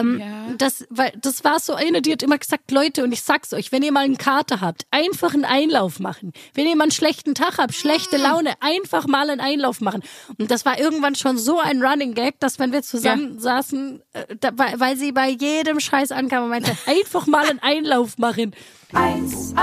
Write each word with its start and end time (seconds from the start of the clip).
Ähm, 0.00 0.18
Ja. 0.20 0.54
das, 0.58 0.86
weil, 0.90 1.12
das 1.20 1.44
war 1.44 1.58
so 1.60 1.74
eine, 1.74 2.02
die 2.02 2.12
hat 2.12 2.22
immer 2.22 2.38
gesagt, 2.38 2.70
Leute, 2.70 3.04
und 3.04 3.12
ich 3.12 3.22
sag's 3.22 3.52
euch, 3.52 3.72
wenn 3.72 3.82
ihr 3.82 3.92
mal 3.92 4.04
einen 4.04 4.18
Kater 4.18 4.60
habt, 4.60 4.86
einfach 4.90 5.34
einen 5.34 5.44
Einlauf 5.44 6.00
machen. 6.00 6.32
Wenn 6.54 6.66
ihr 6.66 6.76
mal 6.76 6.84
einen 6.84 6.90
schlechten 6.90 7.34
Tag 7.34 7.58
habt, 7.58 7.74
schlechte. 7.74 8.16
Laune, 8.16 8.54
einfach 8.60 9.06
mal 9.06 9.30
einen 9.30 9.40
Einlauf 9.40 9.80
machen. 9.80 10.02
Und 10.38 10.50
das 10.50 10.64
war 10.64 10.78
irgendwann 10.78 11.14
schon 11.14 11.38
so 11.38 11.58
ein 11.58 11.82
Running 11.82 12.14
Gag, 12.14 12.38
dass 12.40 12.58
wenn 12.58 12.72
wir 12.72 12.82
zusammen 12.82 13.38
saßen, 13.38 14.02
äh, 14.12 14.36
da, 14.40 14.50
weil, 14.54 14.96
sie 14.96 15.12
bei 15.12 15.28
jedem 15.28 15.80
Scheiß 15.80 16.12
ankam 16.12 16.44
und 16.44 16.50
meinte, 16.50 16.76
einfach 16.86 17.26
mal 17.26 17.48
einen 17.48 17.60
Einlauf 17.60 18.18
machen. 18.18 18.54
1A, 18.92 19.56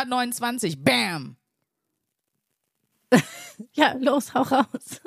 129. 0.00 0.82
Bam. 0.82 1.36
Ja, 3.74 3.92
los, 4.00 4.32
hau 4.32 4.40
raus. 4.40 5.02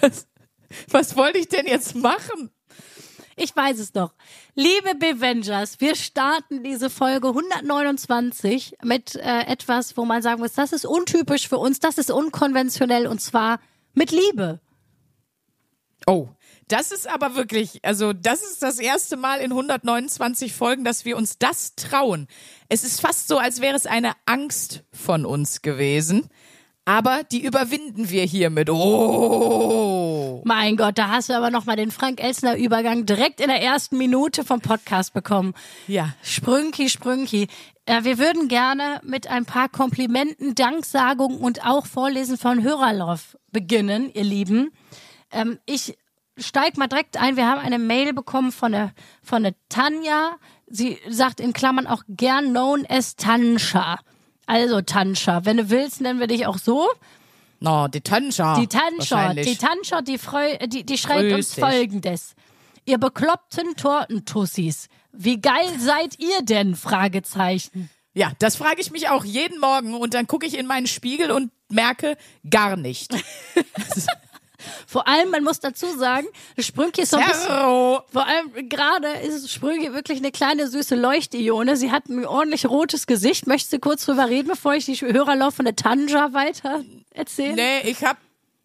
Was, 0.00 0.26
was 0.90 1.16
wollte 1.16 1.38
ich 1.38 1.48
denn 1.48 1.66
jetzt 1.66 1.94
machen? 1.94 2.50
Ich 3.36 3.54
weiß 3.54 3.78
es 3.78 3.92
doch. 3.92 4.14
Liebe 4.54 4.94
Bevengers, 4.94 5.80
wir 5.80 5.96
starten 5.96 6.62
diese 6.62 6.88
Folge 6.90 7.28
129 7.28 8.76
mit 8.82 9.16
äh, 9.16 9.46
etwas, 9.46 9.96
wo 9.96 10.04
man 10.04 10.22
sagen 10.22 10.40
muss, 10.40 10.52
das 10.52 10.72
ist 10.72 10.86
untypisch 10.86 11.48
für 11.48 11.58
uns, 11.58 11.80
das 11.80 11.98
ist 11.98 12.10
unkonventionell 12.10 13.06
und 13.06 13.20
zwar 13.20 13.60
mit 13.94 14.10
Liebe. 14.10 14.60
Oh, 16.06 16.28
das 16.68 16.90
ist 16.92 17.08
aber 17.08 17.34
wirklich, 17.34 17.84
also 17.84 18.12
das 18.12 18.42
ist 18.42 18.62
das 18.62 18.78
erste 18.78 19.16
Mal 19.16 19.40
in 19.40 19.52
129 19.52 20.52
Folgen, 20.52 20.84
dass 20.84 21.04
wir 21.04 21.16
uns 21.16 21.38
das 21.38 21.74
trauen. 21.74 22.28
Es 22.68 22.84
ist 22.84 23.00
fast 23.00 23.28
so, 23.28 23.38
als 23.38 23.60
wäre 23.60 23.76
es 23.76 23.86
eine 23.86 24.12
Angst 24.26 24.84
von 24.92 25.26
uns 25.26 25.62
gewesen. 25.62 26.28
Aber 26.86 27.22
die 27.24 27.42
überwinden 27.42 28.10
wir 28.10 28.24
hiermit. 28.24 28.68
Oh. 28.68 30.42
Mein 30.44 30.76
Gott, 30.76 30.98
da 30.98 31.08
hast 31.08 31.30
du 31.30 31.32
aber 31.34 31.50
noch 31.50 31.64
mal 31.64 31.76
den 31.76 31.90
Frank 31.90 32.22
Elsner 32.22 32.58
Übergang 32.58 33.06
direkt 33.06 33.40
in 33.40 33.48
der 33.48 33.62
ersten 33.62 33.96
Minute 33.96 34.44
vom 34.44 34.60
Podcast 34.60 35.14
bekommen. 35.14 35.54
Ja. 35.86 36.14
Sprünki, 36.22 36.90
Sprünki. 36.90 37.48
Äh, 37.86 38.04
wir 38.04 38.18
würden 38.18 38.48
gerne 38.48 39.00
mit 39.02 39.28
ein 39.28 39.46
paar 39.46 39.70
Komplimenten, 39.70 40.54
Danksagungen 40.54 41.38
und 41.38 41.64
auch 41.64 41.86
Vorlesen 41.86 42.36
von 42.36 42.62
Hörerlauf 42.62 43.38
beginnen, 43.50 44.10
ihr 44.12 44.24
Lieben. 44.24 44.70
Ähm, 45.32 45.58
ich 45.64 45.96
steig 46.36 46.76
mal 46.76 46.86
direkt 46.86 47.16
ein. 47.16 47.36
Wir 47.36 47.48
haben 47.48 47.60
eine 47.60 47.78
Mail 47.78 48.12
bekommen 48.12 48.52
von 48.52 48.72
der, 48.72 48.92
von 49.22 49.42
der 49.42 49.54
Tanja. 49.68 50.36
Sie 50.66 50.98
sagt 51.08 51.40
in 51.40 51.52
Klammern 51.52 51.86
auch 51.86 52.02
gern 52.08 52.50
known 52.50 52.84
as 52.88 53.16
Tanscha. 53.16 53.98
Also 54.46 54.80
Tanscha, 54.80 55.44
wenn 55.44 55.56
du 55.56 55.70
willst, 55.70 56.00
nennen 56.00 56.20
wir 56.20 56.26
dich 56.26 56.46
auch 56.46 56.58
so. 56.58 56.88
No, 57.60 57.88
die 57.88 58.00
Tanscha. 58.00 58.58
Die 58.58 58.66
Tanscha, 58.66 59.32
die 59.32 59.56
Tanscha, 59.56 60.02
die, 60.02 60.18
freu, 60.18 60.58
die, 60.66 60.84
die 60.84 60.98
schreibt 60.98 61.22
Grüß 61.22 61.34
uns 61.34 61.50
dich. 61.54 61.64
folgendes. 61.64 62.34
Ihr 62.84 62.98
bekloppten 62.98 63.76
Tortentussis, 63.76 64.88
wie 65.12 65.40
geil 65.40 65.78
seid 65.78 66.18
ihr 66.18 66.42
denn? 66.42 66.76
Fragezeichen. 66.76 67.88
Ja, 68.12 68.32
das 68.38 68.56
frage 68.56 68.80
ich 68.80 68.90
mich 68.90 69.08
auch 69.08 69.24
jeden 69.24 69.58
Morgen 69.58 69.94
und 69.94 70.12
dann 70.14 70.26
gucke 70.26 70.46
ich 70.46 70.58
in 70.58 70.66
meinen 70.66 70.86
Spiegel 70.86 71.30
und 71.30 71.50
merke 71.70 72.16
gar 72.48 72.76
nicht. 72.76 73.14
Vor 74.86 75.06
allem, 75.08 75.30
man 75.30 75.44
muss 75.44 75.60
dazu 75.60 75.86
sagen, 75.96 76.26
Sprünki 76.58 77.02
ist 77.02 77.10
so 77.10 77.16
ein 77.16 77.26
bisschen, 77.26 77.48
vor 77.48 78.26
allem 78.26 78.68
gerade 78.68 79.08
ist 79.08 79.50
Sprünki 79.50 79.92
wirklich 79.92 80.18
eine 80.18 80.32
kleine 80.32 80.68
süße 80.68 80.94
Leuchtione. 80.94 81.76
Sie 81.76 81.90
hat 81.90 82.08
ein 82.08 82.24
ordentlich 82.24 82.66
rotes 82.66 83.06
Gesicht. 83.06 83.46
Möchtest 83.46 83.72
du 83.72 83.78
kurz 83.78 84.04
drüber 84.04 84.28
reden, 84.28 84.48
bevor 84.48 84.74
ich 84.74 84.86
die 84.86 84.96
Hörerlauf 84.96 85.54
von 85.54 85.64
der 85.64 85.76
Tanja 85.76 86.32
weiter 86.32 86.84
erzähle? 87.10 87.54
Nee, 87.54 87.80
ich 87.90 88.04
hab, 88.04 88.18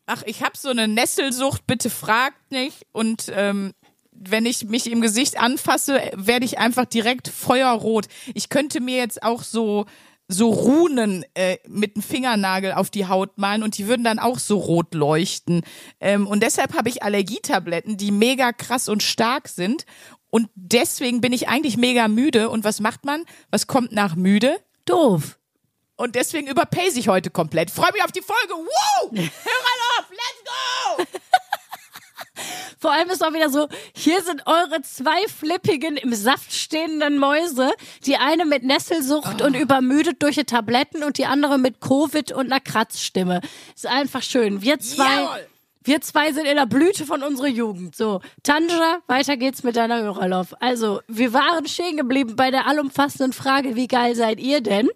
ach, 0.05 0.23
ich 0.25 0.43
hab 0.43 0.57
so 0.57 0.69
eine 0.69 0.87
Nesselsucht, 0.87 1.65
bitte 1.67 1.89
fragt 1.89 2.51
nicht. 2.51 2.85
Und 2.91 3.31
ähm, 3.33 3.73
wenn 4.11 4.45
ich 4.45 4.65
mich 4.65 4.91
im 4.91 5.01
Gesicht 5.01 5.39
anfasse, 5.39 6.01
werde 6.13 6.45
ich 6.45 6.57
einfach 6.57 6.85
direkt 6.85 7.29
feuerrot. 7.29 8.07
Ich 8.33 8.49
könnte 8.49 8.81
mir 8.81 8.97
jetzt 8.97 9.23
auch 9.23 9.43
so 9.43 9.85
so 10.31 10.51
Runen 10.51 11.25
äh, 11.33 11.57
mit 11.67 11.95
dem 11.95 12.03
Fingernagel 12.03 12.73
auf 12.73 12.91
die 12.91 13.07
Haut 13.07 13.37
malen 13.39 13.63
und 13.63 13.77
die 13.79 13.87
würden 13.87 14.03
dann 14.03 14.19
auch 14.19 14.37
so 14.37 14.59
rot 14.59 14.93
leuchten. 14.93 15.63
Ähm, 15.99 16.27
und 16.27 16.43
deshalb 16.43 16.75
habe 16.75 16.87
ich 16.87 17.01
Allergietabletten, 17.01 17.97
die 17.97 18.11
mega 18.11 18.53
krass 18.53 18.87
und 18.89 19.01
stark 19.01 19.47
sind. 19.47 19.85
Und 20.29 20.49
deswegen 20.53 21.19
bin 21.19 21.33
ich 21.33 21.49
eigentlich 21.49 21.77
mega 21.77 22.07
müde. 22.07 22.51
Und 22.51 22.63
was 22.63 22.79
macht 22.79 23.05
man? 23.05 23.25
Was 23.49 23.65
kommt 23.65 23.91
nach 23.91 24.15
müde? 24.15 24.59
Doof. 24.85 25.39
Und 25.95 26.15
deswegen 26.15 26.47
überpace 26.47 26.95
ich 26.95 27.09
heute 27.09 27.31
komplett. 27.31 27.71
Freue 27.71 27.91
mich 27.91 28.03
auf 28.03 28.11
die 28.11 28.21
Folge. 28.21 28.53
Wow! 28.53 29.11
Hör 29.11 29.21
mal 29.21 29.79
auf! 29.97 30.11
Let's 30.11 31.11
go! 31.11 31.19
Vor 32.79 32.91
allem 32.91 33.09
ist 33.09 33.23
auch 33.23 33.33
wieder 33.33 33.49
so, 33.49 33.67
hier 33.95 34.21
sind 34.23 34.43
eure 34.45 34.81
zwei 34.81 35.27
flippigen, 35.27 35.97
im 35.97 36.13
Saft 36.13 36.53
stehenden 36.53 37.17
Mäuse. 37.17 37.71
Die 38.05 38.17
eine 38.17 38.45
mit 38.45 38.63
Nesselsucht 38.63 39.41
und 39.41 39.55
übermüdet 39.55 40.21
durch 40.23 40.35
die 40.35 40.45
Tabletten 40.45 41.03
und 41.03 41.17
die 41.17 41.25
andere 41.25 41.57
mit 41.57 41.81
Covid 41.81 42.31
und 42.31 42.47
einer 42.47 42.59
Kratzstimme. 42.59 43.41
Ist 43.75 43.87
einfach 43.87 44.21
schön. 44.23 44.61
Wir 44.61 44.79
zwei, 44.79 45.21
Jawohl. 45.21 45.47
wir 45.83 46.01
zwei 46.01 46.31
sind 46.31 46.45
in 46.45 46.55
der 46.55 46.65
Blüte 46.65 47.05
von 47.05 47.23
unserer 47.23 47.47
Jugend. 47.47 47.95
So, 47.95 48.21
Tanja, 48.43 48.99
weiter 49.07 49.37
geht's 49.37 49.63
mit 49.63 49.75
deiner 49.75 50.01
Hörerlauf. 50.01 50.55
Also, 50.61 51.01
wir 51.07 51.33
waren 51.33 51.67
stehen 51.67 51.97
geblieben 51.97 52.35
bei 52.35 52.51
der 52.51 52.67
allumfassenden 52.67 53.33
Frage, 53.33 53.75
wie 53.75 53.87
geil 53.87 54.15
seid 54.15 54.39
ihr 54.39 54.61
denn? 54.61 54.89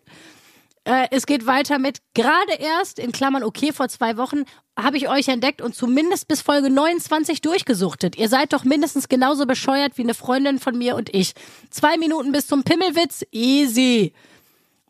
Äh, 0.85 1.07
es 1.11 1.25
geht 1.25 1.45
weiter 1.45 1.79
mit 1.79 1.99
gerade 2.13 2.53
erst, 2.59 2.99
in 2.99 3.11
Klammern 3.11 3.43
okay, 3.43 3.71
vor 3.71 3.87
zwei 3.87 4.17
Wochen 4.17 4.43
habe 4.77 4.97
ich 4.97 5.07
euch 5.07 5.27
entdeckt 5.27 5.61
und 5.61 5.75
zumindest 5.75 6.27
bis 6.27 6.41
Folge 6.41 6.69
29 6.69 7.41
durchgesuchtet. 7.41 8.17
Ihr 8.17 8.27
seid 8.27 8.53
doch 8.53 8.63
mindestens 8.63 9.07
genauso 9.07 9.45
bescheuert 9.45 9.97
wie 9.97 10.03
eine 10.03 10.13
Freundin 10.13 10.59
von 10.59 10.77
mir 10.77 10.95
und 10.95 11.13
ich. 11.13 11.33
Zwei 11.69 11.97
Minuten 11.97 12.31
bis 12.31 12.47
zum 12.47 12.63
Pimmelwitz, 12.63 13.23
easy. 13.31 14.13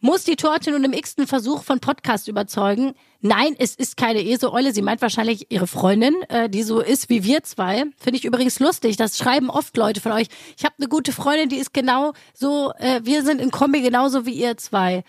Muss 0.06 0.26
die 0.26 0.36
Torte 0.36 0.72
nun 0.72 0.84
im 0.84 0.92
x-ten 0.92 1.28
Versuch 1.28 1.64
von 1.64 1.80
Podcast 1.80 2.28
überzeugen? 2.28 2.94
Nein, 3.22 3.56
es 3.58 3.74
ist 3.74 3.96
keine 3.96 4.22
Eseeule. 4.22 4.74
Sie 4.74 4.82
meint 4.82 5.02
wahrscheinlich 5.02 5.50
ihre 5.50 5.66
Freundin, 5.66 6.14
äh, 6.24 6.50
die 6.50 6.64
so 6.64 6.82
ist 6.82 7.10
wie 7.10 7.24
wir 7.24 7.44
zwei. 7.44 7.86
Finde 7.98 8.18
ich 8.18 8.26
übrigens 8.26 8.60
lustig. 8.60 8.98
Das 8.98 9.18
schreiben 9.18 9.50
oft 9.50 9.78
Leute 9.78 10.02
von 10.02 10.12
euch. 10.12 10.28
Ich 10.58 10.66
habe 10.66 10.76
eine 10.78 10.90
gute 10.90 11.14
Freundin, 11.14 11.48
die 11.48 11.56
ist 11.56 11.74
genau 11.74 12.12
so, 12.34 12.74
äh, 12.80 13.00
wir 13.04 13.24
sind 13.24 13.40
in 13.40 13.50
Kombi 13.50 13.80
genauso 13.80 14.26
wie 14.26 14.34
ihr 14.34 14.58
zwei. 14.58 15.06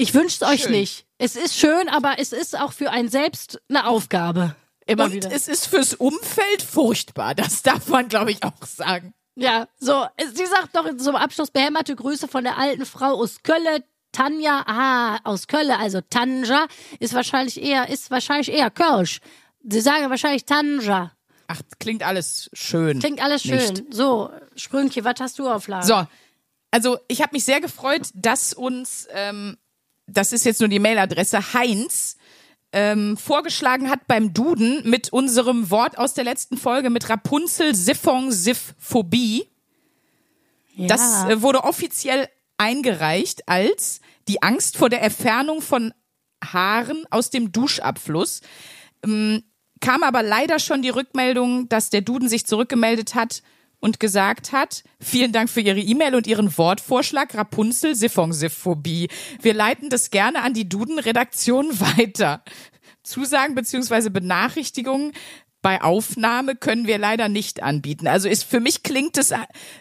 Ich 0.00 0.14
wünsch's 0.14 0.40
euch 0.42 0.62
Schön. 0.62 0.72
nicht. 0.72 1.04
Es 1.18 1.34
ist 1.36 1.56
schön, 1.56 1.88
aber 1.88 2.18
es 2.18 2.32
ist 2.32 2.56
auch 2.58 2.72
für 2.72 2.90
einen 2.90 3.08
selbst 3.08 3.60
eine 3.68 3.86
Aufgabe. 3.88 4.54
Immer 4.86 5.04
Und 5.06 5.12
wieder. 5.12 5.30
es 5.32 5.48
ist 5.48 5.66
fürs 5.66 5.92
Umfeld 5.94 6.62
furchtbar. 6.62 7.34
Das 7.34 7.62
darf 7.62 7.88
man, 7.88 8.08
glaube 8.08 8.30
ich, 8.30 8.42
auch 8.44 8.64
sagen. 8.64 9.12
Ja, 9.34 9.66
so, 9.78 10.06
es- 10.16 10.34
sie 10.36 10.46
sagt 10.46 10.74
doch 10.76 10.96
zum 10.96 11.16
Abschluss 11.16 11.50
behämmerte 11.50 11.94
Grüße 11.96 12.28
von 12.28 12.44
der 12.44 12.56
alten 12.58 12.86
Frau 12.86 13.14
aus 13.20 13.42
Kölle, 13.42 13.84
Tanja, 14.12 14.62
ah, 14.66 15.18
aus 15.24 15.48
Kölle, 15.48 15.78
also 15.78 16.00
Tanja, 16.00 16.66
ist 17.00 17.12
wahrscheinlich 17.14 17.60
eher, 17.60 17.88
ist 17.88 18.10
wahrscheinlich 18.10 18.50
eher 18.52 18.70
Kölsch. 18.70 19.20
Sie 19.68 19.80
sagen 19.80 20.08
wahrscheinlich 20.10 20.44
Tanja. 20.44 21.12
Ach, 21.48 21.60
klingt 21.80 22.02
alles 22.04 22.48
schön. 22.52 23.00
Klingt 23.00 23.20
alles 23.20 23.42
schön. 23.42 23.58
Nicht. 23.58 23.84
So, 23.92 24.30
Sprünki, 24.54 25.04
was 25.04 25.16
hast 25.20 25.38
du 25.40 25.48
auf 25.48 25.66
Lager? 25.66 25.84
So, 25.86 26.06
also 26.70 26.98
ich 27.08 27.20
habe 27.20 27.30
mich 27.34 27.44
sehr 27.44 27.60
gefreut, 27.60 28.08
dass 28.14 28.54
uns, 28.54 29.08
ähm, 29.12 29.56
das 30.08 30.32
ist 30.32 30.44
jetzt 30.44 30.60
nur 30.60 30.68
die 30.68 30.78
Mailadresse, 30.78 31.52
Heinz 31.54 32.16
ähm, 32.72 33.16
vorgeschlagen 33.16 33.88
hat 33.88 34.06
beim 34.06 34.34
Duden 34.34 34.88
mit 34.88 35.12
unserem 35.12 35.70
Wort 35.70 35.96
aus 35.96 36.14
der 36.14 36.24
letzten 36.24 36.56
Folge 36.56 36.90
mit 36.90 37.08
Rapunzel, 37.08 37.74
Siphon, 37.74 38.30
Siphphobie. 38.30 39.48
ja. 40.74 40.86
Das 40.88 41.24
äh, 41.24 41.40
wurde 41.40 41.64
offiziell 41.64 42.28
eingereicht 42.58 43.48
als 43.48 44.00
die 44.26 44.42
Angst 44.42 44.76
vor 44.76 44.90
der 44.90 45.02
Entfernung 45.02 45.62
von 45.62 45.94
Haaren 46.44 47.04
aus 47.10 47.30
dem 47.30 47.52
Duschabfluss. 47.52 48.40
Ähm, 49.04 49.44
kam 49.80 50.02
aber 50.02 50.22
leider 50.22 50.58
schon 50.58 50.82
die 50.82 50.88
Rückmeldung, 50.90 51.68
dass 51.68 51.88
der 51.88 52.00
Duden 52.00 52.28
sich 52.28 52.46
zurückgemeldet 52.46 53.14
hat 53.14 53.42
und 53.80 54.00
gesagt 54.00 54.52
hat, 54.52 54.82
vielen 55.00 55.32
Dank 55.32 55.50
für 55.50 55.60
Ihre 55.60 55.80
E-Mail 55.80 56.14
und 56.14 56.26
Ihren 56.26 56.56
Wortvorschlag, 56.56 57.34
Rapunzel, 57.34 57.94
Siphonsiphobie. 57.94 59.08
Wir 59.40 59.54
leiten 59.54 59.88
das 59.90 60.10
gerne 60.10 60.42
an 60.42 60.54
die 60.54 60.68
Duden-Redaktion 60.68 61.78
weiter. 61.80 62.42
Zusagen 63.02 63.54
beziehungsweise 63.54 64.10
Benachrichtigungen 64.10 65.12
bei 65.60 65.82
Aufnahme 65.82 66.54
können 66.54 66.86
wir 66.86 66.98
leider 66.98 67.28
nicht 67.28 67.62
anbieten. 67.62 68.06
Also 68.06 68.28
ist 68.28 68.44
für 68.44 68.60
mich 68.60 68.82
klingt 68.82 69.18
es 69.18 69.34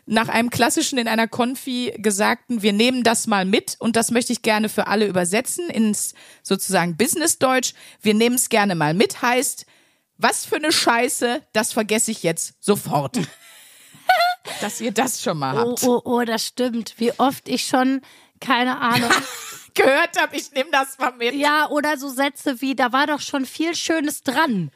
nach 0.06 0.28
einem 0.28 0.50
klassischen 0.50 0.98
in 0.98 1.08
einer 1.08 1.28
Konfi 1.28 1.94
gesagten, 1.98 2.64
wir 2.64 2.74
nehmen 2.74 3.04
das 3.04 3.28
mal 3.28 3.46
mit 3.46 3.76
und 3.80 3.96
das 3.96 4.10
möchte 4.12 4.34
ich 4.34 4.42
gerne 4.42 4.70
für 4.70 4.88
alle 4.88 5.06
übersetzen 5.06 5.70
ins 5.70 6.16
sozusagen 6.42 6.98
Business-Deutsch. 6.98 7.74
Wir 8.02 8.16
nehmen 8.16 8.36
es 8.36 8.50
gerne 8.50 8.74
mal 8.74 8.94
mit 8.94 9.22
heißt, 9.22 9.66
was 10.18 10.46
für 10.46 10.56
eine 10.56 10.72
Scheiße, 10.72 11.44
das 11.54 11.74
vergesse 11.74 12.12
ich 12.12 12.24
jetzt 12.24 12.56
sofort. 12.60 13.20
dass 14.62 14.80
ihr 14.82 14.92
das 14.92 15.22
schon 15.22 15.38
mal 15.40 15.56
Oh, 15.56 15.72
habt. 15.72 15.84
oh, 15.84 16.02
oh, 16.04 16.24
das 16.24 16.46
stimmt. 16.46 16.94
Wie 16.98 17.12
oft 17.20 17.48
ich 17.50 17.66
schon, 17.68 18.02
keine 18.40 18.80
Ahnung. 18.80 19.10
Gehört 19.74 20.20
hab, 20.20 20.34
ich 20.34 20.52
nehme 20.54 20.70
das 20.72 20.98
mal 20.98 21.12
mit. 21.12 21.36
ja, 21.36 21.70
oder 21.70 21.98
so 21.98 22.10
Sätze 22.10 22.62
wie, 22.62 22.76
da 22.76 22.92
war 22.94 23.06
doch 23.08 23.20
schon 23.22 23.46
viel 23.46 23.76
Schönes 23.76 24.24
dran. 24.24 24.72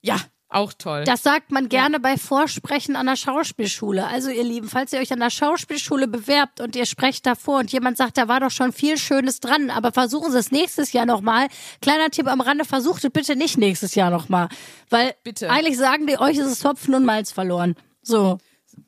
Ja, 0.00 0.16
auch 0.50 0.72
toll. 0.72 1.04
Das 1.04 1.24
sagt 1.24 1.50
man 1.50 1.68
gerne 1.68 2.00
bei 2.00 2.16
Vorsprechen 2.16 2.94
an 2.96 3.04
der 3.06 3.16
Schauspielschule. 3.16 4.06
Also 4.06 4.30
ihr 4.30 4.44
Lieben, 4.44 4.68
falls 4.68 4.92
ihr 4.94 5.00
euch 5.00 5.12
an 5.12 5.18
der 5.20 5.28
Schauspielschule 5.30 6.06
bewerbt 6.08 6.60
und 6.60 6.74
ihr 6.76 6.86
sprecht 6.86 7.26
davor 7.26 7.58
und 7.58 7.70
jemand 7.72 7.98
sagt, 7.98 8.16
da 8.16 8.28
war 8.28 8.40
doch 8.40 8.50
schon 8.52 8.72
viel 8.72 8.96
Schönes 8.96 9.40
dran, 9.40 9.70
aber 9.70 9.92
versuchen 9.92 10.30
Sie 10.32 10.38
es 10.38 10.50
nächstes 10.52 10.92
Jahr 10.92 11.04
nochmal. 11.04 11.48
Kleiner 11.82 12.08
Tipp 12.10 12.28
am 12.28 12.40
Rande, 12.40 12.64
versucht 12.64 13.04
es 13.04 13.10
bitte 13.10 13.34
nicht 13.36 13.58
nächstes 13.58 13.94
Jahr 13.94 14.10
nochmal. 14.10 14.48
Weil 14.88 15.14
Bitte. 15.24 15.50
eigentlich 15.50 15.76
sagen 15.76 16.06
die, 16.06 16.18
euch 16.18 16.38
ist 16.38 16.46
es 16.46 16.64
Hopfen 16.64 16.94
und 16.94 17.04
Malz 17.04 17.30
verloren. 17.32 17.74
So. 18.02 18.38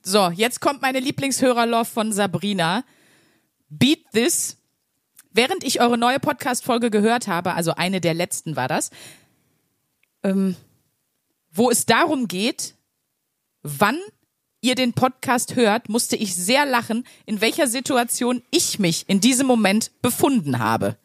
So, 0.02 0.30
jetzt 0.30 0.60
kommt 0.60 0.82
meine 0.82 1.00
Lieblingshörerlove 1.00 1.84
von 1.84 2.12
Sabrina. 2.12 2.84
Beat 3.68 4.04
This. 4.12 4.56
Während 5.32 5.62
ich 5.64 5.80
eure 5.80 5.96
neue 5.96 6.18
Podcast-Folge 6.18 6.90
gehört 6.90 7.28
habe, 7.28 7.54
also 7.54 7.74
eine 7.74 8.00
der 8.00 8.14
letzten 8.14 8.56
war 8.56 8.66
das, 8.66 8.90
ähm, 10.24 10.56
wo 11.52 11.70
es 11.70 11.86
darum 11.86 12.26
geht, 12.26 12.74
wann 13.62 13.98
ihr 14.60 14.74
den 14.74 14.92
Podcast 14.92 15.56
hört, 15.56 15.88
musste 15.88 16.16
ich 16.16 16.34
sehr 16.34 16.66
lachen, 16.66 17.04
in 17.26 17.40
welcher 17.40 17.66
Situation 17.66 18.42
ich 18.50 18.78
mich 18.78 19.08
in 19.08 19.20
diesem 19.20 19.46
Moment 19.46 19.90
befunden 20.02 20.58
habe. 20.58 20.96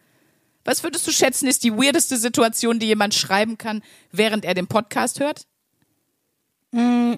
Was 0.63 0.83
würdest 0.83 1.05
du 1.07 1.11
schätzen, 1.11 1.47
ist 1.47 1.63
die 1.63 1.73
weirdeste 1.73 2.17
Situation, 2.17 2.79
die 2.79 2.87
jemand 2.87 3.13
schreiben 3.13 3.57
kann, 3.57 3.83
während 4.11 4.43
er 4.43 4.55
den 4.55 4.67
Podcast 4.67 5.19
hört? 5.19 5.45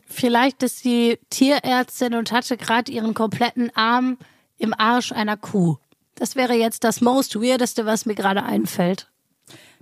Vielleicht 0.07 0.62
ist 0.63 0.80
sie 0.80 1.19
Tierärztin 1.30 2.13
und 2.13 2.31
hatte 2.31 2.57
gerade 2.57 2.92
ihren 2.92 3.13
kompletten 3.13 3.75
Arm 3.75 4.18
im 4.57 4.74
Arsch 4.77 5.12
einer 5.12 5.38
Kuh. 5.38 5.77
Das 6.15 6.36
wäre 6.36 6.54
jetzt 6.54 6.83
das 6.83 7.01
most 7.01 7.36
weirdeste, 7.36 7.86
was 7.86 8.06
mir 8.06 8.15
gerade 8.15 8.44
einfällt. 8.44 9.09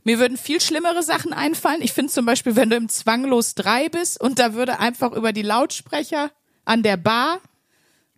Mir 0.04 0.20
würden 0.20 0.38
viel 0.38 0.62
schlimmere 0.62 1.02
Sachen 1.02 1.34
einfallen. 1.34 1.82
Ich 1.82 1.94
finde 1.94 2.12
zum 2.12 2.26
Beispiel, 2.26 2.56
wenn 2.56 2.70
du 2.70 2.76
im 2.76 2.90
Zwanglos 2.90 3.56
3 3.56 3.90
bist 3.90 4.22
und 4.22 4.38
da 4.38 4.54
würde 4.54 4.80
einfach 4.80 5.12
über 5.14 5.34
die 5.34 5.42
Lautsprecher 5.42 6.32
an 6.64 6.84
der 6.84 6.98
Bar, 6.98 7.40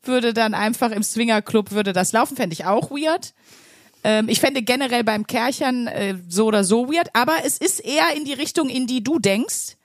würde 0.04 0.34
dann 0.34 0.54
einfach 0.54 0.92
im 0.92 1.04
Swingerclub 1.04 1.72
würde 1.72 1.94
das 1.94 2.12
laufen, 2.12 2.36
fände 2.36 2.54
ich 2.54 2.66
auch 2.66 2.92
weird. 2.92 3.34
Ähm, 4.04 4.28
ich 4.28 4.42
fände 4.42 4.62
generell 4.64 5.04
beim 5.04 5.28
Kerchern 5.28 5.88
äh, 5.88 6.16
so 6.28 6.46
oder 6.48 6.64
so 6.64 6.92
weird, 6.92 7.10
aber 7.14 7.38
es 7.46 7.58
ist 7.58 7.80
eher 7.80 8.16
in 8.16 8.26
die 8.26 8.34
Richtung, 8.34 8.70
in 8.70 8.86
die 8.86 9.04
du 9.04 9.20
denkst. 9.20 9.77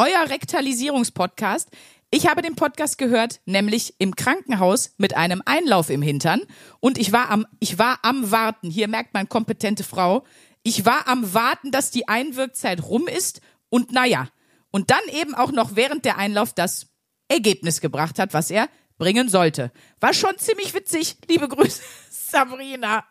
Euer 0.00 0.30
Rektalisierungspodcast. 0.30 1.68
Ich 2.10 2.26
habe 2.26 2.40
den 2.40 2.56
Podcast 2.56 2.96
gehört, 2.96 3.40
nämlich 3.44 3.96
im 3.98 4.16
Krankenhaus 4.16 4.94
mit 4.96 5.14
einem 5.14 5.42
Einlauf 5.44 5.90
im 5.90 6.00
Hintern. 6.00 6.40
Und 6.80 6.96
ich 6.96 7.12
war 7.12 7.28
am, 7.28 7.46
ich 7.58 7.78
war 7.78 7.98
am 8.00 8.30
Warten. 8.30 8.70
Hier 8.70 8.88
merkt 8.88 9.12
man 9.12 9.28
kompetente 9.28 9.84
Frau. 9.84 10.24
Ich 10.62 10.86
war 10.86 11.06
am 11.06 11.34
Warten, 11.34 11.70
dass 11.70 11.90
die 11.90 12.08
Einwirkzeit 12.08 12.82
rum 12.82 13.08
ist. 13.08 13.42
Und 13.68 13.92
naja. 13.92 14.28
Und 14.70 14.90
dann 14.90 15.02
eben 15.12 15.34
auch 15.34 15.52
noch 15.52 15.76
während 15.76 16.06
der 16.06 16.16
Einlauf 16.16 16.54
das 16.54 16.86
Ergebnis 17.28 17.82
gebracht 17.82 18.18
hat, 18.18 18.32
was 18.32 18.50
er 18.50 18.70
bringen 18.96 19.28
sollte. 19.28 19.70
War 20.00 20.14
schon 20.14 20.38
ziemlich 20.38 20.72
witzig. 20.72 21.18
Liebe 21.28 21.46
Grüße, 21.46 21.82
Sabrina. 22.10 23.04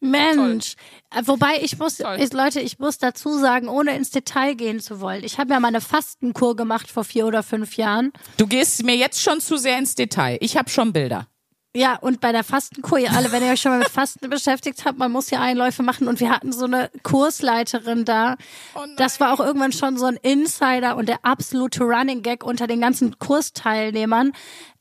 Mensch. 0.00 0.76
Äh, 1.14 1.22
Wobei 1.26 1.60
ich 1.62 1.78
muss, 1.78 1.98
Toll. 1.98 2.16
ich, 2.20 2.32
Leute, 2.32 2.60
ich 2.60 2.78
muss 2.78 2.98
dazu 2.98 3.38
sagen, 3.38 3.68
ohne 3.68 3.94
ins 3.96 4.10
Detail 4.10 4.54
gehen 4.54 4.80
zu 4.80 5.00
wollen. 5.00 5.24
Ich 5.24 5.38
habe 5.38 5.52
ja 5.52 5.60
mal 5.60 5.68
eine 5.68 5.80
Fastenkur 5.80 6.56
gemacht 6.56 6.90
vor 6.90 7.04
vier 7.04 7.26
oder 7.26 7.42
fünf 7.42 7.76
Jahren. 7.76 8.12
Du 8.36 8.46
gehst 8.46 8.82
mir 8.82 8.96
jetzt 8.96 9.20
schon 9.22 9.40
zu 9.40 9.56
sehr 9.56 9.78
ins 9.78 9.94
Detail. 9.94 10.38
Ich 10.40 10.56
habe 10.56 10.70
schon 10.70 10.92
Bilder. 10.92 11.26
Ja, 11.72 11.94
und 11.94 12.20
bei 12.20 12.32
der 12.32 12.42
Fastenkur, 12.42 12.98
ihr 12.98 13.12
alle, 13.12 13.30
wenn 13.30 13.44
ihr 13.44 13.52
euch 13.52 13.60
schon 13.60 13.70
mal 13.70 13.78
mit 13.78 13.90
Fasten 13.90 14.28
beschäftigt 14.30 14.84
habt, 14.84 14.98
man 14.98 15.12
muss 15.12 15.30
ja 15.30 15.40
Einläufe 15.40 15.84
machen 15.84 16.08
und 16.08 16.18
wir 16.18 16.30
hatten 16.30 16.52
so 16.52 16.64
eine 16.64 16.90
Kursleiterin 17.04 18.04
da. 18.04 18.36
Oh 18.74 18.80
das 18.96 19.20
war 19.20 19.32
auch 19.32 19.38
irgendwann 19.38 19.70
schon 19.70 19.96
so 19.96 20.06
ein 20.06 20.16
Insider 20.16 20.96
und 20.96 21.08
der 21.08 21.24
absolute 21.24 21.84
Running 21.84 22.22
Gag 22.22 22.42
unter 22.42 22.66
den 22.66 22.80
ganzen 22.80 23.20
Kursteilnehmern. 23.20 24.32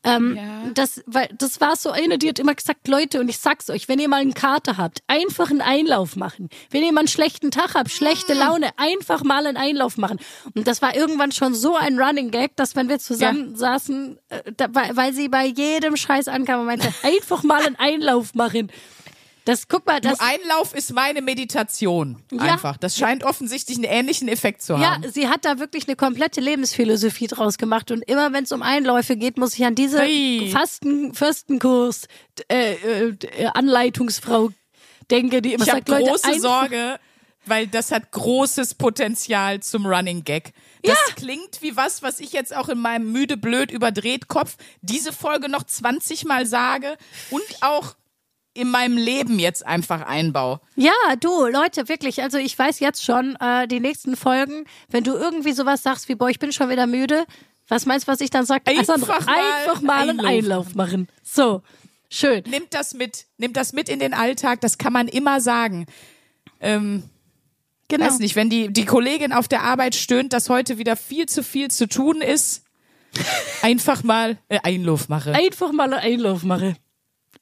Ähm, 0.04 0.36
Ja. 0.38 0.72
das, 0.74 1.02
weil, 1.08 1.28
das 1.38 1.60
war 1.60 1.76
so 1.76 1.92
eine, 1.92 2.18
die 2.18 2.30
hat 2.30 2.40
immer 2.40 2.56
gesagt, 2.56 2.88
Leute, 2.88 3.20
und 3.20 3.28
ich 3.28 3.38
sag's 3.38 3.70
euch, 3.70 3.90
wenn 3.90 4.00
ihr 4.00 4.08
mal 4.08 4.22
einen 4.22 4.34
Kater 4.34 4.78
habt, 4.78 5.02
einfach 5.08 5.50
einen 5.50 5.60
Einlauf 5.62 6.16
machen. 6.16 6.50
Wenn 6.72 6.84
ihr 6.84 6.94
mal 6.94 7.02
einen 7.02 7.08
schlechten 7.10 7.52
Tag 7.52 7.76
habt, 7.76 7.92
schlechte 7.92 8.34
Mm. 8.34 8.38
Laune, 8.40 8.70
einfach 8.78 9.24
mal 9.24 9.46
einen 9.46 9.58
Einlauf 9.58 9.98
machen. 9.98 10.18
Und 10.56 10.68
das 10.68 10.82
war 10.82 10.96
irgendwann 10.96 11.34
schon 11.34 11.54
so 11.54 11.76
ein 11.76 12.00
Running 12.00 12.32
Gag, 12.32 12.56
dass 12.56 12.78
wenn 12.78 12.88
wir 12.88 13.00
zusammen 13.00 13.58
saßen, 13.58 14.18
äh, 14.30 14.52
da, 14.56 14.68
weil, 14.72 14.96
weil 14.96 15.14
sie 15.14 15.28
bei 15.28 15.46
jedem 15.46 15.98
Scheiß 15.98 16.30
ankam 16.30 16.62
und 16.62 16.68
meinte, 16.68 16.94
einfach 17.04 17.44
mal 17.44 17.66
einen 17.66 17.76
Einlauf 17.76 18.34
machen. 18.36 18.72
Das, 19.50 19.68
guck 19.68 19.88
mal, 19.88 20.00
das, 20.00 20.20
Du, 20.20 20.26
Einlauf 20.26 20.76
ist 20.76 20.94
meine 20.94 21.24
Meditation. 21.24 22.22
Ja. 22.32 22.54
Einfach. 22.54 22.78
Das 22.78 22.96
scheint 22.96 23.24
offensichtlich 23.24 23.78
einen 23.78 23.86
ähnlichen 23.86 24.28
Effekt 24.28 24.62
zu 24.62 24.74
ja, 24.74 24.94
haben. 24.94 25.12
sie 25.12 25.28
hat 25.28 25.44
da 25.44 25.58
wirklich 25.58 25.88
eine 25.88 25.96
komplette 25.96 26.40
Lebensphilosophie 26.40 27.26
draus 27.26 27.58
gemacht. 27.58 27.90
Und 27.90 28.04
immer 28.04 28.32
wenn 28.32 28.44
es 28.44 28.52
um 28.52 28.62
Einläufe 28.62 29.16
geht, 29.16 29.40
muss 29.40 29.56
ich 29.56 29.66
an 29.66 29.74
diese 29.74 30.02
Hey. 30.02 30.52
Fasten, 30.54 31.16
Fürstenkurs, 31.16 32.08
äh, 32.48 32.74
äh, 32.74 33.46
Anleitungsfrau 33.56 34.52
denke, 35.10 35.42
die 35.42 35.54
immer 35.54 35.64
Ich 35.64 35.72
habe 35.72 35.80
sagt, 35.80 35.90
Leute, 35.90 36.12
große 36.12 36.40
Sorge, 36.40 37.00
weil 37.48 37.66
das 37.66 37.92
hat 37.92 38.12
großes 38.12 38.76
Potenzial 38.76 39.62
zum 39.62 39.88
Running 39.88 40.26
Gag. 40.26 40.54
Das 40.84 41.16
klingt 41.16 41.64
wie 41.64 41.76
was, 41.76 42.04
was 42.04 42.20
ich 42.20 42.34
jetzt 42.34 42.56
auch 42.56 42.70
in 42.70 42.80
meinem 42.80 43.12
müde, 43.12 43.36
blöd, 43.36 43.72
überdreht 43.72 44.28
Kopf 44.28 44.58
diese 44.82 45.12
Folge 45.12 45.50
noch 45.50 45.64
20 45.64 46.26
Mal 46.26 46.46
sage 46.46 46.98
und 47.32 47.44
auch 47.62 47.96
in 48.60 48.70
meinem 48.70 48.98
Leben 48.98 49.40
jetzt 49.40 49.66
einfach 49.66 50.02
einbaue. 50.02 50.60
Ja, 50.76 50.92
du, 51.20 51.46
Leute, 51.48 51.88
wirklich. 51.90 52.22
Also 52.22 52.38
ich 52.38 52.58
weiß 52.58 52.80
jetzt 52.80 53.04
schon, 53.04 53.36
äh, 53.40 53.68
die 53.68 53.80
nächsten 53.80 54.16
Folgen, 54.16 54.66
wenn 54.90 55.04
du 55.04 55.14
irgendwie 55.16 55.54
sowas 55.54 55.84
sagst 55.84 56.10
wie, 56.10 56.16
boah, 56.16 56.30
ich 56.30 56.40
bin 56.40 56.52
schon 56.52 56.70
wieder 56.70 56.88
müde, 56.88 57.26
was 57.68 57.86
meinst 57.86 58.08
du, 58.08 58.12
was 58.12 58.22
ich 58.22 58.30
dann 58.30 58.46
sage? 58.46 58.64
Einfach 58.66 58.86
Sandra, 58.86 59.20
mal 59.20 59.36
einfach 59.38 59.82
mal 59.82 60.10
einen 60.10 60.20
Einlauf 60.20 60.76
machen. 60.76 61.08
So, 61.24 61.62
schön. 62.10 62.44
Nimmt 62.50 62.74
das 62.74 62.94
mit, 62.94 63.26
nimmt 63.38 63.56
das 63.56 63.74
mit 63.74 63.90
in 63.90 64.00
den 64.00 64.14
Alltag, 64.14 64.62
das 64.62 64.78
kann 64.78 64.94
man 64.94 65.08
immer 65.08 65.40
sagen. 65.42 65.86
Ähm, 66.60 67.04
Genau. 67.90 68.06
Weiß 68.06 68.20
nicht, 68.20 68.36
wenn 68.36 68.52
die, 68.52 68.72
die 68.72 68.86
Kollegin 68.86 69.34
auf 69.34 69.48
der 69.48 69.64
Arbeit 69.64 69.96
stöhnt, 69.96 70.32
dass 70.32 70.48
heute 70.48 70.78
wieder 70.78 70.96
viel 70.96 71.26
zu 71.26 71.42
viel 71.42 71.72
zu 71.72 71.88
tun 71.88 72.22
ist, 72.22 72.64
einfach 73.64 74.04
mal 74.04 74.38
äh, 74.48 74.60
Einlauf 74.62 75.10
mache. 75.10 75.34
Einfach 75.34 75.72
mal 75.72 75.92
einen 75.92 76.00
Einlauf 76.00 76.44
machen. 76.44 76.78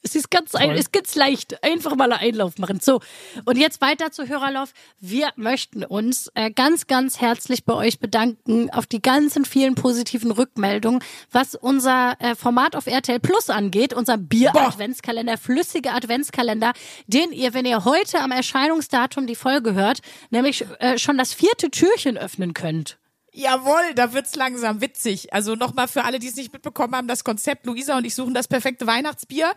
Es 0.07 0.15
ist 0.15 0.31
ganz, 0.31 0.55
ein, 0.55 0.71
es 0.71 0.93
geht's 0.93 1.15
leicht. 1.15 1.61
Einfach 1.65 1.97
mal 1.97 2.09
einen 2.13 2.21
Einlauf 2.21 2.59
machen. 2.59 2.79
So. 2.81 3.01
Und 3.43 3.57
jetzt 3.57 3.81
weiter 3.81 4.09
zu 4.09 4.25
Hörerlauf. 4.25 4.71
Wir 5.01 5.31
möchten 5.35 5.83
uns 5.83 6.31
äh, 6.33 6.49
ganz, 6.49 6.87
ganz 6.87 7.19
herzlich 7.19 7.65
bei 7.65 7.73
euch 7.73 7.99
bedanken 7.99 8.69
auf 8.69 8.85
die 8.85 9.01
ganzen 9.01 9.43
vielen 9.43 9.75
positiven 9.75 10.31
Rückmeldungen, 10.31 11.03
was 11.29 11.55
unser 11.55 12.15
äh, 12.19 12.35
Format 12.35 12.77
auf 12.77 12.87
RTL 12.87 13.19
Plus 13.19 13.49
angeht, 13.49 13.93
unser 13.93 14.17
Bier-Adventskalender, 14.17 15.37
flüssige 15.37 15.91
Adventskalender, 15.91 16.71
den 17.07 17.33
ihr, 17.33 17.53
wenn 17.53 17.65
ihr 17.65 17.83
heute 17.83 18.21
am 18.21 18.31
Erscheinungsdatum 18.31 19.27
die 19.27 19.35
Folge 19.35 19.73
hört, 19.73 19.99
nämlich 20.29 20.65
äh, 20.79 20.97
schon 20.97 21.17
das 21.17 21.33
vierte 21.33 21.69
Türchen 21.69 22.17
öffnen 22.17 22.53
könnt. 22.53 22.97
Jawohl, 23.39 23.93
da 23.93 24.13
wird's 24.13 24.35
langsam 24.35 24.81
witzig. 24.81 25.31
Also 25.31 25.53
nochmal 25.53 25.87
für 25.87 26.05
alle, 26.05 26.17
die 26.17 26.25
es 26.25 26.35
nicht 26.35 26.51
mitbekommen 26.51 26.95
haben, 26.95 27.07
das 27.07 27.23
Konzept 27.23 27.67
Luisa 27.67 27.95
und 27.95 28.03
ich 28.03 28.15
suchen 28.15 28.33
das 28.33 28.47
perfekte 28.47 28.87
Weihnachtsbier. 28.87 29.53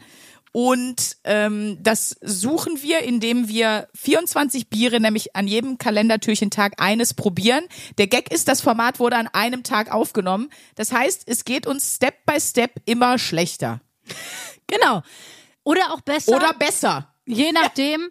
Und 0.53 1.17
ähm, 1.25 1.79
das 1.81 2.17
suchen 2.21 2.83
wir, 2.83 3.01
indem 3.03 3.49
wir 3.49 3.89
24 3.95 4.69
Biere, 4.69 5.01
nämlich 5.01 5.37
an 5.37 5.47
jedem 5.47 5.79
Kalendertürchentag 5.79 6.75
eines 6.79 7.15
probieren. 7.15 7.65
Der 7.99 8.09
Gag 8.09 8.33
ist, 8.33 8.49
das 8.49 8.61
Format 8.61 8.99
wurde 8.99 9.17
an 9.17 9.29
einem 9.29 9.63
Tag 9.63 9.93
aufgenommen. 9.93 10.51
Das 10.75 10.93
heißt, 10.93 11.23
es 11.27 11.45
geht 11.45 11.67
uns 11.67 11.97
Step 11.97 12.27
by 12.27 12.41
Step 12.41 12.73
immer 12.85 13.19
schlechter. 13.19 13.81
Genau. 14.67 15.03
Oder 15.63 15.93
auch 15.93 16.01
besser. 16.01 16.35
Oder 16.35 16.53
besser. 16.55 17.15
Je 17.27 17.53
nachdem. 17.53 18.11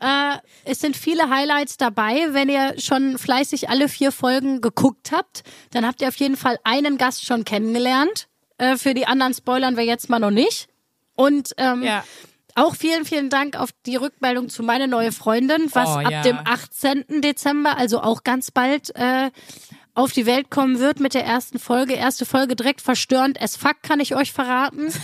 Äh, 0.00 0.38
es 0.64 0.80
sind 0.80 0.96
viele 0.96 1.28
Highlights 1.30 1.76
dabei. 1.76 2.28
Wenn 2.30 2.48
ihr 2.48 2.74
schon 2.78 3.18
fleißig 3.18 3.68
alle 3.68 3.88
vier 3.88 4.10
Folgen 4.10 4.60
geguckt 4.60 5.12
habt, 5.12 5.44
dann 5.70 5.86
habt 5.86 6.00
ihr 6.00 6.08
auf 6.08 6.16
jeden 6.16 6.36
Fall 6.36 6.58
einen 6.64 6.98
Gast 6.98 7.24
schon 7.24 7.44
kennengelernt. 7.44 8.28
Äh, 8.58 8.76
für 8.76 8.94
die 8.94 9.06
anderen 9.06 9.34
spoilern 9.34 9.76
wir 9.76 9.84
jetzt 9.84 10.08
mal 10.08 10.18
noch 10.18 10.30
nicht. 10.30 10.68
Und 11.16 11.52
ähm, 11.58 11.82
Ja. 11.82 12.04
auch 12.54 12.74
vielen, 12.74 13.04
vielen 13.04 13.30
Dank 13.30 13.56
auf 13.58 13.70
die 13.86 13.96
Rückmeldung 13.96 14.48
zu 14.48 14.62
meine 14.62 14.88
neue 14.88 15.12
Freundin, 15.12 15.68
was 15.72 15.88
Oh, 15.88 15.98
ab 16.00 16.10
ja. 16.10 16.22
dem 16.22 16.38
18. 16.44 17.20
Dezember, 17.20 17.76
also 17.76 18.00
auch 18.00 18.24
ganz 18.24 18.50
bald, 18.50 18.94
äh, 18.96 19.30
auf 19.94 20.12
die 20.12 20.26
Welt 20.26 20.50
kommen 20.50 20.80
wird 20.80 20.98
mit 20.98 21.14
der 21.14 21.24
ersten 21.24 21.58
Folge. 21.60 21.94
Erste 21.94 22.26
Folge 22.26 22.56
direkt 22.56 22.80
verstörend 22.80 23.40
as 23.40 23.56
fuck, 23.56 23.80
kann 23.82 24.00
ich 24.00 24.14
euch 24.16 24.32
verraten. 24.32 24.92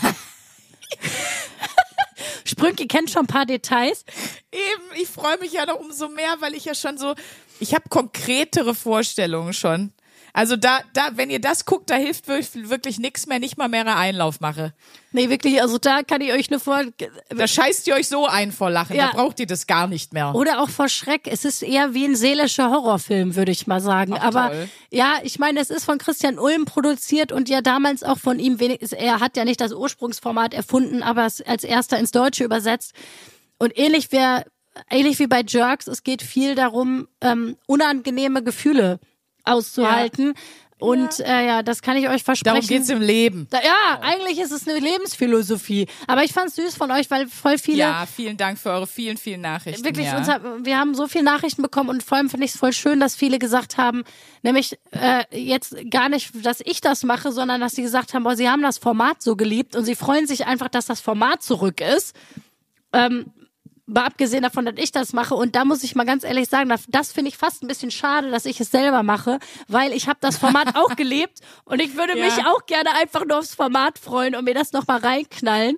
Sprünki 2.45 2.87
kennt 2.88 3.11
schon 3.11 3.23
ein 3.23 3.26
paar 3.29 3.47
Details. 3.47 4.05
Eben, 4.52 5.00
ich 5.00 5.09
freue 5.09 5.38
mich 5.38 5.52
ja 5.52 5.67
noch 5.67 5.79
umso 5.79 6.09
mehr, 6.09 6.35
weil 6.40 6.55
ich 6.55 6.64
ja 6.64 6.75
schon 6.75 6.99
so, 6.99 7.14
ich 7.61 7.75
habe 7.75 7.88
konkretere 7.88 8.75
Vorstellungen 8.75 9.52
schon. 9.52 9.93
Also 10.33 10.57
da, 10.57 10.81
da, 10.93 11.11
wenn 11.15 11.31
ihr 11.31 11.41
das 11.41 11.65
guckt, 11.65 11.91
da 11.91 11.97
hilft 11.97 12.29
wirklich, 12.29 12.69
wirklich 12.71 12.99
nichts 12.99 13.27
mehr, 13.27 13.39
nicht 13.41 13.59
mal 13.59 13.69
mehr 13.69 13.81
eine 13.81 13.97
Einlaufmache. 13.97 14.73
Nee, 15.13 15.29
wirklich, 15.29 15.61
also 15.61 15.79
da 15.79 16.03
kann 16.03 16.21
ich 16.21 16.33
euch 16.33 16.51
nur 16.51 16.61
vor, 16.61 16.83
Da 17.29 17.47
scheißt 17.49 17.87
ihr 17.89 17.95
euch 17.95 18.09
so 18.09 18.27
ein 18.27 18.53
vor 18.53 18.71
Lachen, 18.71 18.95
Ja. 18.95 19.09
da 19.09 19.13
braucht 19.17 19.41
ihr 19.41 19.47
das 19.47 19.67
gar 19.67 19.89
nicht 19.89 20.13
mehr. 20.13 20.35
Oder 20.35 20.61
auch 20.63 20.69
vor 20.71 20.89
Schreck. 20.89 21.23
Es 21.27 21.45
ist 21.45 21.63
eher 21.63 21.95
wie 21.95 22.05
ein 22.05 22.15
seelischer 22.15 22.71
Horrorfilm, 22.71 23.35
würde 23.35 23.51
ich 23.51 23.67
mal 23.67 23.81
sagen. 23.81 24.15
Ach, 24.17 24.23
Aber 24.23 24.49
toll. 24.51 24.69
ja, 24.91 25.15
ich 25.25 25.39
meine, 25.41 25.59
es 25.61 25.71
ist 25.71 25.85
von 25.85 25.99
Christian 25.99 26.39
Ulm 26.39 26.65
produziert 26.65 27.33
und 27.33 27.49
ja 27.49 27.61
damals 27.61 28.03
auch 28.05 28.19
von 28.19 28.39
ihm 28.39 28.61
wenig. 28.61 28.81
Er 28.93 29.19
hat 29.21 29.37
ja 29.37 29.45
nicht 29.45 29.61
das 29.61 29.73
Ursprungsformat 29.73 30.55
erfunden, 30.55 31.03
aber 31.03 31.27
es 31.27 31.41
als 31.43 31.65
erster 31.65 31.99
ins 31.99 32.13
Deutsche 32.13 32.45
übersetzt. 32.45 32.93
Und 33.59 33.77
ähnlich 33.77 34.13
wie, 34.13 34.43
ähnlich 34.91 35.19
wie 35.19 35.27
bei 35.27 35.43
Jerks, 35.47 35.89
es 35.89 36.05
geht 36.05 36.23
viel 36.23 36.55
darum, 36.55 37.09
ähm, 37.21 37.57
unangenehme 37.67 38.43
Gefühle 38.45 39.01
auszuhalten. 39.44 40.35
Und 40.80 41.20
äh, 41.20 41.47
ja, 41.47 41.62
das 41.62 41.82
kann 41.82 41.97
ich 41.99 42.09
euch 42.09 42.25
versprechen. 42.25 42.54
Darum 42.54 42.66
geht's 42.66 42.88
im 42.88 43.02
Leben. 43.02 43.47
Da, 43.50 43.59
ja, 43.59 44.00
eigentlich 44.00 44.38
ist 44.40 44.50
es 44.50 44.66
eine 44.66 44.78
Lebensphilosophie. 44.78 45.87
Aber 46.06 46.25
ich 46.25 46.32
fand's 46.32 46.56
süß 46.56 46.75
von 46.75 46.90
euch, 46.90 47.11
weil 47.11 47.28
voll 47.28 47.59
viele 47.59 47.78
Ja, 47.78 48.06
vielen 48.06 48.38
Dank 48.38 48.59
für 48.59 48.70
eure 48.70 48.87
vielen, 48.87 49.18
vielen 49.18 49.42
Nachrichten. 49.42 49.85
Wirklich, 49.85 50.06
ja. 50.06 50.16
uns 50.16 50.28
hat, 50.28 50.42
wir 50.62 50.78
haben 50.78 50.94
so 50.94 51.06
viele 51.06 51.25
Nachrichten 51.25 51.61
bekommen 51.61 51.90
und 51.90 52.02
vor 52.02 52.16
allem 52.16 52.30
finde 52.30 52.47
ich 52.47 52.52
es 52.52 52.59
voll 52.59 52.73
schön, 52.73 52.99
dass 52.99 53.14
viele 53.14 53.38
gesagt 53.38 53.76
haben, 53.76 54.04
nämlich 54.42 54.78
äh, 54.92 55.25
jetzt 55.38 55.76
gar 55.90 56.09
nicht, 56.09 56.30
dass 56.47 56.62
ich 56.64 56.80
das 56.80 57.04
mache, 57.04 57.30
sondern 57.30 57.61
dass 57.61 57.73
sie 57.73 57.82
gesagt 57.82 58.14
haben, 58.14 58.25
boah, 58.25 58.35
sie 58.35 58.49
haben 58.49 58.62
das 58.62 58.78
Format 58.78 59.20
so 59.20 59.37
geliebt 59.37 59.76
und 59.76 59.85
sie 59.85 59.94
freuen 59.94 60.26
sich 60.26 60.47
einfach, 60.47 60.68
dass 60.68 60.87
das 60.87 61.00
Format 61.00 61.42
zurück 61.42 61.82
ist. 61.82 62.16
Ähm, 62.94 63.26
mal 63.94 64.04
abgesehen 64.06 64.42
davon, 64.42 64.64
dass 64.66 64.75
ich 64.78 64.92
das 64.92 65.12
mache 65.12 65.35
und 65.35 65.54
da 65.56 65.64
muss 65.64 65.82
ich 65.82 65.94
mal 65.94 66.04
ganz 66.04 66.25
ehrlich 66.25 66.49
sagen, 66.49 66.73
das, 66.88 67.12
finde 67.12 67.28
ich 67.30 67.37
fast 67.37 67.62
ein 67.62 67.68
bisschen 67.68 67.90
schade, 67.90 68.30
dass 68.30 68.44
ich 68.47 68.61
es 68.61 68.70
selber 68.70 69.02
mache, 69.02 69.38
weil 69.68 69.92
ich 69.92 70.09
habe 70.09 70.18
das 70.20 70.37
Format 70.38 70.75
auch 70.76 70.97
gelebt 70.97 71.40
und 71.64 71.80
ich 71.80 71.97
würde 71.97 72.16
Ja. 72.18 72.25
mich 72.25 72.47
auch 72.47 72.66
gerne 72.66 72.94
einfach 72.94 73.25
nur 73.25 73.38
aufs 73.38 73.54
Format 73.54 73.99
freuen 73.99 74.35
und 74.35 74.44
mir 74.44 74.54
das 74.54 74.73
noch 74.73 74.87
mal 74.87 74.99
reinknallen. 74.99 75.76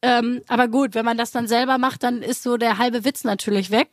Ähm, 0.00 0.42
aber 0.46 0.68
gut, 0.68 0.94
wenn 0.94 1.04
man 1.04 1.18
das 1.18 1.32
dann 1.32 1.48
selber 1.48 1.76
macht, 1.76 2.04
dann 2.04 2.22
ist 2.22 2.42
so 2.44 2.56
der 2.56 2.78
halbe 2.78 3.04
Witz 3.04 3.24
natürlich 3.24 3.70
weg. 3.72 3.88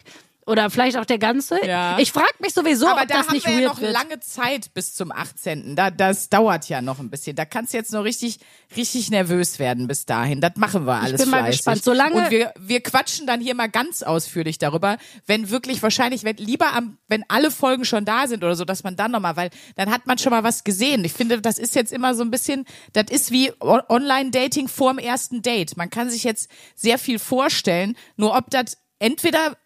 Oder 0.47 0.69
vielleicht 0.69 0.95
auch 0.97 1.05
der 1.05 1.17
ganze. 1.17 1.65
Ja. 1.65 1.97
Ich 1.97 2.11
frage 2.11 2.33
mich 2.39 2.53
sowieso, 2.53 2.85
Aber 2.87 3.01
ob 3.01 3.07
da 3.07 3.17
das 3.17 3.27
haben 3.27 3.33
nicht 3.33 3.47
wir 3.47 3.53
weird 3.53 3.61
ja 3.63 3.67
noch 3.69 3.81
wird. 3.81 3.93
lange 3.93 4.19
Zeit 4.19 4.71
bis 4.75 4.93
zum 4.93 5.11
18. 5.11 5.75
Da, 5.75 5.89
das 5.89 6.29
dauert 6.29 6.69
ja 6.69 6.83
noch 6.83 6.99
ein 6.99 7.09
bisschen. 7.09 7.35
Da 7.35 7.45
kannst 7.45 7.73
du 7.73 7.77
jetzt 7.77 7.91
noch 7.91 8.03
richtig, 8.03 8.37
richtig 8.77 9.09
nervös 9.09 9.57
werden 9.57 9.87
bis 9.87 10.05
dahin. 10.05 10.41
Das 10.41 10.51
machen 10.55 10.85
wir 10.85 10.93
alles 11.01 11.19
bin 11.19 11.31
mal 11.31 11.39
fleißig. 11.39 11.57
gespannt. 11.57 11.83
Solange- 11.83 12.15
Und 12.25 12.29
wir, 12.29 12.53
wir 12.59 12.81
quatschen 12.81 13.25
dann 13.25 13.41
hier 13.41 13.55
mal 13.55 13.69
ganz 13.69 14.03
ausführlich 14.03 14.59
darüber, 14.59 14.97
wenn 15.25 15.49
wirklich 15.49 15.81
wahrscheinlich, 15.81 16.23
wenn 16.23 16.37
lieber 16.37 16.73
am, 16.73 16.99
wenn 17.07 17.23
alle 17.27 17.49
Folgen 17.49 17.83
schon 17.83 18.05
da 18.05 18.27
sind 18.27 18.43
oder 18.43 18.55
so, 18.55 18.65
dass 18.65 18.83
man 18.83 18.95
dann 18.95 19.09
nochmal, 19.11 19.35
weil 19.37 19.49
dann 19.77 19.89
hat 19.89 20.05
man 20.05 20.19
schon 20.19 20.29
mal 20.29 20.43
was 20.43 20.63
gesehen. 20.63 21.03
Ich 21.05 21.13
finde, 21.13 21.41
das 21.41 21.57
ist 21.57 21.73
jetzt 21.73 21.91
immer 21.91 22.13
so 22.13 22.21
ein 22.23 22.29
bisschen, 22.29 22.65
das 22.93 23.05
ist 23.09 23.31
wie 23.31 23.51
Online-Dating 23.59 24.67
vorm 24.67 24.97
ersten 24.99 25.41
Date. 25.41 25.77
Man 25.77 25.89
kann 25.89 26.09
sich 26.09 26.23
jetzt 26.23 26.49
sehr 26.75 26.97
viel 26.99 27.19
vorstellen, 27.19 27.95
nur 28.15 28.35
ob 28.35 28.49
das 28.51 28.77
entweder 28.99 29.57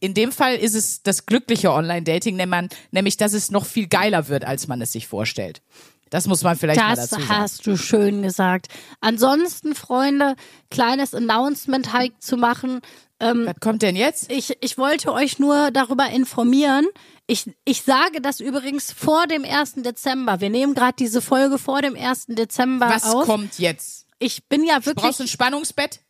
in 0.00 0.14
dem 0.14 0.32
Fall 0.32 0.56
ist 0.56 0.74
es 0.74 1.02
das 1.02 1.26
glückliche 1.26 1.72
Online-Dating, 1.72 2.36
nämlich, 2.90 3.16
dass 3.16 3.32
es 3.32 3.50
noch 3.50 3.66
viel 3.66 3.88
geiler 3.88 4.28
wird, 4.28 4.44
als 4.44 4.68
man 4.68 4.80
es 4.80 4.92
sich 4.92 5.06
vorstellt. 5.06 5.60
Das 6.10 6.26
muss 6.26 6.42
man 6.42 6.56
vielleicht 6.56 6.80
mal 6.80 6.96
Das 6.96 7.10
dazu 7.10 7.22
sagen. 7.22 7.38
hast 7.40 7.66
du 7.66 7.76
schön 7.76 8.22
gesagt. 8.22 8.68
Ansonsten, 9.00 9.74
Freunde, 9.74 10.36
kleines 10.70 11.14
Announcement 11.14 11.92
halt 11.92 12.12
zu 12.22 12.36
machen. 12.36 12.80
Was 13.20 13.56
kommt 13.60 13.82
denn 13.82 13.96
jetzt? 13.96 14.30
Ich, 14.30 14.56
ich 14.60 14.78
wollte 14.78 15.12
euch 15.12 15.38
nur 15.38 15.70
darüber 15.72 16.08
informieren. 16.08 16.86
Ich, 17.26 17.50
ich 17.64 17.82
sage 17.82 18.20
das 18.22 18.40
übrigens 18.40 18.92
vor 18.92 19.26
dem 19.26 19.44
1. 19.44 19.74
Dezember. 19.82 20.40
Wir 20.40 20.50
nehmen 20.50 20.74
gerade 20.74 20.94
diese 20.98 21.20
Folge 21.20 21.58
vor 21.58 21.82
dem 21.82 21.96
1. 21.96 22.26
Dezember 22.28 22.88
Was 22.88 23.04
auf. 23.04 23.26
kommt 23.26 23.58
jetzt? 23.58 24.06
Ich 24.20 24.46
bin 24.48 24.64
ja 24.64 24.76
wirklich. 24.86 25.04
Brauchst 25.04 25.18
du 25.20 25.24
ein 25.24 25.28
Spannungsbett? 25.28 26.00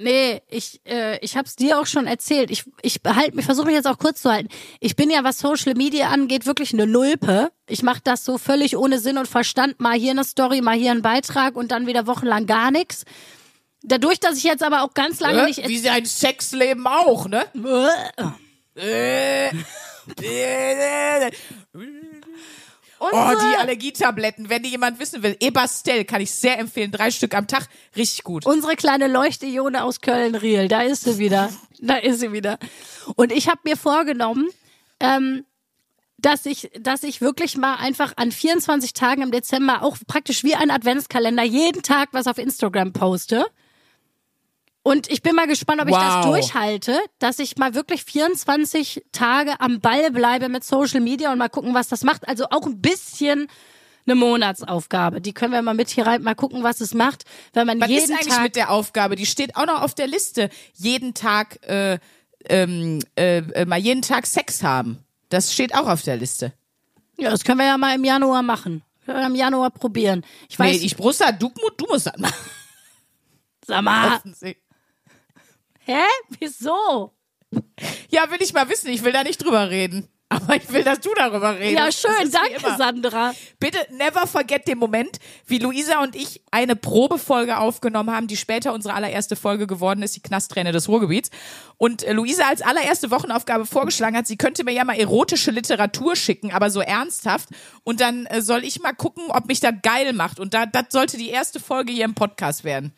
Nee, 0.00 0.42
ich, 0.48 0.80
äh, 0.86 1.18
ich 1.24 1.36
hab's 1.36 1.56
dir 1.56 1.80
auch 1.80 1.86
schon 1.86 2.06
erzählt. 2.06 2.52
Ich, 2.52 2.62
ich 2.82 3.02
behalte 3.02 3.34
mich, 3.34 3.44
versuche 3.44 3.66
mich 3.66 3.74
jetzt 3.74 3.88
auch 3.88 3.98
kurz 3.98 4.22
zu 4.22 4.30
halten. 4.30 4.48
Ich 4.78 4.94
bin 4.94 5.10
ja, 5.10 5.24
was 5.24 5.38
Social 5.38 5.74
Media 5.74 6.10
angeht, 6.10 6.46
wirklich 6.46 6.72
eine 6.72 6.86
Nulpe. 6.86 7.50
Ich 7.66 7.82
mache 7.82 8.00
das 8.04 8.24
so 8.24 8.38
völlig 8.38 8.76
ohne 8.76 9.00
Sinn 9.00 9.18
und 9.18 9.26
Verstand. 9.26 9.80
Mal 9.80 9.98
hier 9.98 10.12
eine 10.12 10.22
Story, 10.22 10.60
mal 10.60 10.78
hier 10.78 10.92
einen 10.92 11.02
Beitrag 11.02 11.56
und 11.56 11.72
dann 11.72 11.88
wieder 11.88 12.06
wochenlang 12.06 12.46
gar 12.46 12.70
nichts. 12.70 13.04
Dadurch, 13.82 14.20
dass 14.20 14.36
ich 14.36 14.44
jetzt 14.44 14.62
aber 14.62 14.84
auch 14.84 14.94
ganz 14.94 15.18
lange 15.18 15.44
nicht. 15.46 15.66
Wie 15.66 15.78
sein 15.78 16.04
Sexleben 16.06 16.86
auch, 16.86 17.26
ne? 17.26 17.44
Äh. 18.76 19.50
Oh, 23.00 23.06
Unsere- 23.06 23.36
die 23.50 23.56
Allergietabletten, 23.56 24.48
wenn 24.50 24.62
die 24.62 24.70
jemand 24.70 24.98
wissen 24.98 25.22
will. 25.22 25.36
Ebastel 25.40 26.04
kann 26.04 26.20
ich 26.20 26.30
sehr 26.32 26.58
empfehlen. 26.58 26.90
Drei 26.90 27.10
Stück 27.10 27.34
am 27.34 27.46
Tag. 27.46 27.68
Richtig 27.96 28.24
gut. 28.24 28.44
Unsere 28.46 28.76
kleine 28.76 29.06
Leuchteione 29.08 29.84
aus 29.84 30.00
Köln-Riel, 30.00 30.68
da 30.68 30.82
ist 30.82 31.04
sie 31.04 31.18
wieder. 31.18 31.50
Da 31.80 31.94
ist 31.96 32.18
sie 32.18 32.32
wieder. 32.32 32.58
Und 33.14 33.30
ich 33.30 33.46
habe 33.48 33.60
mir 33.62 33.76
vorgenommen, 33.76 34.48
ähm, 34.98 35.44
dass 36.18 36.44
ich, 36.44 36.72
dass 36.80 37.04
ich 37.04 37.20
wirklich 37.20 37.56
mal 37.56 37.76
einfach 37.76 38.14
an 38.16 38.32
24 38.32 38.94
Tagen 38.94 39.22
im 39.22 39.30
Dezember 39.30 39.84
auch 39.84 39.96
praktisch 40.08 40.42
wie 40.42 40.56
ein 40.56 40.72
Adventskalender 40.72 41.44
jeden 41.44 41.82
Tag 41.84 42.08
was 42.10 42.26
auf 42.26 42.38
Instagram 42.38 42.92
poste. 42.92 43.46
Und 44.88 45.10
ich 45.10 45.20
bin 45.22 45.34
mal 45.36 45.46
gespannt, 45.46 45.82
ob 45.82 45.88
ich 45.88 45.94
das 45.94 46.24
Wow. 46.24 46.26
durchhalte, 46.26 46.98
dass 47.18 47.38
ich 47.38 47.58
mal 47.58 47.74
wirklich 47.74 48.04
24 48.04 49.04
Tage 49.12 49.60
am 49.60 49.80
Ball 49.80 50.10
bleibe 50.10 50.48
mit 50.48 50.64
Social 50.64 51.00
Media 51.00 51.30
und 51.30 51.36
mal 51.38 51.50
gucken, 51.50 51.74
was 51.74 51.88
das 51.88 52.04
macht. 52.04 52.26
Also 52.26 52.46
auch 52.50 52.64
ein 52.64 52.80
bisschen 52.80 53.48
eine 54.06 54.14
Monatsaufgabe. 54.14 55.20
Die 55.20 55.34
können 55.34 55.52
wir 55.52 55.60
mal 55.60 55.74
mit 55.74 55.90
hier 55.90 56.06
rein, 56.06 56.22
mal 56.22 56.34
gucken, 56.34 56.62
was 56.62 56.80
es 56.80 56.94
macht, 56.94 57.24
wenn 57.52 57.66
man 57.66 57.80
Was 57.82 57.88
jeden 57.90 58.04
ist 58.04 58.10
eigentlich 58.12 58.34
Tag 58.34 58.42
mit 58.42 58.56
der 58.56 58.70
Aufgabe? 58.70 59.16
Die 59.16 59.26
steht 59.26 59.56
auch 59.56 59.66
noch 59.66 59.82
auf 59.82 59.94
der 59.94 60.06
Liste. 60.06 60.48
Jeden 60.72 61.12
Tag, 61.12 61.62
äh, 61.68 61.98
ähm, 62.48 63.00
äh, 63.16 63.66
mal 63.66 63.78
jeden 63.78 64.00
Tag 64.00 64.26
Sex 64.26 64.62
haben. 64.62 65.04
Das 65.28 65.52
steht 65.52 65.74
auch 65.74 65.86
auf 65.86 66.00
der 66.00 66.16
Liste. 66.16 66.54
Ja, 67.18 67.28
das 67.28 67.44
können 67.44 67.58
wir 67.58 67.66
ja 67.66 67.76
mal 67.76 67.94
im 67.94 68.04
Januar 68.04 68.42
machen. 68.42 68.82
Im 69.06 69.34
Januar 69.34 69.70
probieren. 69.70 70.24
Ich 70.48 70.58
weiß, 70.58 70.78
nee, 70.80 70.86
ich 70.86 70.96
Brüssel, 70.96 71.26
du, 71.38 71.52
du 71.76 71.86
musst 71.88 72.06
das 72.06 72.16
machen. 72.18 72.34
sag 73.66 73.82
mal, 73.82 74.20
hä? 75.88 76.04
Wieso? 76.38 77.14
Ja, 78.10 78.30
will 78.30 78.42
ich 78.42 78.52
mal 78.52 78.68
wissen. 78.68 78.88
Ich 78.90 79.02
will 79.04 79.12
da 79.12 79.24
nicht 79.24 79.42
drüber 79.42 79.70
reden. 79.70 80.08
Aber 80.30 80.56
ich 80.56 80.70
will, 80.70 80.84
dass 80.84 81.00
du 81.00 81.08
darüber 81.16 81.58
redest. 81.58 82.04
Ja, 82.04 82.10
schön, 82.10 82.30
danke. 82.30 82.76
Sandra. 82.76 83.32
Bitte 83.58 83.78
never 83.92 84.26
forget 84.26 84.68
den 84.68 84.76
Moment, 84.76 85.18
wie 85.46 85.58
Luisa 85.58 86.02
und 86.02 86.14
ich 86.14 86.42
eine 86.50 86.76
Probefolge 86.76 87.56
aufgenommen 87.56 88.10
haben, 88.10 88.26
die 88.26 88.36
später 88.36 88.74
unsere 88.74 88.92
allererste 88.92 89.36
Folge 89.36 89.66
geworden 89.66 90.02
ist, 90.02 90.16
die 90.16 90.22
Knastträne 90.22 90.72
des 90.72 90.88
Ruhrgebiets. 90.88 91.30
Und 91.78 92.02
äh, 92.02 92.12
Luisa 92.12 92.46
als 92.46 92.60
allererste 92.60 93.10
Wochenaufgabe 93.10 93.64
vorgeschlagen 93.64 94.18
hat, 94.18 94.26
sie 94.26 94.36
könnte 94.36 94.64
mir 94.64 94.72
ja 94.72 94.84
mal 94.84 94.98
erotische 94.98 95.50
Literatur 95.50 96.14
schicken, 96.14 96.52
aber 96.52 96.70
so 96.70 96.80
ernsthaft. 96.80 97.48
Und 97.82 98.02
dann 98.02 98.26
äh, 98.26 98.42
soll 98.42 98.64
ich 98.64 98.82
mal 98.82 98.92
gucken, 98.92 99.24
ob 99.30 99.46
mich 99.46 99.60
das 99.60 99.72
geil 99.82 100.12
macht. 100.12 100.40
Und 100.40 100.52
da, 100.52 100.66
das 100.66 100.84
sollte 100.90 101.16
die 101.16 101.30
erste 101.30 101.58
Folge 101.58 101.90
hier 101.90 102.04
im 102.04 102.14
Podcast 102.14 102.64
werden. 102.64 102.92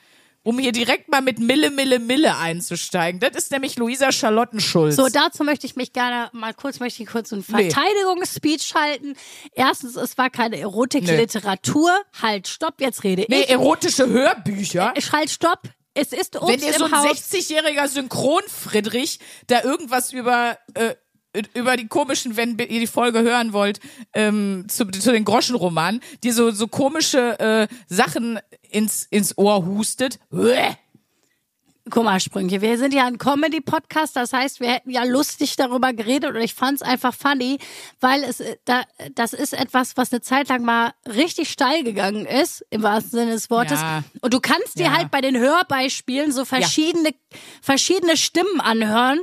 Um 0.51 0.59
hier 0.59 0.73
direkt 0.73 1.09
mal 1.09 1.21
mit 1.23 1.39
Mille, 1.39 1.71
Mille, 1.71 2.01
Mille 2.01 2.37
einzusteigen. 2.37 3.21
Das 3.21 3.37
ist 3.37 3.53
nämlich 3.53 3.77
Luisa 3.77 4.11
Charlottenschulz. 4.11 4.97
So, 4.97 5.07
dazu 5.09 5.45
möchte 5.45 5.65
ich 5.65 5.77
mich 5.77 5.93
gerne 5.93 6.29
mal 6.33 6.53
kurz, 6.55 6.81
möchte 6.81 7.05
ich 7.05 7.09
kurz 7.09 7.33
einen 7.33 7.45
Nee. 7.47 7.71
Verteidigungsspeech 7.71 8.75
halten. 8.75 9.15
Erstens, 9.53 9.95
es 9.95 10.19
war 10.19 10.29
keine 10.29 10.59
Erotik-Literatur. 10.59 11.97
Halt, 12.21 12.49
stopp, 12.49 12.81
jetzt 12.81 13.05
rede 13.05 13.27
nee, 13.29 13.43
ich. 13.43 13.51
erotische 13.51 14.09
Hörbücher. 14.09 14.93
Ich 14.97 15.13
halt, 15.13 15.31
stopp. 15.31 15.61
Es 15.95 16.13
ist 16.13 16.35
Obst 16.35 16.49
Wenn 16.49 16.67
ihr 16.67 16.73
so 16.75 16.87
ein 16.87 16.93
Haus. 16.93 17.07
60-jähriger 17.07 17.87
Synchron-Friedrich 17.87 19.21
da 19.47 19.63
irgendwas 19.63 20.13
über, 20.13 20.59
äh, 20.75 20.97
über 21.55 21.77
die 21.77 21.87
komischen, 21.87 22.37
wenn 22.37 22.59
ihr 22.59 22.81
die 22.81 22.87
Folge 22.87 23.21
hören 23.23 23.53
wollt, 23.53 23.81
ähm, 24.15 24.67
zu, 24.69 24.87
zu 24.87 25.13
den 25.13 25.25
Groschenromanen, 25.25 26.01
die 26.23 26.31
so, 26.33 26.51
so 26.51 26.67
komische 26.67 27.39
äh, 27.39 27.69
Sachen 27.87 28.39
ins, 28.71 29.07
ins 29.11 29.37
Ohr 29.39 29.65
hustet. 29.65 30.19
Uäh. 30.33 30.75
Guck 31.89 32.05
mal, 32.05 32.21
Sprünche, 32.21 32.61
wir 32.61 32.79
sind 32.79 32.95
ja 32.95 33.07
ein 33.07 33.19
Comedy-Podcast, 33.19 34.15
das 34.15 34.33
heißt, 34.33 34.61
wir 34.61 34.69
hätten 34.71 34.91
ja 34.91 35.03
lustig 35.03 35.57
darüber 35.57 35.93
geredet 35.93 36.37
und 36.37 36.41
ich 36.41 36.55
fand's 36.55 36.83
einfach 36.83 37.13
funny, 37.15 37.59
weil 38.01 38.23
es 38.23 38.39
äh, 38.39 38.57
da, 38.65 38.83
das 39.15 39.33
ist 39.33 39.55
etwas, 39.55 39.97
was 39.97 40.13
eine 40.13 40.21
Zeit 40.21 40.51
lang 40.51 40.63
mal 40.63 40.93
richtig 41.07 41.51
steil 41.51 41.83
gegangen 41.83 42.27
ist, 42.27 42.65
im 42.71 42.83
wahrsten 42.83 43.19
Sinne 43.19 43.33
des 43.33 43.51
Wortes. 43.51 43.81
Ja. 43.81 44.05
Und 44.21 44.35
du 44.35 44.41
kannst 44.41 44.79
dir 44.79 44.85
Ja. 44.87 44.93
halt 44.99 45.11
bei 45.11 45.21
den 45.21 45.37
Hörbeispielen 45.37 46.33
so 46.33 46.45
verschiedene, 46.45 47.11
verschiedene 47.63 48.17
Stimmen 48.17 48.61
anhören. 48.61 49.21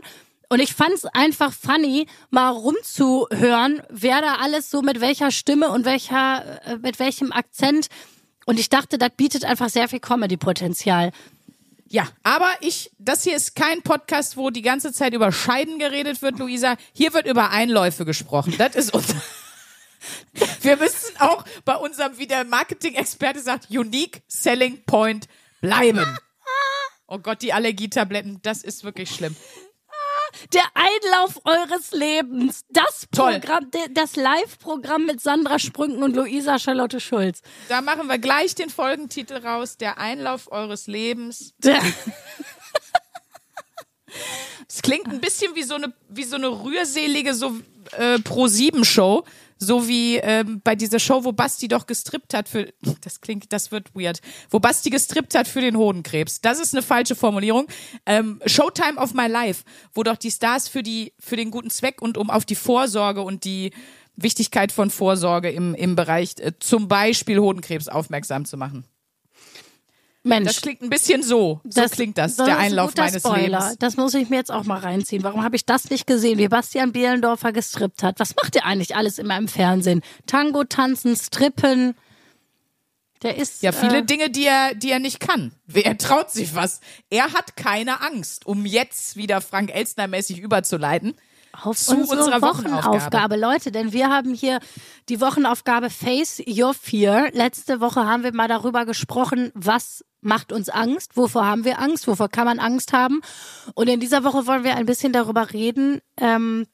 Und 0.50 0.60
ich 0.60 0.74
fand's 0.74 1.06
einfach 1.06 1.52
funny, 1.54 2.08
mal 2.30 2.50
rumzuhören, 2.50 3.82
wer 3.90 4.22
da 4.22 4.36
alles 4.36 4.70
so 4.70 4.82
mit 4.82 5.02
welcher 5.02 5.32
Stimme 5.32 5.70
und 5.70 5.86
welcher, 5.86 6.62
äh, 6.66 6.78
mit 6.78 7.00
welchem 7.00 7.32
Akzent. 7.32 7.88
Und 8.46 8.60
ich 8.60 8.70
dachte, 8.70 8.98
das 8.98 9.10
bietet 9.18 9.44
einfach 9.44 9.70
sehr 9.70 9.90
viel 9.90 10.00
Comedy-Potenzial. 10.00 11.12
Ja, 11.90 12.08
aber 12.24 12.50
ich, 12.62 12.92
das 12.98 13.24
hier 13.24 13.36
ist 13.36 13.56
kein 13.56 13.82
Podcast, 13.82 14.38
wo 14.38 14.50
die 14.50 14.62
ganze 14.62 14.92
Zeit 14.92 15.14
über 15.14 15.32
Scheiden 15.32 15.80
geredet 15.80 16.22
wird, 16.22 16.40
Luisa. 16.40 16.76
Hier 16.94 17.14
wird 17.14 17.28
über 17.28 17.50
Einläufe 17.50 18.06
gesprochen. 18.06 18.56
Das 18.58 18.76
ist 18.76 18.94
unser. 18.94 19.16
Wir 20.62 20.78
müssen 20.78 21.18
auch 21.20 21.44
bei 21.66 21.76
unserem, 21.76 22.18
wie 22.18 22.28
der 22.28 22.46
Marketing-Experte 22.46 23.40
sagt, 23.42 23.70
Unique 23.70 24.22
Selling 24.28 24.84
Point 24.86 25.28
bleiben. 25.62 26.06
Oh 27.10 27.20
Gott, 27.20 27.42
die 27.42 27.54
Allergietabletten, 27.54 28.42
das 28.42 28.64
ist 28.64 28.84
wirklich 28.84 29.10
schlimm. 29.10 29.34
Der 30.54 30.64
Einlauf 30.74 31.40
eures 31.46 31.92
Lebens. 31.92 32.66
Das 32.70 33.08
Toll. 33.12 33.40
Programm, 33.40 33.70
das 33.92 34.16
Live-Programm 34.16 35.06
mit 35.06 35.22
Sandra 35.22 35.60
Sprünken 35.60 36.04
und 36.04 36.16
Luisa 36.16 36.60
Charlotte 36.60 37.00
Schulz. 37.00 37.42
Da 37.70 37.82
machen 37.82 38.08
wir 38.08 38.18
gleich 38.18 38.56
den 38.56 38.70
Folgentitel 38.70 39.38
raus, 39.38 39.78
der 39.78 39.98
Einlauf 39.98 40.52
eures 40.52 40.88
Lebens. 40.88 41.54
Es 44.70 44.82
klingt 44.82 45.08
ein 45.08 45.22
bisschen 45.22 45.56
wie 45.56 45.64
so 45.64 45.76
eine, 45.76 45.94
wie 46.10 46.24
so 46.24 46.36
eine 46.36 46.48
rührselige 46.48 47.34
so, 47.34 47.58
äh, 47.94 48.20
Pro-7-Show. 48.20 49.24
So 49.60 49.88
wie 49.88 50.18
ähm, 50.18 50.62
bei 50.64 50.76
dieser 50.76 51.00
Show, 51.00 51.24
wo 51.24 51.32
Basti 51.32 51.68
doch 51.68 51.88
gestrippt 51.88 52.34
hat 52.34 52.50
für, 52.50 52.72
das 53.02 53.22
klingt, 53.22 53.52
das 53.52 53.72
wird 53.72 53.94
weird, 53.96 54.22
wo 54.50 54.60
Basti 54.60 54.90
gestrippt 54.90 55.36
hat 55.36 55.48
für 55.48 55.62
den 55.62 55.78
Hodenkrebs. 55.78 56.42
Das 56.42 56.60
ist 56.60 56.74
eine 56.74 56.84
falsche 56.84 57.16
Formulierung. 57.16 57.68
Ähm, 58.06 58.42
Showtime 58.46 58.98
of 58.98 59.14
My 59.14 59.28
Life, 59.28 59.64
wo 59.94 60.04
doch 60.04 60.18
die 60.18 60.32
Stars 60.32 60.68
für 60.68 60.84
die, 60.84 61.14
für 61.20 61.36
den 61.36 61.52
guten 61.52 61.70
Zweck 61.70 62.02
und 62.02 62.18
um 62.18 62.30
auf 62.30 62.46
die 62.46 62.56
Vorsorge 62.56 63.22
und 63.22 63.44
die 63.44 63.72
Wichtigkeit 64.16 64.72
von 64.72 64.90
Vorsorge 64.90 65.50
im, 65.50 65.76
im 65.76 65.96
Bereich 65.96 66.36
äh, 66.40 66.54
zum 66.60 66.88
Beispiel 66.88 67.40
Hodenkrebs 67.40 67.88
aufmerksam 67.88 68.46
zu 68.46 68.58
machen. 68.58 68.86
Mensch. 70.28 70.48
Das 70.48 70.62
klingt 70.62 70.82
ein 70.82 70.90
bisschen 70.90 71.24
so. 71.24 71.62
So 71.64 71.82
klingt 71.86 72.18
das, 72.18 72.36
der 72.36 72.46
ist 72.46 72.52
ein 72.52 72.58
Einlauf 72.58 72.96
meines 72.96 73.22
Spoiler. 73.24 73.60
Lebens. 73.60 73.76
Das 73.80 73.98
muss 73.98 74.14
ich 74.14 74.30
mir 74.30 74.36
jetzt 74.38 74.52
auch 74.52 74.66
mal 74.66 74.80
reinziehen. 74.80 75.24
Warum 75.24 75.44
habe 75.44 75.56
ich 75.56 75.66
das 75.66 75.90
nicht 75.90 76.06
gesehen, 76.08 76.38
wie 76.38 76.48
Bastian 76.48 76.92
Bielendorfer 76.92 77.52
gestrippt 77.52 78.04
hat? 78.04 78.20
Was 78.20 78.36
macht 78.36 78.56
der 78.56 78.66
eigentlich 78.66 78.96
alles 78.96 79.18
immer 79.20 79.38
im 79.38 79.48
Fernsehen? 79.48 80.02
Tango 80.28 80.64
tanzen, 80.64 81.16
strippen. 81.16 81.96
Der 83.24 83.38
ist 83.38 83.64
Ja, 83.64 83.72
viele 83.72 84.00
äh, 84.00 84.04
Dinge, 84.06 84.30
die 84.30 84.46
er, 84.46 84.76
die 84.76 84.92
er 84.92 85.00
nicht 85.00 85.20
kann. 85.20 85.52
Wer 85.66 85.98
traut 85.98 86.30
sich 86.30 86.54
was? 86.54 86.82
Er 87.10 87.34
hat 87.34 87.56
keine 87.56 88.02
Angst, 88.02 88.46
um 88.46 88.66
jetzt 88.66 89.16
wieder 89.16 89.42
Frank 89.42 89.72
Elstner-mäßig 89.74 90.40
überzuleiten. 90.40 91.16
auf 91.64 91.78
zu 91.80 91.96
unsere 91.98 92.20
unserer 92.20 92.42
Wochenaufgabe. 92.44 92.96
Wochenaufgabe. 92.96 93.36
Leute, 93.38 93.72
denn 93.72 93.92
wir 93.92 94.10
haben 94.10 94.36
hier 94.36 94.60
die 95.10 95.20
Wochenaufgabe 95.20 95.90
Face 95.90 96.40
Your 96.48 96.76
Fear. 96.76 97.30
Letzte 97.34 97.80
Woche 97.82 98.06
haben 98.06 98.22
wir 98.24 98.34
mal 98.36 98.48
darüber 98.48 98.86
gesprochen, 98.86 99.52
was 99.56 100.06
macht 100.22 100.52
uns 100.52 100.70
Angst, 100.70 101.16
wovor 101.16 101.46
haben 101.46 101.64
wir 101.64 101.80
Angst, 101.80 102.08
wovor 102.08 102.30
kann 102.30 102.46
man 102.46 102.60
Angst 102.60 102.94
haben. 102.94 103.22
Und 103.76 103.88
in 103.88 104.00
dieser 104.00 104.24
Woche 104.24 104.48
wollen 104.48 104.64
wir 104.64 104.76
ein 104.76 104.86
bisschen 104.86 105.14
darüber 105.14 105.54
reden, 105.54 106.02
ähm, 106.20 106.66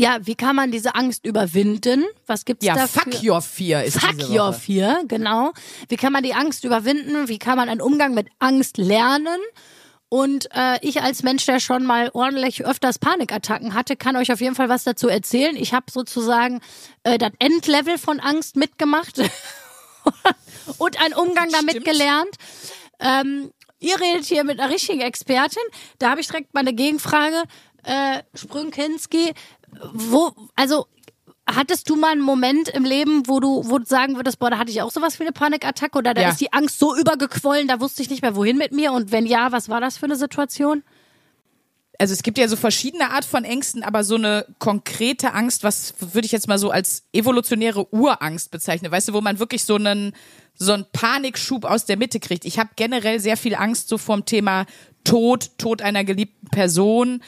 ja, 0.00 0.18
wie 0.22 0.36
kann 0.36 0.54
man 0.54 0.70
diese 0.70 0.94
Angst 0.94 1.26
überwinden? 1.26 2.04
Was 2.26 2.44
gibt's 2.44 2.64
Ja, 2.64 2.74
dafür? 2.76 3.02
fuck 3.12 3.22
your 3.24 3.40
fear 3.42 3.82
ist 3.82 3.98
Fuck 3.98 4.16
diese 4.18 4.30
your 4.30 4.48
Woche. 4.50 4.60
fear, 4.60 5.00
genau. 5.08 5.52
Wie 5.88 5.96
kann 5.96 6.12
man 6.12 6.22
die 6.22 6.34
Angst 6.34 6.62
überwinden? 6.64 7.26
Wie 7.26 7.40
kann 7.40 7.56
man 7.56 7.68
einen 7.68 7.80
Umgang 7.80 8.14
mit 8.14 8.28
Angst 8.38 8.78
lernen? 8.78 9.40
Und 10.08 10.48
äh, 10.54 10.78
ich 10.82 11.02
als 11.02 11.24
Mensch, 11.24 11.44
der 11.46 11.58
schon 11.58 11.84
mal 11.84 12.10
ordentlich 12.14 12.64
öfters 12.64 13.00
Panikattacken 13.00 13.74
hatte, 13.74 13.96
kann 13.96 14.14
euch 14.16 14.32
auf 14.32 14.40
jeden 14.40 14.54
Fall 14.54 14.68
was 14.68 14.84
dazu 14.84 15.08
erzählen. 15.08 15.56
Ich 15.56 15.74
habe 15.74 15.86
sozusagen 15.90 16.60
äh, 17.02 17.18
das 17.18 17.32
Endlevel 17.40 17.98
von 17.98 18.20
Angst 18.20 18.54
mitgemacht 18.56 19.20
und 20.78 21.00
einen 21.02 21.14
Umgang 21.14 21.50
damit 21.50 21.70
Stimmt. 21.70 21.84
gelernt. 21.86 22.34
Ähm, 23.00 23.52
ihr 23.78 24.00
redet 24.00 24.24
hier 24.26 24.44
mit 24.44 24.58
einer 24.60 24.72
richtigen 24.72 25.00
Expertin. 25.00 25.62
Da 25.98 26.10
habe 26.10 26.20
ich 26.20 26.26
direkt 26.28 26.52
mal 26.54 26.60
eine 26.60 26.72
Gegenfrage. 26.74 27.42
Äh, 27.84 28.22
Sprünkinski, 28.34 29.32
wo, 29.92 30.32
also 30.56 30.86
hattest 31.46 31.88
du 31.88 31.96
mal 31.96 32.12
einen 32.12 32.20
Moment 32.20 32.68
im 32.68 32.84
Leben, 32.84 33.22
wo 33.26 33.40
du, 33.40 33.62
wo 33.70 33.78
du 33.78 33.84
sagen 33.86 34.16
würdest, 34.16 34.38
boah, 34.38 34.50
da 34.50 34.58
hatte 34.58 34.70
ich 34.70 34.82
auch 34.82 34.90
sowas 34.90 35.18
wie 35.18 35.22
eine 35.22 35.32
Panikattacke 35.32 35.96
oder 35.96 36.12
da 36.12 36.20
Ja. 36.22 36.28
ist 36.30 36.40
die 36.40 36.52
Angst 36.52 36.78
so 36.78 36.94
übergequollen, 36.96 37.68
da 37.68 37.80
wusste 37.80 38.02
ich 38.02 38.10
nicht 38.10 38.20
mehr, 38.22 38.36
wohin 38.36 38.58
mit 38.58 38.72
mir? 38.72 38.92
Und 38.92 39.12
wenn 39.12 39.24
ja, 39.26 39.50
was 39.52 39.68
war 39.68 39.80
das 39.80 39.96
für 39.96 40.06
eine 40.06 40.16
Situation? 40.16 40.82
Also 42.00 42.14
es 42.14 42.22
gibt 42.22 42.38
ja 42.38 42.46
so 42.46 42.54
verschiedene 42.54 43.10
Art 43.10 43.24
von 43.24 43.44
Ängsten, 43.44 43.82
aber 43.82 44.04
so 44.04 44.14
eine 44.14 44.46
konkrete 44.60 45.34
Angst, 45.34 45.64
was 45.64 45.94
würde 45.98 46.26
ich 46.26 46.32
jetzt 46.32 46.46
mal 46.46 46.58
so 46.58 46.70
als 46.70 47.08
evolutionäre 47.12 47.92
Urangst 47.92 48.52
bezeichnen, 48.52 48.92
weißt 48.92 49.08
du, 49.08 49.12
wo 49.14 49.20
man 49.20 49.40
wirklich 49.40 49.64
so 49.64 49.74
einen 49.74 50.12
so 50.54 50.72
einen 50.72 50.86
Panikschub 50.92 51.64
aus 51.64 51.84
der 51.84 51.96
Mitte 51.96 52.18
kriegt. 52.20 52.44
Ich 52.44 52.58
habe 52.58 52.70
generell 52.76 53.20
sehr 53.20 53.36
viel 53.36 53.54
Angst 53.54 53.88
so 53.88 53.96
vom 53.96 54.24
Thema 54.24 54.66
Tod, 55.04 55.56
Tod 55.58 55.82
einer 55.82 56.04
geliebten 56.04 56.48
Person, 56.48 57.22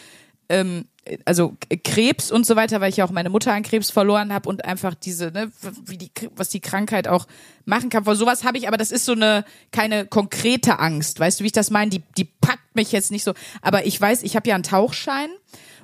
ähm, 0.48 0.86
also 1.24 1.56
Krebs 1.84 2.30
und 2.30 2.46
so 2.46 2.56
weiter, 2.56 2.80
weil 2.80 2.90
ich 2.90 2.98
ja 2.98 3.04
auch 3.04 3.10
meine 3.10 3.30
Mutter 3.30 3.52
an 3.52 3.62
Krebs 3.62 3.90
verloren 3.90 4.32
habe 4.32 4.48
und 4.48 4.64
einfach 4.64 4.94
diese, 4.94 5.30
ne, 5.30 5.50
wie 5.84 5.98
die, 5.98 6.10
was 6.36 6.50
die 6.50 6.60
Krankheit 6.60 7.08
auch 7.08 7.26
machen 7.64 7.88
kann. 7.88 8.04
Vor 8.04 8.16
sowas 8.16 8.44
habe 8.44 8.58
ich, 8.58 8.68
aber 8.68 8.76
das 8.76 8.90
ist 8.90 9.04
so 9.04 9.12
eine 9.12 9.44
keine 9.72 10.06
konkrete 10.06 10.78
Angst, 10.78 11.18
weißt 11.18 11.40
du, 11.40 11.44
wie 11.44 11.48
ich 11.48 11.52
das 11.52 11.70
meine? 11.70 11.90
Die, 11.90 12.02
die 12.16 12.24
packt 12.24 12.74
mich 12.74 12.92
jetzt 12.92 13.10
nicht 13.10 13.24
so. 13.24 13.34
Aber 13.62 13.86
ich 13.86 14.00
weiß, 14.00 14.22
ich 14.22 14.36
habe 14.36 14.48
ja 14.48 14.54
einen 14.54 14.64
Tauchschein 14.64 15.30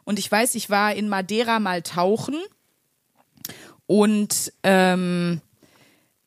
und 0.05 0.19
ich 0.19 0.31
weiß, 0.31 0.55
ich 0.55 0.71
war 0.71 0.95
in 0.95 1.09
Madeira 1.09 1.61
mal 1.61 1.83
tauchen 1.83 2.37
und 3.87 4.53
ähm, 4.63 5.41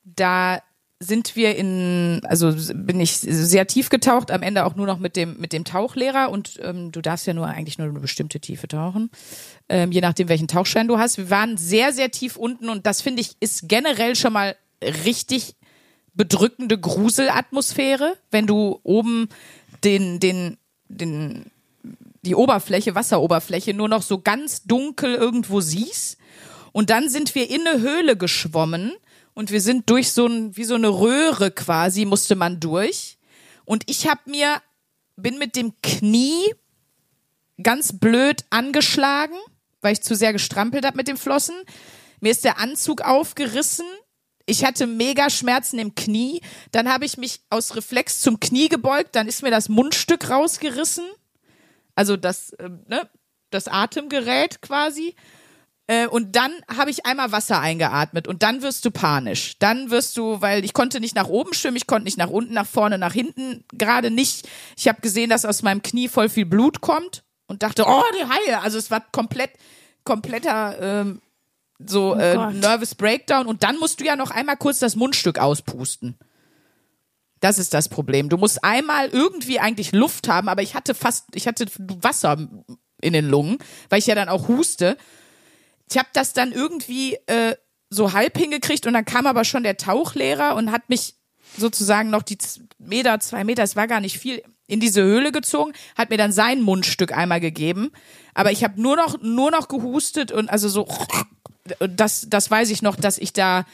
da 0.03 0.61
sind 1.01 1.37
wir 1.37 1.55
in, 1.55 2.21
also 2.25 2.53
bin 2.73 2.99
ich 2.99 3.13
sehr 3.13 3.67
tief 3.67 3.89
getaucht, 3.89 4.31
am 4.31 4.43
Ende 4.43 4.65
auch 4.65 4.75
nur 4.75 4.85
noch 4.85 4.99
mit 4.99 5.15
dem, 5.15 5.37
mit 5.39 5.53
dem 5.53 5.63
Tauchlehrer 5.63 6.29
und 6.29 6.59
ähm, 6.61 6.91
du 6.91 7.01
darfst 7.01 7.25
ja 7.25 7.33
nur 7.33 7.47
eigentlich 7.47 7.77
nur 7.77 7.87
eine 7.87 7.99
bestimmte 8.01 8.41
Tiefe 8.41 8.67
tauchen, 8.67 9.09
ähm, 9.69 9.93
je 9.93 10.01
nachdem 10.01 10.27
welchen 10.27 10.49
Tauchschein 10.49 10.89
du 10.89 10.97
hast. 10.97 11.17
Wir 11.17 11.29
waren 11.29 11.55
sehr, 11.55 11.93
sehr 11.93 12.11
tief 12.11 12.35
unten 12.35 12.67
und 12.67 12.85
das 12.85 13.01
finde 13.01 13.21
ich 13.21 13.37
ist 13.39 13.69
generell 13.69 14.17
schon 14.17 14.33
mal 14.33 14.57
richtig 15.05 15.55
bedrückende 16.13 16.77
Gruselatmosphäre, 16.77 18.17
wenn 18.29 18.45
du 18.45 18.81
oben 18.83 19.29
den, 19.85 20.19
den, 20.19 20.57
den, 20.89 21.45
die 22.23 22.35
Oberfläche, 22.35 22.93
Wasseroberfläche 22.93 23.73
nur 23.73 23.87
noch 23.87 24.01
so 24.01 24.19
ganz 24.19 24.63
dunkel 24.63 25.15
irgendwo 25.15 25.61
siehst. 25.61 26.17
Und 26.73 26.89
dann 26.89 27.07
sind 27.09 27.35
wir 27.35 27.49
in 27.49 27.65
eine 27.65 27.79
Höhle 27.79 28.17
geschwommen 28.17 28.91
und 29.39 29.51
wir 29.51 29.61
sind 29.61 29.89
durch 29.89 30.11
so 30.11 30.25
ein, 30.25 30.57
wie 30.57 30.65
so 30.65 30.75
eine 30.75 30.89
Röhre 30.89 31.49
quasi, 31.49 32.03
musste 32.03 32.35
man 32.35 32.59
durch. 32.59 33.17
Und 33.63 33.89
ich 33.89 34.05
habe 34.05 34.19
mir, 34.25 34.61
bin 35.15 35.37
mit 35.37 35.55
dem 35.55 35.75
Knie 35.81 36.53
ganz 37.63 37.97
blöd 37.97 38.43
angeschlagen, 38.49 39.37
weil 39.79 39.93
ich 39.93 40.01
zu 40.01 40.13
sehr 40.13 40.33
gestrampelt 40.33 40.85
habe 40.85 40.97
mit 40.97 41.07
den 41.07 41.15
Flossen. 41.15 41.55
Mir 42.19 42.33
ist 42.33 42.43
der 42.43 42.59
Anzug 42.59 42.99
aufgerissen. 42.99 43.85
Ich 44.45 44.65
hatte 44.65 44.87
mega 44.87 45.29
Schmerzen 45.29 45.79
im 45.79 45.95
Knie. 45.95 46.41
Dann 46.73 46.89
habe 46.89 47.05
ich 47.05 47.17
mich 47.17 47.39
aus 47.49 47.77
Reflex 47.77 48.19
zum 48.19 48.41
Knie 48.41 48.67
gebeugt. 48.67 49.15
Dann 49.15 49.29
ist 49.29 49.41
mir 49.41 49.51
das 49.51 49.69
Mundstück 49.69 50.29
rausgerissen. 50.29 51.05
Also 51.95 52.17
das, 52.17 52.53
ähm, 52.59 52.83
ne, 52.89 53.09
das 53.51 53.69
Atemgerät 53.69 54.61
quasi. 54.61 55.15
Äh, 55.89 56.05
und 56.05 56.35
dann 56.35 56.51
habe 56.71 56.91
ich 56.91 57.07
einmal 57.07 57.31
Wasser 57.31 57.59
eingeatmet 57.59 58.27
und 58.27 58.43
dann 58.43 58.61
wirst 58.61 58.85
du 58.85 58.91
panisch. 58.91 59.57
Dann 59.57 59.89
wirst 59.89 60.17
du, 60.17 60.39
weil 60.39 60.63
ich 60.63 60.73
konnte 60.73 60.99
nicht 60.99 61.15
nach 61.15 61.27
oben 61.27 61.55
schwimmen, 61.55 61.77
ich 61.77 61.87
konnte 61.87 62.03
nicht 62.03 62.17
nach 62.19 62.29
unten, 62.29 62.53
nach 62.53 62.67
vorne, 62.67 62.99
nach 62.99 63.13
hinten, 63.13 63.65
gerade 63.73 64.11
nicht. 64.11 64.47
Ich 64.77 64.87
habe 64.87 65.01
gesehen, 65.01 65.31
dass 65.31 65.45
aus 65.45 65.63
meinem 65.63 65.81
Knie 65.81 66.07
voll 66.07 66.29
viel 66.29 66.45
Blut 66.45 66.81
kommt 66.81 67.23
und 67.47 67.63
dachte, 67.63 67.85
oh, 67.87 68.03
die 68.19 68.23
Haie. 68.23 68.61
Also 68.61 68.77
es 68.77 68.91
war 68.91 69.03
komplett, 69.11 69.49
kompletter 70.03 70.77
ähm, 70.79 71.21
so 71.83 72.15
äh, 72.15 72.35
Gott. 72.35 72.53
Nervous 72.53 72.93
Breakdown. 72.93 73.47
Und 73.47 73.63
dann 73.63 73.79
musst 73.79 73.99
du 73.99 74.05
ja 74.05 74.15
noch 74.15 74.29
einmal 74.29 74.57
kurz 74.57 74.77
das 74.77 74.95
Mundstück 74.95 75.39
auspusten. 75.39 76.19
Das 77.39 77.57
ist 77.57 77.73
das 77.73 77.89
Problem. 77.89 78.29
Du 78.29 78.37
musst 78.37 78.63
einmal 78.63 79.07
irgendwie 79.07 79.59
eigentlich 79.59 79.91
Luft 79.91 80.27
haben, 80.27 80.49
aber 80.49 80.61
ich 80.61 80.75
hatte 80.75 80.93
fast, 80.93 81.25
ich 81.33 81.47
hatte 81.47 81.65
Wasser 81.79 82.37
in 83.01 83.13
den 83.13 83.27
Lungen, 83.27 83.57
weil 83.89 83.97
ich 83.97 84.05
ja 84.05 84.13
dann 84.13 84.29
auch 84.29 84.47
huste. 84.49 84.95
Ich 85.91 85.97
habe 85.97 86.09
das 86.13 86.33
dann 86.33 86.51
irgendwie 86.51 87.15
äh, 87.25 87.55
so 87.89 88.13
halb 88.13 88.37
hingekriegt 88.37 88.85
und 88.85 88.93
dann 88.93 89.05
kam 89.05 89.25
aber 89.25 89.43
schon 89.43 89.63
der 89.63 89.77
Tauchlehrer 89.77 90.55
und 90.55 90.71
hat 90.71 90.89
mich 90.89 91.15
sozusagen 91.57 92.09
noch 92.09 92.21
die 92.21 92.37
Meter, 92.77 93.19
zwei 93.19 93.43
Meter, 93.43 93.63
es 93.63 93.75
war 93.75 93.87
gar 93.87 93.99
nicht 93.99 94.19
viel, 94.19 94.43
in 94.67 94.79
diese 94.79 95.01
Höhle 95.01 95.31
gezogen, 95.31 95.73
hat 95.97 96.11
mir 96.11 96.17
dann 96.17 96.31
sein 96.31 96.61
Mundstück 96.61 97.11
einmal 97.11 97.39
gegeben. 97.39 97.91
Aber 98.35 98.51
ich 98.51 98.63
habe 98.63 98.79
nur 98.79 98.95
noch, 98.95 99.19
nur 99.21 99.49
noch 99.49 99.67
gehustet 99.67 100.31
und 100.31 100.49
also 100.49 100.69
so, 100.69 100.87
das, 101.79 102.27
das 102.29 102.51
weiß 102.51 102.69
ich 102.69 102.81
noch, 102.81 102.95
dass 102.95 103.17
ich 103.17 103.33
da, 103.33 103.65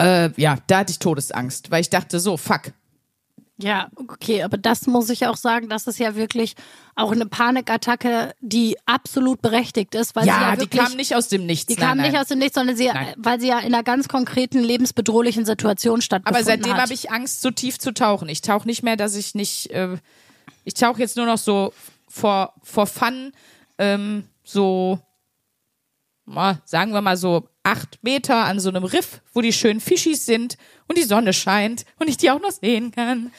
äh, 0.00 0.30
ja, 0.40 0.58
da 0.68 0.78
hatte 0.78 0.92
ich 0.92 1.00
Todesangst, 1.00 1.72
weil 1.72 1.80
ich 1.80 1.90
dachte 1.90 2.20
so, 2.20 2.36
fuck, 2.36 2.72
Ja, 3.60 3.88
okay, 3.96 4.44
aber 4.44 4.56
das 4.56 4.86
muss 4.86 5.10
ich 5.10 5.26
auch 5.26 5.36
sagen, 5.36 5.68
das 5.68 5.88
ist 5.88 5.98
ja 5.98 6.14
wirklich 6.14 6.54
auch 6.94 7.10
eine 7.10 7.26
Panikattacke, 7.26 8.32
die 8.40 8.76
absolut 8.86 9.42
berechtigt 9.42 9.96
ist, 9.96 10.14
weil 10.14 10.24
sie 10.24 10.28
ja, 10.28 10.40
ja 10.50 10.54
die 10.54 10.60
wirklich, 10.62 10.80
kam 10.80 10.92
nicht 10.96 11.16
aus 11.16 11.26
dem 11.26 11.44
Nichts. 11.44 11.66
die 11.66 11.74
nein, 11.74 11.88
kam 11.88 11.98
nein. 11.98 12.12
nicht 12.12 12.20
aus 12.20 12.28
dem 12.28 12.38
Nichts, 12.38 12.54
sondern 12.54 12.76
sie, 12.76 12.86
Nein. 12.86 13.14
weil 13.16 13.40
sie 13.40 13.48
ja 13.48 13.58
in 13.58 13.74
einer 13.74 13.82
ganz 13.82 14.06
konkreten 14.06 14.62
lebensbedrohlichen 14.62 15.44
Situation 15.44 16.00
stattgefunden 16.02 16.36
Aber 16.36 16.44
seitdem 16.44 16.74
hat. 16.74 16.82
habe 16.82 16.94
ich 16.94 17.10
Angst, 17.10 17.42
so 17.42 17.50
tief 17.50 17.80
zu 17.80 17.92
tauchen. 17.92 18.28
Ich 18.28 18.42
tauche 18.42 18.66
nicht 18.68 18.84
mehr, 18.84 18.96
dass 18.96 19.16
ich 19.16 19.34
nicht. 19.34 19.70
Äh, 19.72 19.96
ich 20.64 20.74
tauche 20.74 21.00
jetzt 21.00 21.16
nur 21.16 21.26
noch 21.26 21.38
so 21.38 21.72
vor, 22.08 22.54
vor 22.62 22.86
Fun, 22.86 23.32
ähm, 23.78 24.24
so, 24.44 25.00
sagen 26.64 26.92
wir 26.92 27.00
mal 27.00 27.16
so 27.16 27.48
acht 27.62 27.98
Meter 28.02 28.44
an 28.44 28.60
so 28.60 28.68
einem 28.68 28.84
Riff, 28.84 29.20
wo 29.32 29.40
die 29.40 29.52
schönen 29.52 29.80
Fischis 29.80 30.26
sind 30.26 30.56
und 30.86 30.98
die 30.98 31.02
Sonne 31.02 31.32
scheint 31.32 31.84
und 31.98 32.08
ich 32.08 32.16
die 32.16 32.30
auch 32.30 32.40
noch 32.40 32.50
sehen 32.50 32.92
kann. 32.92 33.32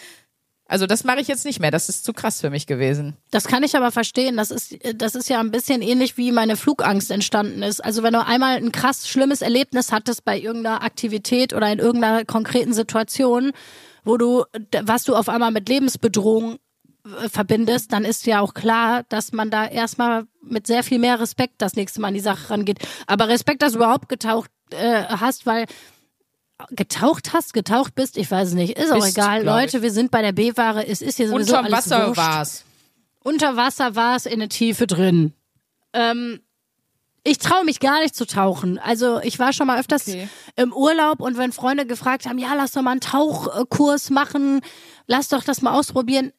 Also 0.70 0.86
das 0.86 1.04
mache 1.04 1.20
ich 1.20 1.28
jetzt 1.28 1.46
nicht 1.46 1.60
mehr. 1.60 1.72
Das 1.72 1.90
ist 1.90 2.06
zu 2.06 2.14
krass 2.14 2.42
für 2.42 2.52
mich 2.52 2.68
gewesen. 2.68 3.18
Das 3.32 3.48
kann 3.48 3.64
ich 3.64 3.76
aber 3.76 3.92
verstehen. 3.92 4.38
Das 4.38 4.52
ist, 4.52 4.78
das 4.96 5.16
ist 5.16 5.28
ja 5.28 5.40
ein 5.40 5.50
bisschen 5.50 5.82
ähnlich, 5.82 6.16
wie 6.16 6.32
meine 6.32 6.56
Flugangst 6.56 7.10
entstanden 7.10 7.64
ist. 7.64 7.84
Also 7.84 8.04
wenn 8.04 8.14
du 8.14 8.24
einmal 8.24 8.58
ein 8.58 8.72
krass 8.72 9.08
schlimmes 9.08 9.42
Erlebnis 9.42 9.92
hattest 9.92 10.26
bei 10.26 10.38
irgendeiner 10.40 10.84
Aktivität 10.84 11.54
oder 11.54 11.72
in 11.72 11.80
irgendeiner 11.80 12.24
konkreten 12.24 12.74
Situation, 12.74 13.52
wo 14.04 14.18
du, 14.18 14.46
was 14.84 15.06
du 15.06 15.16
auf 15.16 15.28
einmal 15.28 15.52
mit 15.52 15.68
Lebensbedrohung 15.68 16.54
äh, 16.54 16.58
verbindest, 17.32 17.94
dann 17.94 18.06
ist 18.06 18.26
ja 18.26 18.42
auch 18.42 18.54
klar, 18.54 19.04
dass 19.10 19.32
man 19.32 19.50
da 19.50 19.66
erstmal 19.66 20.26
mit 20.42 20.68
sehr 20.68 20.84
viel 20.84 21.00
mehr 21.00 21.20
Respekt 21.20 21.56
das 21.60 21.76
nächste 21.76 22.02
Mal 22.02 22.10
an 22.10 22.14
die 22.14 22.20
Sache 22.20 22.50
rangeht. 22.50 22.80
Aber 23.08 23.28
Respekt, 23.30 23.62
dass 23.62 23.72
du 23.74 23.78
überhaupt 23.80 24.10
getaucht 24.10 24.52
äh, 24.72 25.04
hast, 25.06 25.46
weil 25.46 25.66
getaucht 26.72 27.32
hast, 27.34 27.54
getaucht 27.54 27.96
bist, 27.96 28.18
ich 28.18 28.30
weiß 28.30 28.50
es 28.50 28.54
nicht, 28.54 28.78
ist 28.78 28.92
auch 28.92 28.96
Bist, 28.96 29.18
egal. 29.18 29.42
glaub 29.44 29.58
ich. 29.60 29.64
Leute, 29.72 29.82
wir 29.82 29.92
sind 29.92 30.12
bei 30.12 30.22
der 30.22 30.34
B-Ware, 30.34 30.86
es 30.88 31.02
ist 31.02 31.16
hier 31.18 31.30
sowieso 31.30 31.54
Unterm 31.58 31.66
alles 31.66 31.78
Wasser 31.90 32.08
wurscht. 32.08 32.18
war's. 32.18 32.66
Unter 33.24 33.56
Wasser 33.56 33.96
war 33.96 34.16
es 34.18 34.26
in 34.26 34.40
der 34.40 34.50
Tiefe 34.50 34.86
drin. 34.86 35.34
Ähm, 35.94 36.42
ich 37.24 37.38
traue 37.38 37.64
mich 37.64 37.80
gar 37.80 38.02
nicht 38.02 38.16
zu 38.16 38.26
tauchen. 38.26 38.78
Also 38.80 39.20
ich 39.22 39.40
war 39.40 39.54
schon 39.54 39.68
mal 39.68 39.80
öfters 39.80 40.08
Okay. 40.08 40.28
im 40.56 40.74
Urlaub 40.74 41.22
und 41.22 41.38
wenn 41.38 41.52
Freunde 41.54 41.86
gefragt 41.86 42.26
haben, 42.26 42.38
ja, 42.38 42.54
lass 42.56 42.72
doch 42.74 42.82
mal 42.82 42.92
einen 42.92 43.02
Tauchkurs 43.02 44.10
machen, 44.10 44.62
lass 45.08 45.30
doch 45.30 45.44
das 45.44 45.62
mal 45.62 45.74
ausprobieren. 45.78 46.32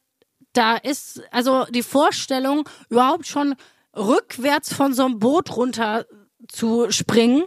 Da 0.53 0.75
ist 0.75 1.21
also 1.31 1.65
die 1.65 1.83
Vorstellung, 1.83 2.67
überhaupt 2.89 3.27
schon 3.27 3.55
rückwärts 3.95 4.73
von 4.73 4.93
so 4.93 5.05
einem 5.05 5.19
Boot 5.19 5.55
runter 5.55 6.05
zu 6.47 6.91
springen. 6.91 7.43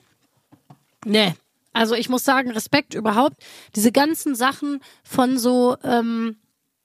Nee. 1.05 1.35
Also 1.73 1.95
ich 1.95 2.09
muss 2.09 2.25
sagen, 2.25 2.51
Respekt 2.51 2.95
überhaupt. 2.95 3.37
Diese 3.75 3.93
ganzen 3.93 4.35
Sachen 4.35 4.81
von 5.03 5.39
so, 5.39 5.77
ähm, 5.83 6.37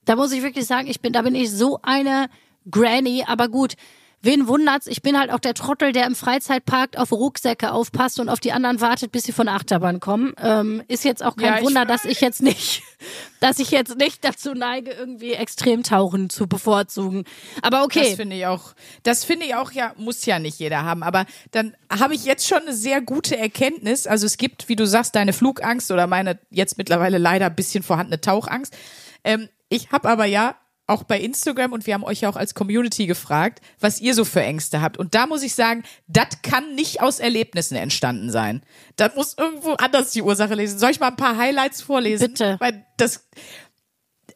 da 0.06 0.16
muss 0.16 0.32
ich 0.32 0.42
wirklich 0.42 0.66
sagen, 0.66 0.88
ich 0.88 1.00
bin, 1.00 1.14
da 1.14 1.22
bin 1.22 1.36
ich 1.36 1.52
so 1.52 1.80
eine 1.84 2.30
Granny, 2.70 3.24
aber 3.26 3.48
gut. 3.48 3.76
Wen 4.22 4.50
wundert's? 4.50 4.88
Ich 4.88 5.02
bin 5.02 5.18
halt 5.18 5.32
auch 5.32 5.40
der 5.40 5.54
Trottel, 5.54 5.94
der 5.94 6.06
im 6.06 6.14
Freizeitpark 6.14 6.98
auf 6.98 7.14
Rucksäcke 7.14 7.72
aufpasst 7.72 8.20
und 8.20 8.28
auf 8.28 8.42
die 8.42 8.52
anderen 8.52 8.82
wartet, 8.82 9.14
bis 9.14 9.24
sie 9.24 9.32
von 9.32 9.46
der 9.46 9.56
Achterbahn 9.56 10.02
kommen. 10.02 10.34
Ähm, 10.44 10.84
ist 10.90 11.06
jetzt 11.06 11.24
auch 11.24 11.38
kein 11.38 11.58
Ja, 11.58 11.62
Wunder, 11.62 11.86
dass 11.86 12.04
ich 12.04 12.20
jetzt 12.20 12.42
nicht, 12.42 12.84
dass 13.40 13.60
ich 13.60 13.72
jetzt 13.72 13.98
nicht 13.98 14.26
dazu 14.26 14.54
neige, 14.54 14.92
irgendwie 14.92 15.34
Extremtauchen 15.34 16.30
zu 16.30 16.48
bevorzugen. 16.48 17.24
Aber 17.62 17.84
okay. 17.84 18.10
Das 18.10 18.16
finde 18.16 18.36
ich 18.36 18.46
auch. 18.46 18.74
Das 19.04 19.24
finde 19.24 19.46
ich 19.46 19.56
auch 19.56 19.72
ja, 19.72 19.94
muss 19.96 20.26
ja 20.26 20.38
nicht 20.38 20.60
jeder 20.60 20.84
haben. 20.84 21.02
Aber 21.02 21.26
dann 21.52 21.78
habe 21.90 22.14
ich 22.14 22.26
jetzt 22.26 22.46
schon 22.46 22.64
eine 22.64 22.74
sehr 22.74 23.00
gute 23.00 23.38
Erkenntnis. 23.38 24.06
Also 24.06 24.26
es 24.26 24.36
gibt, 24.36 24.68
wie 24.68 24.76
du 24.76 24.86
sagst, 24.86 25.16
deine 25.16 25.32
Flugangst 25.32 25.92
oder 25.92 26.08
meine 26.08 26.40
jetzt 26.50 26.78
mittlerweile 26.78 27.20
leider 27.20 27.46
ein 27.46 27.56
bisschen 27.56 27.84
vorhandene 27.84 28.20
Tauchangst. 28.20 28.76
Ähm, 29.24 29.48
ich 29.70 29.92
habe 29.92 30.10
aber 30.10 30.26
ja 30.26 30.56
auch 30.90 31.04
bei 31.04 31.20
Instagram 31.20 31.74
und 31.74 31.86
wir 31.86 31.94
haben 31.94 32.04
euch 32.04 32.22
ja 32.22 32.30
auch 32.30 32.36
als 32.36 32.54
Community 32.54 33.06
gefragt, 33.06 33.62
was 33.80 34.02
ihr 34.02 34.14
so 34.14 34.26
für 34.26 34.42
Ängste 34.42 34.82
habt. 34.82 34.98
Und 34.98 35.16
da 35.16 35.28
muss 35.28 35.44
ich 35.44 35.54
sagen, 35.56 35.84
das 36.08 36.42
kann 36.42 36.76
nicht 36.76 37.02
aus 37.02 37.20
Erlebnissen 37.20 37.76
entstanden 37.76 38.32
sein. 38.32 38.64
Das 38.96 39.16
muss 39.16 39.38
irgendwo 39.38 39.74
anders 39.74 40.12
die 40.12 40.22
Ursache 40.22 40.56
lesen. 40.56 40.80
Soll 40.80 40.92
ich 40.92 41.00
mal 41.00 41.10
ein 41.10 41.16
paar 41.16 41.38
Highlights 41.38 41.82
vorlesen? 41.82 42.30
Bitte. 42.30 42.58
Weil 42.60 42.86
das, 42.98 43.28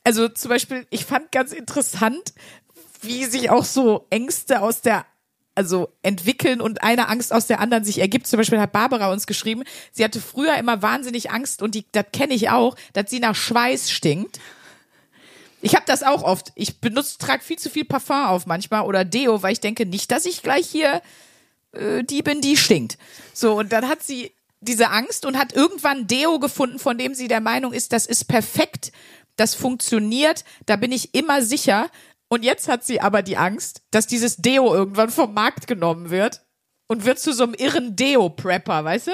also 0.04 0.30
zum 0.30 0.50
Beispiel, 0.50 0.86
ich 0.90 1.06
fand 1.06 1.32
ganz 1.32 1.52
interessant, 1.52 2.34
wie 3.02 3.26
sich 3.26 3.50
auch 3.50 3.66
so 3.66 4.08
Ängste 4.10 4.62
aus 4.62 4.82
der 4.82 5.06
also 5.56 5.90
entwickeln 6.02 6.62
und 6.62 6.84
eine 6.84 7.10
Angst 7.10 7.32
aus 7.32 7.48
der 7.48 7.60
anderen 7.60 7.84
sich 7.84 8.00
ergibt. 8.00 8.28
Zum 8.28 8.38
Beispiel 8.38 8.60
hat 8.60 8.72
Barbara 8.72 9.12
uns 9.12 9.28
geschrieben, 9.28 9.64
sie 9.92 10.04
hatte 10.04 10.20
früher 10.20 10.56
immer 10.56 10.82
wahnsinnig 10.82 11.32
Angst 11.32 11.62
und 11.62 11.76
die, 11.76 11.86
das 11.92 12.06
kenne 12.12 12.34
ich 12.34 12.50
auch, 12.50 12.76
dass 12.94 13.10
sie 13.10 13.20
nach 13.20 13.36
Schweiß 13.36 13.92
stinkt. 13.92 14.40
Ich 15.66 15.76
habe 15.76 15.86
das 15.88 16.04
auch 16.04 16.24
oft. 16.24 16.52
Ich 16.56 16.82
benutze, 16.82 17.18
trage 17.18 17.42
viel 17.42 17.58
zu 17.58 17.70
viel 17.70 17.86
Parfum 17.86 18.26
auf 18.26 18.46
manchmal 18.46 18.82
oder 18.82 19.06
Deo, 19.06 19.44
weil 19.44 19.54
ich 19.54 19.62
denke 19.62 19.86
nicht, 19.86 20.12
dass 20.12 20.26
ich 20.26 20.44
gleich 20.44 20.68
hier 20.70 21.02
äh, 21.72 22.04
die 22.04 22.22
bin, 22.22 22.42
die 22.42 22.58
stinkt. 22.58 22.98
So, 23.34 23.58
und 23.58 23.72
dann 23.72 23.88
hat 23.88 24.04
sie 24.04 24.34
diese 24.60 24.90
Angst 24.90 25.26
und 25.26 25.38
hat 25.38 25.54
irgendwann 25.54 26.06
Deo 26.06 26.38
gefunden, 26.38 26.80
von 26.80 26.98
dem 26.98 27.16
sie 27.16 27.30
der 27.30 27.40
Meinung 27.40 27.72
ist, 27.72 27.94
das 27.94 28.06
ist 28.06 28.26
perfekt, 28.26 28.92
das 29.38 29.56
funktioniert, 29.56 30.44
da 30.66 30.76
bin 30.76 30.92
ich 30.92 31.16
immer 31.16 31.42
sicher. 31.42 31.90
Und 32.28 32.44
jetzt 32.44 32.68
hat 32.68 32.84
sie 32.84 33.00
aber 33.00 33.22
die 33.22 33.38
Angst, 33.38 33.84
dass 33.90 34.06
dieses 34.06 34.36
Deo 34.36 34.74
irgendwann 34.76 35.12
vom 35.12 35.34
Markt 35.34 35.68
genommen 35.68 36.10
wird 36.10 36.42
und 36.88 37.06
wird 37.06 37.20
zu 37.20 37.32
so 37.32 37.44
einem 37.46 37.54
irren 37.54 37.96
Deo-Prepper, 37.96 38.84
weißt 38.84 39.08
du? 39.08 39.12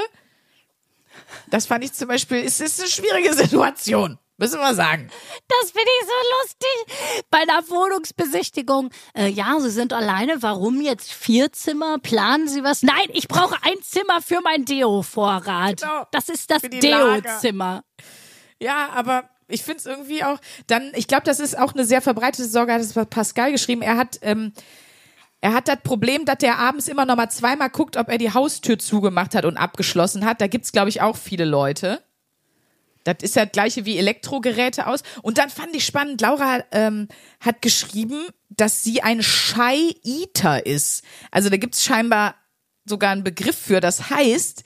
Das 1.51 1.67
fand 1.67 1.83
ich 1.83 1.93
zum 1.93 2.07
Beispiel, 2.07 2.39
es 2.39 2.59
ist 2.59 2.79
eine 2.79 2.89
schwierige 2.89 3.35
Situation, 3.35 4.17
müssen 4.39 4.59
wir 4.59 4.73
sagen. 4.73 5.09
Das 5.47 5.71
finde 5.71 5.89
ich 6.01 6.07
so 6.07 6.13
lustig. 6.41 7.25
Bei 7.29 7.39
einer 7.39 7.69
Wohnungsbesichtigung. 7.69 8.89
Äh, 9.13 9.27
ja, 9.27 9.59
Sie 9.59 9.69
sind 9.69 9.93
alleine. 9.93 10.41
Warum 10.41 10.81
jetzt 10.81 11.11
vier 11.11 11.51
Zimmer? 11.51 11.99
Planen 11.99 12.47
Sie 12.47 12.63
was? 12.63 12.81
Nein, 12.83 13.07
ich 13.13 13.27
brauche 13.27 13.55
ein 13.61 13.81
Zimmer 13.81 14.21
für 14.21 14.39
mein 14.43 14.65
Deo-Vorrat. 14.65 15.81
Genau. 15.81 16.07
Das 16.11 16.29
ist 16.29 16.49
das. 16.49 16.61
Deo-Zimmer. 16.61 17.83
Ja, 18.59 18.89
aber 18.93 19.29
ich 19.47 19.63
finde 19.63 19.79
es 19.79 19.85
irgendwie 19.85 20.23
auch, 20.23 20.39
dann, 20.67 20.91
ich 20.95 21.07
glaube, 21.07 21.23
das 21.23 21.39
ist 21.39 21.57
auch 21.57 21.73
eine 21.73 21.85
sehr 21.85 22.01
verbreitete 22.01 22.47
Sorge, 22.47 22.73
hat 22.73 22.81
es 22.81 22.93
Pascal 22.93 23.51
geschrieben. 23.51 23.81
Er 23.81 23.97
hat, 23.97 24.19
ähm, 24.21 24.53
er 25.41 25.53
hat 25.53 25.67
das 25.67 25.79
Problem, 25.83 26.25
dass 26.25 26.37
der 26.37 26.59
abends 26.59 26.87
immer 26.87 27.05
noch 27.05 27.15
mal 27.15 27.29
zweimal 27.29 27.69
guckt, 27.69 27.97
ob 27.97 28.09
er 28.09 28.17
die 28.17 28.33
Haustür 28.33 28.77
zugemacht 28.77 29.35
hat 29.35 29.45
und 29.45 29.57
abgeschlossen 29.57 30.25
hat. 30.25 30.41
Da 30.41 30.47
gibt's, 30.47 30.71
glaube 30.71 30.89
ich, 30.89 31.01
auch 31.01 31.17
viele 31.17 31.45
Leute. 31.45 32.03
Das 33.03 33.17
ist 33.21 33.35
ja 33.35 33.45
das 33.45 33.51
gleiche 33.51 33.85
wie 33.85 33.97
Elektrogeräte 33.97 34.87
aus. 34.87 35.03
Und 35.21 35.37
dann 35.37 35.49
fand 35.49 35.75
ich 35.75 35.85
spannend, 35.85 36.21
Laura 36.21 36.63
ähm, 36.71 37.07
hat 37.39 37.61
geschrieben, 37.61 38.27
dass 38.49 38.83
sie 38.83 39.01
ein 39.01 39.23
Shy 39.23 39.95
Eater 40.03 40.65
ist. 40.65 41.03
Also 41.31 41.49
da 41.49 41.57
gibt's 41.57 41.83
scheinbar 41.83 42.35
sogar 42.85 43.11
einen 43.11 43.23
Begriff 43.23 43.57
für. 43.57 43.79
Das 43.79 44.09
heißt, 44.09 44.63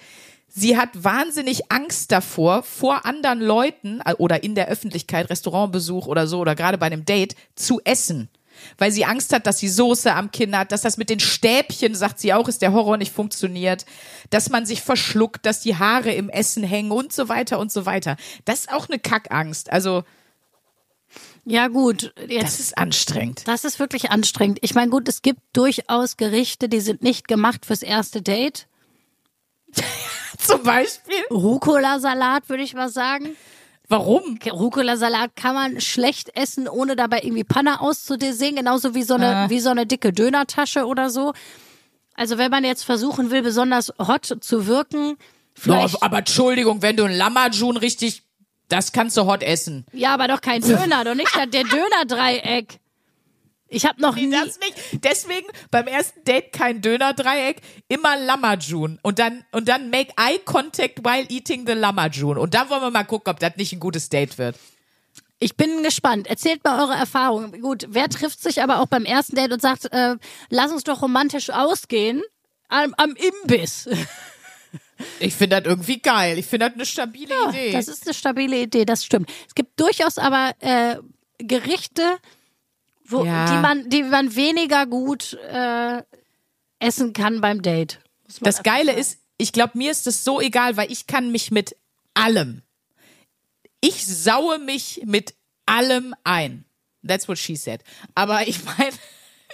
sie 0.48 0.78
hat 0.78 0.89
wahnsinnig 0.93 1.72
Angst 1.72 2.12
davor, 2.12 2.63
vor 2.63 3.06
anderen 3.06 3.41
Leuten 3.41 4.02
äh, 4.06 4.13
oder 4.13 4.43
in 4.43 4.56
der 4.56 4.67
Öffentlichkeit, 4.67 5.30
Restaurantbesuch 5.30 6.08
oder 6.08 6.28
so 6.28 6.39
oder 6.39 6.56
gerade 6.56 6.78
bei 6.78 6.88
einem 6.88 7.06
Date 7.06 7.36
zu 7.56 7.82
essen. 7.84 8.30
Weil 8.78 8.91
sie 8.91 9.06
Angst 9.06 9.34
hat, 9.34 9.47
dass 9.47 9.60
sie 9.60 9.69
Soße 9.69 10.13
am 10.13 10.32
Kinn 10.32 10.58
hat, 10.58 10.71
dass 10.71 10.82
das 10.82 10.97
mit 10.97 11.10
den 11.10 11.19
Stäbchen, 11.19 11.95
sagt 11.95 12.19
sie 12.19 12.34
auch, 12.34 12.47
ist 12.47 12.62
der 12.62 12.73
Horror 12.73 12.97
nicht 12.97 13.13
funktioniert, 13.13 13.86
dass 14.30 14.49
man 14.49 14.65
sich 14.65 14.82
verschluckt, 14.82 15.45
dass 15.45 15.62
die 15.62 15.78
Haare 15.78 16.12
im 16.13 16.30
Essen 16.30 16.63
hängen 16.63 16.91
und 16.91 17.13
so 17.13 17.30
weiter 17.30 17.60
und 17.60 17.71
so 17.71 17.86
weiter. 17.86 18.17
Das 18.45 18.60
ist 18.62 18.71
auch 18.71 18.89
eine 18.89 18.99
Kackangst. 18.99 19.71
Also, 19.71 20.04
Ja, 21.45 21.67
gut. 21.67 22.13
das 22.15 22.30
Jetzt, 22.30 22.60
ist 22.60 22.78
anstrengend. 22.78 23.43
das 23.47 23.63
ist 23.65 23.80
wirklich 23.80 24.12
anstrengend. 24.12 24.60
Ich 24.62 24.76
meine, 24.76 24.89
gut, 24.89 25.08
es 25.10 25.21
gibt 25.21 25.41
durchaus 25.54 26.17
Gerichte, 26.17 26.69
die 26.69 26.80
sind 26.80 27.02
nicht 27.04 27.28
gemacht 27.28 27.65
fürs 27.65 27.82
erste 27.84 28.21
Date. 28.21 28.67
Zum 30.38 30.63
Beispiel. 30.63 31.15
Rucola-Salat, 31.32 32.49
würde 32.49 32.63
ich 32.63 32.73
mal 32.73 32.89
sagen. 32.89 33.36
Warum? 33.89 34.39
Rucola-Salat 34.50 35.36
kann 35.36 35.54
man 35.56 35.82
schlecht 35.82 36.36
essen, 36.36 36.67
ohne 36.67 36.96
dabei 36.96 37.19
irgendwie 37.22 37.43
Panne 37.43 37.82
auszusehen, 37.82 38.56
genauso 38.56 38.96
wie 38.96 39.04
so 39.04 39.15
eine, 39.15 39.36
Ah. 39.36 39.50
wie 39.50 39.60
so 39.60 39.69
eine 39.69 39.86
dicke 39.86 40.13
Dönertasche 40.13 40.86
oder 40.86 41.10
so. 41.10 41.34
Also 42.15 42.38
wenn 42.38 42.50
man 42.52 42.63
jetzt 42.63 42.84
versuchen 42.86 43.30
will, 43.32 43.41
besonders 43.41 43.91
hot 44.00 44.26
zu 44.39 44.67
wirken, 44.67 45.10
No, 45.10 45.15
vielleicht, 45.56 46.02
aber 46.02 46.19
Entschuldigung, 46.19 46.82
wenn 46.82 46.96
du 46.98 47.04
ein 47.04 47.13
Lamajun 47.15 47.78
richtig, 47.78 48.24
das 48.69 48.91
kannst 48.91 49.17
du 49.17 49.26
hot 49.26 49.43
essen. 49.43 49.86
ja, 49.91 50.13
aber 50.13 50.28
doch 50.28 50.41
kein 50.41 50.62
Döner, 50.89 51.04
doch 51.04 51.13
nicht 51.15 51.30
der 51.36 51.63
Dönerdreieck. 51.63 52.80
Ich 53.73 53.86
habe 53.86 54.01
noch 54.01 54.15
nie, 54.15 54.29
Das 54.31 54.59
nicht. 54.59 54.75
Deswegen 55.03 55.47
beim 55.71 55.88
ersten 55.88 56.23
Date 56.23 56.51
kein 56.53 56.81
Döner-Dreieck, 56.81 57.62
immer 57.88 58.17
Lamajun. 58.17 58.99
Und 59.01 59.19
dann, 59.19 59.43
und 59.51 59.67
dann 59.67 59.89
make 59.89 60.13
eye 60.17 60.39
contact 60.45 61.03
while 61.03 61.25
eating 61.29 61.65
the 61.67 61.73
Lamajun. 61.73 62.38
Und 62.38 62.53
dann 62.53 62.69
wollen 62.69 62.81
wir 62.81 62.91
mal 62.91 63.03
gucken, 63.03 63.31
ob 63.31 63.39
das 63.39 63.55
nicht 63.57 63.73
ein 63.73 63.79
gutes 63.79 64.09
Date 64.09 64.38
wird. 64.38 64.55
ich 65.39 65.57
bin 65.57 65.83
gespannt. 65.83 66.27
Erzählt 66.27 66.63
mal 66.63 66.81
eure 66.81 66.93
Erfahrungen. 66.97 67.62
Gut, 67.62 67.86
wer 67.89 68.07
trifft 68.09 68.41
sich 68.41 68.62
aber 68.62 68.79
auch 68.79 68.86
beim 68.88 69.03
ersten 69.05 69.36
Date 69.36 69.51
und 69.51 69.62
sagt, 69.62 69.91
äh, 69.91 70.15
lass 70.49 70.71
uns 70.71 70.83
doch 70.83 71.01
romantisch 71.01 71.49
ausgehen 71.49 72.21
am, 72.69 72.93
am 72.97 73.15
Imbiss. 73.15 73.89
Ich 75.19 75.33
finde 75.33 75.59
das 75.59 75.69
irgendwie 75.69 75.99
geil. 75.99 76.38
Ich 76.38 76.45
finde 76.45 76.67
das 76.67 76.75
eine 76.75 76.86
stabile 76.86 77.33
Idee. 77.49 77.71
Das 77.71 77.88
ist 77.89 78.05
eine 78.05 78.13
stabile 78.13 78.62
Idee, 78.62 78.86
das 78.86 79.03
stimmt. 79.03 79.29
Es 79.47 79.53
gibt 79.53 79.77
durchaus 79.77 80.17
aber 80.17 80.53
äh, 80.59 80.95
Gerichte, 81.39 82.03
wo, 83.13 83.23
Ja. 83.23 83.45
die, 83.45 83.62
man, 83.62 83.89
die 83.89 84.04
man 84.04 84.36
weniger 84.36 84.86
gut 84.86 85.34
äh, 85.52 86.02
essen 86.80 87.13
kann 87.13 87.41
beim 87.41 87.62
Date. 87.62 87.99
Das 88.41 88.63
Geile 88.63 88.88
sagen. 88.88 88.99
ist, 88.99 89.19
ich 89.38 89.52
glaube, 89.54 89.78
mir 89.78 89.91
ist 89.91 90.08
das 90.08 90.23
so 90.23 90.41
egal, 90.41 90.76
weil 90.78 90.91
ich 90.91 91.08
kann 91.08 91.32
mich 91.32 91.52
mit 91.52 91.76
allem. 92.13 92.62
Ich 93.82 94.06
saue 94.06 94.60
mich 94.60 95.02
mit 95.06 95.34
allem 95.65 96.13
ein. 96.23 96.65
That's 97.06 97.28
what 97.28 97.38
she 97.38 97.56
said. 97.56 97.84
Aber 98.15 98.47
ich 98.47 98.63
meine, 98.63 98.91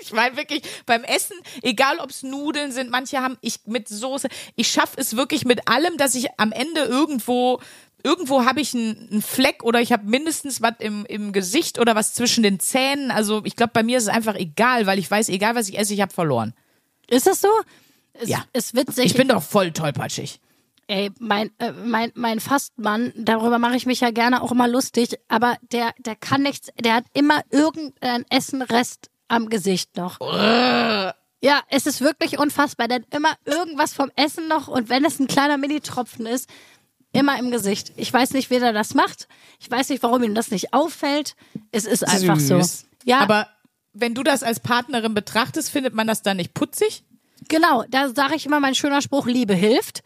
Ich 0.02 0.14
meine 0.14 0.38
wirklich, 0.38 0.62
beim 0.86 1.04
Essen, 1.04 1.36
egal 1.62 2.00
ob 2.00 2.10
es 2.10 2.24
Nudeln 2.24 2.72
sind, 2.72 2.90
manche 2.90 3.20
haben 3.20 3.38
ich 3.42 3.60
mit 3.66 3.90
Soße, 3.90 4.30
ich 4.56 4.70
schaffe 4.70 4.94
es 4.96 5.18
wirklich 5.18 5.44
mit 5.44 5.68
allem, 5.68 5.98
dass 5.98 6.16
ich 6.16 6.28
am 6.38 6.54
Ende 6.54 6.84
irgendwo, 6.84 7.60
irgendwo 8.04 8.46
habe 8.46 8.62
ich 8.62 8.74
einen, 8.74 9.10
einen 9.12 9.22
Fleck 9.22 9.64
oder 9.64 9.82
ich 9.82 9.92
habe 9.92 10.08
mindestens 10.08 10.62
was 10.62 10.74
im, 10.80 11.06
im 11.06 11.32
Gesicht 11.34 11.80
oder 11.80 11.96
was 11.96 12.14
zwischen 12.14 12.44
den 12.44 12.60
Zähnen. 12.60 13.12
Also 13.12 13.42
ich 13.46 13.56
glaube, 13.56 13.72
bei 13.74 13.84
mir 13.84 13.98
ist 13.98 14.04
es 14.04 14.10
einfach 14.10 14.36
egal, 14.36 14.86
weil 14.86 15.00
ich 15.00 15.10
weiß, 15.10 15.30
egal 15.30 15.56
was 15.56 15.70
ich 15.70 15.78
esse, 15.78 15.94
ich 15.94 16.02
habe 16.02 16.14
verloren. 16.14 16.54
Ist 17.10 17.28
das 17.28 17.42
so? 17.42 17.50
Es, 18.14 18.30
Ja. 18.30 18.44
Ist 18.54 18.76
witzig. 18.76 19.06
Ich 19.06 19.16
bin 19.16 19.28
doch 19.28 19.44
voll 19.44 19.72
tollpatschig. 19.72 20.40
Ey, 20.88 21.12
mein, 21.20 21.52
äh, 21.60 21.72
mein, 21.72 22.12
mein 22.16 22.40
Fastmann, 22.40 23.14
darüber 23.16 23.60
mache 23.60 23.76
ich 23.76 23.86
mich 23.86 24.00
ja 24.00 24.10
gerne 24.10 24.42
auch 24.42 24.52
immer 24.52 24.68
lustig, 24.68 25.20
aber 25.28 25.56
der, 25.72 25.94
der 26.00 26.16
kann 26.16 26.42
nichts, 26.42 26.70
der 26.84 26.96
hat 26.96 27.06
immer 27.14 27.42
irgendeinen 27.52 28.26
Essenrest 28.32 29.12
am 29.28 29.50
Gesicht 29.50 29.96
noch. 29.98 30.20
Ja, 31.42 31.62
es 31.70 31.86
ist 31.86 32.02
wirklich 32.02 32.40
unfassbar. 32.40 32.88
Der 32.88 32.98
hat 32.98 33.16
immer 33.16 33.34
irgendwas 33.46 33.94
vom 33.94 34.12
Essen 34.16 34.48
noch 34.48 34.68
und 34.68 34.90
wenn 34.90 35.06
es 35.06 35.20
ein 35.20 35.28
kleiner 35.28 35.58
Mini-Tropfen 35.58 36.26
ist, 36.26 36.50
immer 37.12 37.38
im 37.40 37.52
Gesicht. 37.52 37.94
Ich 37.96 38.12
weiß 38.12 38.32
nicht, 38.32 38.50
wie 38.50 38.60
der 38.60 38.74
das 38.74 38.94
macht. 38.94 39.28
Ich 39.60 39.70
weiß 39.70 39.90
nicht, 39.90 40.04
warum 40.04 40.24
ihm 40.24 40.36
das 40.36 40.52
nicht 40.52 40.74
auffällt. 40.74 41.36
Es 41.72 41.86
ist 41.86 42.08
einfach 42.08 42.40
so. 42.40 42.60
Süß. 42.60 42.86
Ja, 43.06 43.20
Aber 43.20 43.48
wenn 43.94 44.14
du 44.14 44.24
das 44.24 44.44
als 44.44 44.60
Partnerin 44.60 45.14
betrachtest, 45.14 45.70
findet 45.70 45.94
man 45.94 46.08
das 46.08 46.22
dann 46.22 46.38
nicht 46.38 46.54
putzig? 46.54 47.04
Genau, 47.48 47.84
da 47.90 48.10
sage 48.10 48.36
ich 48.36 48.46
immer 48.46 48.60
mein 48.60 48.76
schöner 48.76 49.02
Spruch, 49.02 49.26
Liebe 49.26 49.56
hilft. 49.56 50.04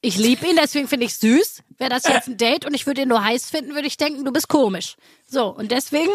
Ich 0.00 0.16
liebe 0.18 0.46
ihn, 0.46 0.56
deswegen 0.60 0.88
finde 0.88 1.06
ich 1.06 1.14
süß. 1.14 1.62
Wäre 1.78 1.90
das 1.90 2.04
jetzt 2.06 2.28
ein 2.28 2.36
Date 2.36 2.66
und 2.66 2.74
ich 2.74 2.86
würde 2.86 3.02
ihn 3.02 3.08
nur 3.08 3.24
heiß 3.24 3.50
finden, 3.50 3.74
würde 3.74 3.86
ich 3.86 3.96
denken, 3.96 4.24
du 4.24 4.32
bist 4.32 4.48
komisch. 4.48 4.96
So, 5.24 5.46
und 5.46 5.70
deswegen 5.70 6.10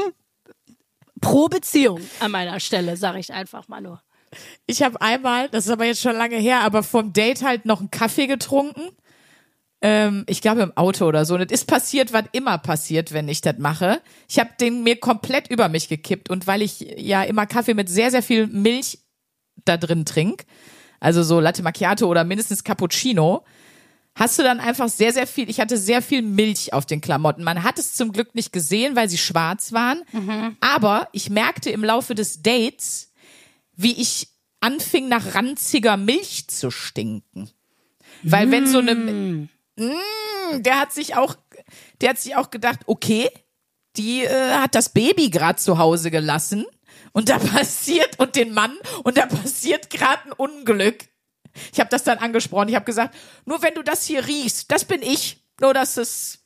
pro 1.21 1.47
Beziehung 1.47 2.01
an 2.19 2.31
meiner 2.31 2.59
Stelle, 2.59 2.97
sage 2.97 3.19
ich 3.19 3.31
einfach 3.31 3.69
mal 3.69 3.81
nur. 3.81 4.01
Ich 4.65 4.83
habe 4.83 5.01
einmal, 5.01 5.47
das 5.49 5.65
ist 5.65 5.71
aber 5.71 5.85
jetzt 5.85 6.01
schon 6.01 6.15
lange 6.15 6.35
her, 6.35 6.61
aber 6.61 6.83
vom 6.83 7.13
Date 7.13 7.43
halt 7.43 7.65
noch 7.65 7.79
einen 7.79 7.89
Kaffee 7.89 8.27
getrunken. 8.27 8.89
Ähm, 9.81 10.23
ich 10.27 10.41
glaube 10.41 10.61
im 10.61 10.75
Auto 10.75 11.05
oder 11.05 11.25
so. 11.25 11.35
Und 11.35 11.41
es 11.41 11.51
ist 11.51 11.67
passiert, 11.67 12.13
was 12.13 12.25
immer 12.31 12.57
passiert, 12.57 13.13
wenn 13.13 13.27
ich 13.29 13.41
das 13.41 13.57
mache. 13.57 14.01
Ich 14.27 14.39
habe 14.39 14.49
den 14.59 14.83
mir 14.83 14.99
komplett 14.99 15.49
über 15.49 15.69
mich 15.69 15.87
gekippt. 15.87 16.29
Und 16.29 16.47
weil 16.47 16.61
ich 16.61 16.79
ja 16.97 17.23
immer 17.23 17.45
Kaffee 17.45 17.73
mit 17.73 17.89
sehr, 17.89 18.11
sehr 18.11 18.23
viel 18.23 18.47
Milch 18.47 18.99
da 19.65 19.77
drin 19.77 20.05
trink, 20.05 20.45
also 20.99 21.23
so 21.23 21.39
Latte 21.39 21.61
Macchiato 21.63 22.07
oder 22.07 22.23
mindestens 22.23 22.63
Cappuccino, 22.63 23.43
hast 24.15 24.39
du 24.39 24.43
dann 24.43 24.59
einfach 24.59 24.89
sehr, 24.89 25.13
sehr 25.13 25.27
viel, 25.27 25.47
ich 25.49 25.59
hatte 25.59 25.77
sehr 25.77 26.01
viel 26.01 26.23
Milch 26.23 26.73
auf 26.73 26.87
den 26.87 27.01
Klamotten. 27.01 27.43
Man 27.43 27.63
hat 27.63 27.77
es 27.77 27.93
zum 27.93 28.11
Glück 28.11 28.33
nicht 28.33 28.51
gesehen, 28.51 28.95
weil 28.95 29.09
sie 29.09 29.17
schwarz 29.19 29.73
waren. 29.73 30.01
Aber 30.59 31.07
ich 31.11 31.29
merkte 31.29 31.69
im 31.69 31.83
Laufe 31.83 32.15
des 32.15 32.41
Dates, 32.41 33.11
wie 33.75 33.93
ich 33.93 34.29
anfing 34.59 35.07
nach 35.07 35.35
ranziger 35.35 35.97
Milch 35.97 36.47
zu 36.47 36.71
stinken. 36.71 37.51
Weil 38.23 38.49
wenn 38.49 38.65
so 38.65 38.79
eine, 38.79 39.49
mm, 39.77 40.63
der 40.63 40.79
hat 40.79 40.93
sich 40.93 41.15
auch, 41.15 41.35
der 42.01 42.11
hat 42.11 42.19
sich 42.19 42.35
auch 42.35 42.51
gedacht, 42.51 42.81
okay, 42.85 43.29
die 43.95 44.23
äh, 44.23 44.51
hat 44.53 44.75
das 44.75 44.89
Baby 44.89 45.29
gerade 45.29 45.57
zu 45.57 45.77
Hause 45.77 46.11
gelassen 46.11 46.65
und 47.13 47.29
da 47.29 47.39
passiert 47.39 48.19
und 48.19 48.35
den 48.35 48.53
Mann 48.53 48.77
und 49.03 49.17
da 49.17 49.25
passiert 49.25 49.89
gerade 49.89 50.25
ein 50.25 50.33
Unglück. 50.33 51.05
Ich 51.73 51.79
habe 51.79 51.89
das 51.89 52.03
dann 52.03 52.19
angesprochen. 52.19 52.69
Ich 52.69 52.75
habe 52.75 52.85
gesagt, 52.85 53.15
nur 53.45 53.61
wenn 53.61 53.73
du 53.73 53.83
das 53.83 54.05
hier 54.05 54.27
riechst, 54.27 54.71
das 54.71 54.85
bin 54.85 55.01
ich. 55.01 55.43
Nur 55.59 55.73
dass 55.73 55.97
es, 55.97 56.45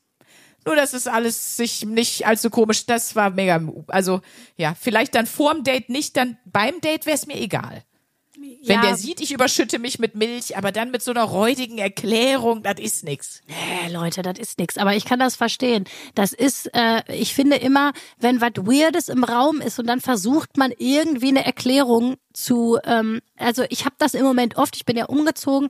nur 0.65 0.76
dass 0.76 0.94
es 0.94 1.08
alles 1.08 1.58
sich 1.58 1.86
nicht 1.86 2.26
allzu 2.26 2.50
komisch. 2.50 2.86
Das 2.86 3.15
war 3.15 3.30
mega. 3.30 3.62
Also 3.88 4.22
ja, 4.56 4.74
vielleicht 4.80 5.15
dann 5.15 5.26
vorm 5.26 5.63
Date 5.63 5.89
nicht, 5.89 6.15
dann 6.15 6.38
beim 6.46 6.80
Date 6.80 7.06
wäre 7.06 7.15
es 7.15 7.28
mir 7.28 7.38
egal. 7.38 7.84
Wenn 8.63 8.75
Ja. 8.75 8.82
der 8.82 8.95
sieht, 8.97 9.21
ich 9.21 9.32
überschütte 9.32 9.80
mich 9.80 9.99
mit 9.99 10.15
Milch, 10.15 10.58
aber 10.58 10.71
dann 10.71 10.91
mit 10.91 11.01
so 11.01 11.12
einer 11.12 11.23
räudigen 11.23 11.77
Erklärung, 11.77 12.63
das 12.63 12.80
ist 12.80 13.04
nix. 13.04 13.41
Äh, 13.86 13.91
Leute, 13.91 14.21
das 14.21 14.38
ist 14.39 14.58
nix. 14.60 14.77
Aber 14.77 14.95
ich 14.95 15.06
kann 15.06 15.19
das 15.19 15.36
verstehen. 15.36 15.86
Das 16.15 16.34
ist, 16.34 16.69
äh, 16.73 17.01
ich 17.13 17.34
finde 17.34 17.58
immer, 17.58 17.93
wenn 18.19 18.41
was 18.41 18.51
Weirdes 18.58 19.10
im 19.10 19.23
Raum 19.23 19.62
ist 19.62 19.80
und 19.80 19.88
dann 19.88 20.01
versucht 20.01 20.58
man 20.58 20.71
irgendwie 20.77 21.30
eine 21.30 21.45
Erklärung 21.45 22.15
zu, 22.34 22.77
ähm, 22.86 23.21
also 23.38 23.63
ich 23.69 23.86
habe 23.86 23.95
das 23.97 24.13
im 24.13 24.23
Moment 24.23 24.58
oft, 24.58 24.75
ich 24.75 24.86
bin 24.86 24.97
ja 24.97 25.06
umgezogen 25.06 25.69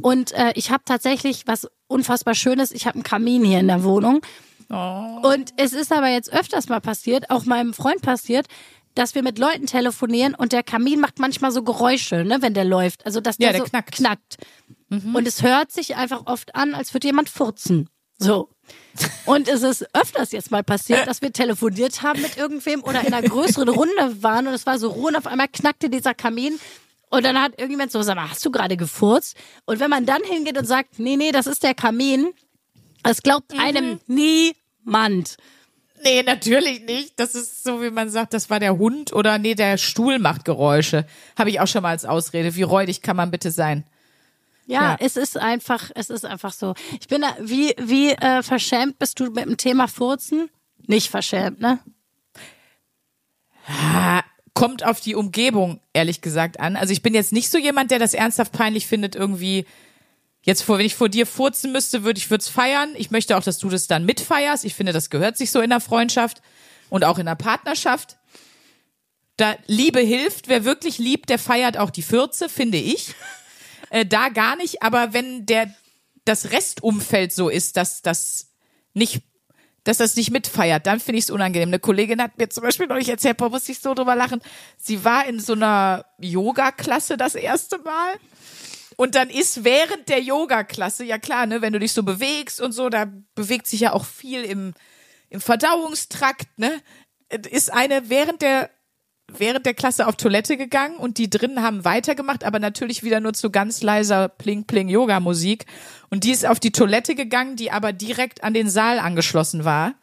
und 0.00 0.32
äh, 0.32 0.52
ich 0.54 0.70
habe 0.70 0.82
tatsächlich 0.84 1.46
was 1.46 1.68
unfassbar 1.86 2.34
Schönes, 2.34 2.72
ich 2.72 2.86
habe 2.86 2.94
einen 2.94 3.02
Kamin 3.02 3.44
hier 3.44 3.60
in 3.60 3.68
der 3.68 3.84
Wohnung. 3.84 4.20
Und 5.22 5.52
es 5.56 5.72
ist 5.72 5.92
aber 5.92 6.06
jetzt 6.06 6.32
öfters 6.32 6.68
mal 6.68 6.80
passiert, 6.80 7.28
auch 7.28 7.44
meinem 7.44 7.74
Freund 7.74 8.02
passiert, 8.02 8.46
dass 8.94 9.14
wir 9.14 9.22
mit 9.22 9.38
Leuten 9.38 9.66
telefonieren 9.66 10.34
und 10.34 10.52
der 10.52 10.62
Kamin 10.62 11.00
macht 11.00 11.18
manchmal 11.18 11.52
so 11.52 11.62
Geräusche, 11.62 12.24
ne, 12.24 12.38
wenn 12.42 12.54
der 12.54 12.64
läuft. 12.64 13.06
Also 13.06 13.20
dass 13.20 13.36
der, 13.38 13.48
Ja, 13.48 13.52
der 13.52 13.60
so 13.62 13.66
knackt. 13.68 13.92
knackt. 13.92 14.36
Und 15.14 15.28
es 15.28 15.42
hört 15.42 15.70
sich 15.70 15.94
einfach 15.94 16.26
oft 16.26 16.54
an, 16.56 16.74
als 16.74 16.92
würde 16.92 17.06
jemand 17.06 17.28
furzen. 17.28 17.88
So. 18.18 18.50
Und 19.24 19.48
es 19.48 19.62
ist 19.62 19.86
öfters 19.94 20.32
jetzt 20.32 20.50
mal 20.50 20.62
passiert, 20.64 21.06
dass 21.06 21.22
wir 21.22 21.32
telefoniert 21.32 22.02
haben 22.02 22.20
mit 22.20 22.36
irgendwem 22.36 22.82
oder 22.82 23.00
in 23.06 23.14
einer 23.14 23.26
größeren 23.26 23.68
Runde 23.68 24.22
waren 24.22 24.46
und 24.48 24.54
es 24.54 24.66
war 24.66 24.78
so 24.78 24.88
Ruhe 24.90 25.08
und 25.08 25.16
auf 25.16 25.26
einmal 25.26 25.48
knackte 25.48 25.88
dieser 25.88 26.12
Kamin. 26.14 26.58
Und 27.08 27.24
dann 27.24 27.40
hat 27.40 27.52
irgendjemand 27.52 27.90
so, 27.92 28.02
sag 28.02 28.16
mal, 28.16 28.28
hast 28.30 28.44
du 28.44 28.50
gerade 28.50 28.76
gefurzt? 28.76 29.36
Und 29.64 29.80
wenn 29.80 29.90
man 29.90 30.06
dann 30.06 30.22
hingeht 30.22 30.58
und 30.58 30.66
sagt, 30.66 30.98
nee, 30.98 31.16
nee, 31.16 31.32
das 31.32 31.46
ist 31.46 31.62
der 31.62 31.74
Kamin, 31.74 32.32
das 33.02 33.22
glaubt 33.22 33.52
einem 33.58 34.00
niemand. 34.06 35.36
Nee, 36.02 36.22
natürlich 36.22 36.82
nicht. 36.84 37.18
Das 37.20 37.34
ist 37.34 37.62
so, 37.62 37.82
wie 37.82 37.90
man 37.90 38.08
sagt, 38.10 38.32
das 38.34 38.48
war 38.50 38.58
der 38.60 38.78
Hund 38.78 39.12
oder 39.12 39.38
nee, 39.38 39.54
der 39.54 39.76
Stuhl 39.76 40.18
macht 40.18 40.44
Geräusche. 40.44 41.06
Habe 41.38 41.50
ich 41.50 41.60
auch 41.60 41.66
schon 41.66 41.82
mal 41.82 41.90
als 41.90 42.04
Ausrede. 42.04 42.54
Wie 42.56 42.62
räudig 42.62 43.02
kann 43.02 43.16
man 43.16 43.30
bitte 43.30 43.50
sein? 43.50 43.84
Ja, 44.66 44.92
Ja. 44.92 44.96
es 45.00 45.16
ist 45.16 45.36
einfach, 45.36 45.90
es 45.94 46.10
ist 46.10 46.24
einfach 46.24 46.52
so. 46.52 46.74
Ich 47.00 47.08
bin 47.08 47.22
da, 47.22 47.36
wie, 47.40 47.74
wie 47.78 48.12
äh, 48.12 48.42
verschämt 48.42 48.98
bist 48.98 49.18
du 49.20 49.24
mit 49.30 49.44
dem 49.44 49.56
Thema 49.56 49.88
Furzen? 49.88 50.48
Nicht 50.86 51.08
verschämt, 51.10 51.60
ne? 51.60 51.78
Ah, 53.66 54.22
Kommt 54.52 54.84
auf 54.84 55.00
die 55.00 55.14
Umgebung, 55.14 55.80
ehrlich 55.92 56.22
gesagt, 56.22 56.58
an. 56.60 56.76
Also 56.76 56.92
ich 56.92 57.02
bin 57.02 57.14
jetzt 57.14 57.32
nicht 57.32 57.50
so 57.50 57.56
jemand, 57.56 57.90
der 57.92 57.98
das 57.98 58.14
ernsthaft 58.14 58.52
peinlich 58.52 58.86
findet, 58.86 59.14
irgendwie. 59.14 59.64
Jetzt 60.42 60.62
vor, 60.62 60.78
wenn 60.78 60.86
ich 60.86 60.94
vor 60.94 61.08
dir 61.08 61.26
furzen 61.26 61.72
müsste, 61.72 62.02
würde 62.02 62.18
ich 62.18 62.30
würd's 62.30 62.48
feiern. 62.48 62.94
Ich 62.96 63.10
möchte 63.10 63.36
auch, 63.36 63.42
dass 63.42 63.58
du 63.58 63.68
das 63.68 63.86
dann 63.86 64.06
mitfeierst. 64.06 64.64
Ich 64.64 64.74
finde, 64.74 64.92
das 64.92 65.10
gehört 65.10 65.36
sich 65.36 65.50
so 65.50 65.60
in 65.60 65.70
der 65.70 65.80
Freundschaft 65.80 66.40
und 66.88 67.04
auch 67.04 67.18
in 67.18 67.26
der 67.26 67.34
Partnerschaft. 67.34 68.16
Da 69.36 69.54
Liebe 69.66 70.00
hilft, 70.00 70.48
wer 70.48 70.64
wirklich 70.64 70.98
liebt, 70.98 71.28
der 71.28 71.38
feiert 71.38 71.78
auch 71.78 71.90
die 71.90 72.02
Fürze, 72.02 72.48
finde 72.48 72.78
ich. 72.78 73.14
Äh, 73.92 74.06
da 74.06 74.28
gar 74.28 74.54
nicht, 74.54 74.84
aber 74.84 75.14
wenn 75.14 75.46
der 75.46 75.74
das 76.24 76.52
Restumfeld 76.52 77.32
so 77.32 77.48
ist, 77.48 77.76
dass 77.76 78.02
das 78.02 78.52
nicht 78.94 79.22
dass 79.84 79.96
das 79.96 80.14
nicht 80.16 80.30
mitfeiert, 80.30 80.86
dann 80.86 81.00
finde 81.00 81.18
ich 81.18 81.24
es 81.24 81.30
unangenehm. 81.30 81.70
Eine 81.70 81.78
Kollegin 81.78 82.20
hat 82.20 82.36
mir 82.38 82.48
zum 82.50 82.62
Beispiel 82.62 82.86
neulich 82.86 83.08
erzählt, 83.08 83.38
boah, 83.38 83.48
muss 83.48 83.68
ich 83.68 83.80
so 83.80 83.94
drüber 83.94 84.14
lachen. 84.14 84.40
Sie 84.76 85.04
war 85.04 85.26
in 85.26 85.40
so 85.40 85.54
einer 85.54 86.04
Yoga-Klasse 86.18 87.16
das 87.16 87.34
erste 87.34 87.78
Mal. 87.78 88.12
Und 89.00 89.14
dann 89.14 89.30
ist 89.30 89.64
während 89.64 90.10
der 90.10 90.20
Yoga-Klasse, 90.20 91.04
ja 91.04 91.16
klar, 91.16 91.46
ne, 91.46 91.62
wenn 91.62 91.72
du 91.72 91.78
dich 91.78 91.94
so 91.94 92.02
bewegst 92.02 92.60
und 92.60 92.72
so, 92.72 92.90
da 92.90 93.10
bewegt 93.34 93.66
sich 93.66 93.80
ja 93.80 93.94
auch 93.94 94.04
viel 94.04 94.44
im, 94.44 94.74
im 95.30 95.40
Verdauungstrakt, 95.40 96.58
ne, 96.58 96.70
ist 97.50 97.72
eine 97.72 98.10
während 98.10 98.42
der 98.42 98.68
während 99.26 99.64
der 99.64 99.72
Klasse 99.72 100.06
auf 100.06 100.16
Toilette 100.16 100.58
gegangen 100.58 100.98
und 100.98 101.16
die 101.16 101.30
drinnen 101.30 101.62
haben 101.62 101.86
weitergemacht, 101.86 102.44
aber 102.44 102.58
natürlich 102.58 103.02
wieder 103.02 103.20
nur 103.20 103.32
zu 103.32 103.48
ganz 103.48 103.80
leiser 103.80 104.28
Pling-Pling-Yoga-Musik. 104.28 105.64
Und 106.10 106.24
die 106.24 106.32
ist 106.32 106.44
auf 106.44 106.60
die 106.60 106.72
Toilette 106.72 107.14
gegangen, 107.14 107.56
die 107.56 107.70
aber 107.70 107.94
direkt 107.94 108.44
an 108.44 108.52
den 108.52 108.68
Saal 108.68 108.98
angeschlossen 108.98 109.64
war, 109.64 109.94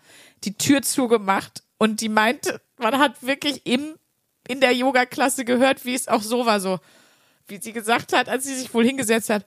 die 0.44 0.58
Tür 0.58 0.82
zugemacht 0.82 1.62
und 1.78 2.02
die 2.02 2.10
meinte, 2.10 2.62
man 2.78 2.98
hat 2.98 3.22
wirklich 3.22 3.68
im, 3.68 3.94
in 4.48 4.60
der 4.60 4.74
Yoga-Klasse 4.74 5.46
gehört, 5.46 5.86
wie 5.86 5.94
es 5.94 6.08
auch 6.08 6.24
so 6.24 6.48
war, 6.48 6.60
so, 6.60 6.80
wie 7.48 7.60
sie 7.62 7.74
gesagt 7.74 8.14
hat, 8.14 8.30
als 8.30 8.44
sie 8.44 8.56
sich 8.56 8.74
wohl 8.74 8.86
hingesetzt 8.86 9.30
hat, 9.30 9.46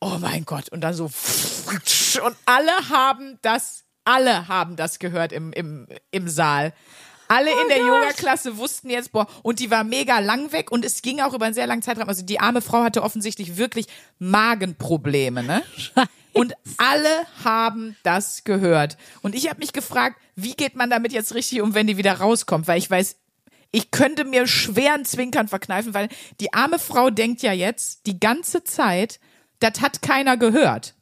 oh 0.00 0.18
mein 0.20 0.44
Gott, 0.44 0.68
und 0.70 0.80
dann 0.80 0.94
so, 0.94 1.04
und 1.04 2.36
alle 2.44 2.72
haben 2.88 3.38
das, 3.42 3.84
alle 4.04 4.48
haben 4.48 4.76
das 4.76 4.98
gehört 4.98 5.32
im, 5.32 5.52
im, 5.52 5.86
im 6.10 6.28
Saal. 6.28 6.72
Alle 7.30 7.50
in 7.50 7.68
der 7.68 7.78
Yoga-Klasse 7.78 8.56
wussten 8.56 8.88
jetzt, 8.88 9.12
boah, 9.12 9.26
und 9.42 9.60
die 9.60 9.70
war 9.70 9.84
mega 9.84 10.18
lang 10.18 10.50
weg 10.52 10.72
und 10.72 10.82
es 10.82 11.02
ging 11.02 11.20
auch 11.20 11.34
über 11.34 11.44
einen 11.44 11.54
sehr 11.54 11.66
langen 11.66 11.82
Zeitraum. 11.82 12.08
Also 12.08 12.24
die 12.24 12.40
arme 12.40 12.62
Frau 12.62 12.82
hatte 12.82 13.02
offensichtlich 13.02 13.58
wirklich 13.58 13.86
Magenprobleme, 14.18 15.42
ne? 15.42 15.62
Und 16.32 16.54
alle 16.76 17.26
haben 17.44 17.96
das 18.02 18.44
gehört. 18.44 18.96
Und 19.22 19.34
ich 19.34 19.50
habe 19.50 19.58
mich 19.58 19.72
gefragt, 19.72 20.20
wie 20.36 20.54
geht 20.54 20.76
man 20.76 20.88
damit 20.88 21.12
jetzt 21.12 21.34
richtig 21.34 21.60
um, 21.60 21.74
wenn 21.74 21.86
die 21.86 21.96
wieder 21.96 22.14
rauskommt? 22.14 22.68
Weil 22.68 22.78
ich 22.78 22.88
weiß, 22.88 23.16
ich 23.70 23.90
könnte 23.90 24.24
mir 24.24 24.46
schweren 24.46 25.04
Zwinkern 25.04 25.48
verkneifen, 25.48 25.94
weil 25.94 26.08
die 26.40 26.52
arme 26.54 26.78
Frau 26.78 27.10
denkt 27.10 27.42
ja 27.42 27.52
jetzt 27.52 28.06
die 28.06 28.18
ganze 28.18 28.64
Zeit, 28.64 29.20
das 29.60 29.80
hat 29.80 30.02
keiner 30.02 30.36
gehört. 30.36 30.94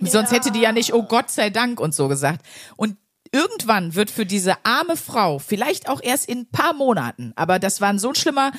Sonst 0.00 0.32
hätte 0.32 0.50
die 0.50 0.60
ja 0.60 0.72
nicht, 0.72 0.92
oh 0.92 1.04
Gott 1.04 1.30
sei 1.30 1.50
Dank 1.50 1.78
und 1.78 1.94
so 1.94 2.08
gesagt. 2.08 2.44
Und 2.76 2.96
irgendwann 3.32 3.94
wird 3.94 4.10
für 4.10 4.26
diese 4.26 4.64
arme 4.64 4.96
Frau, 4.96 5.38
vielleicht 5.38 5.88
auch 5.88 6.02
erst 6.02 6.28
in 6.28 6.40
ein 6.40 6.50
paar 6.50 6.72
Monaten, 6.72 7.32
aber 7.36 7.58
das 7.58 7.80
war 7.80 7.88
ein 7.88 7.98
so 7.98 8.08
ein 8.08 8.14
schlimmer, 8.14 8.52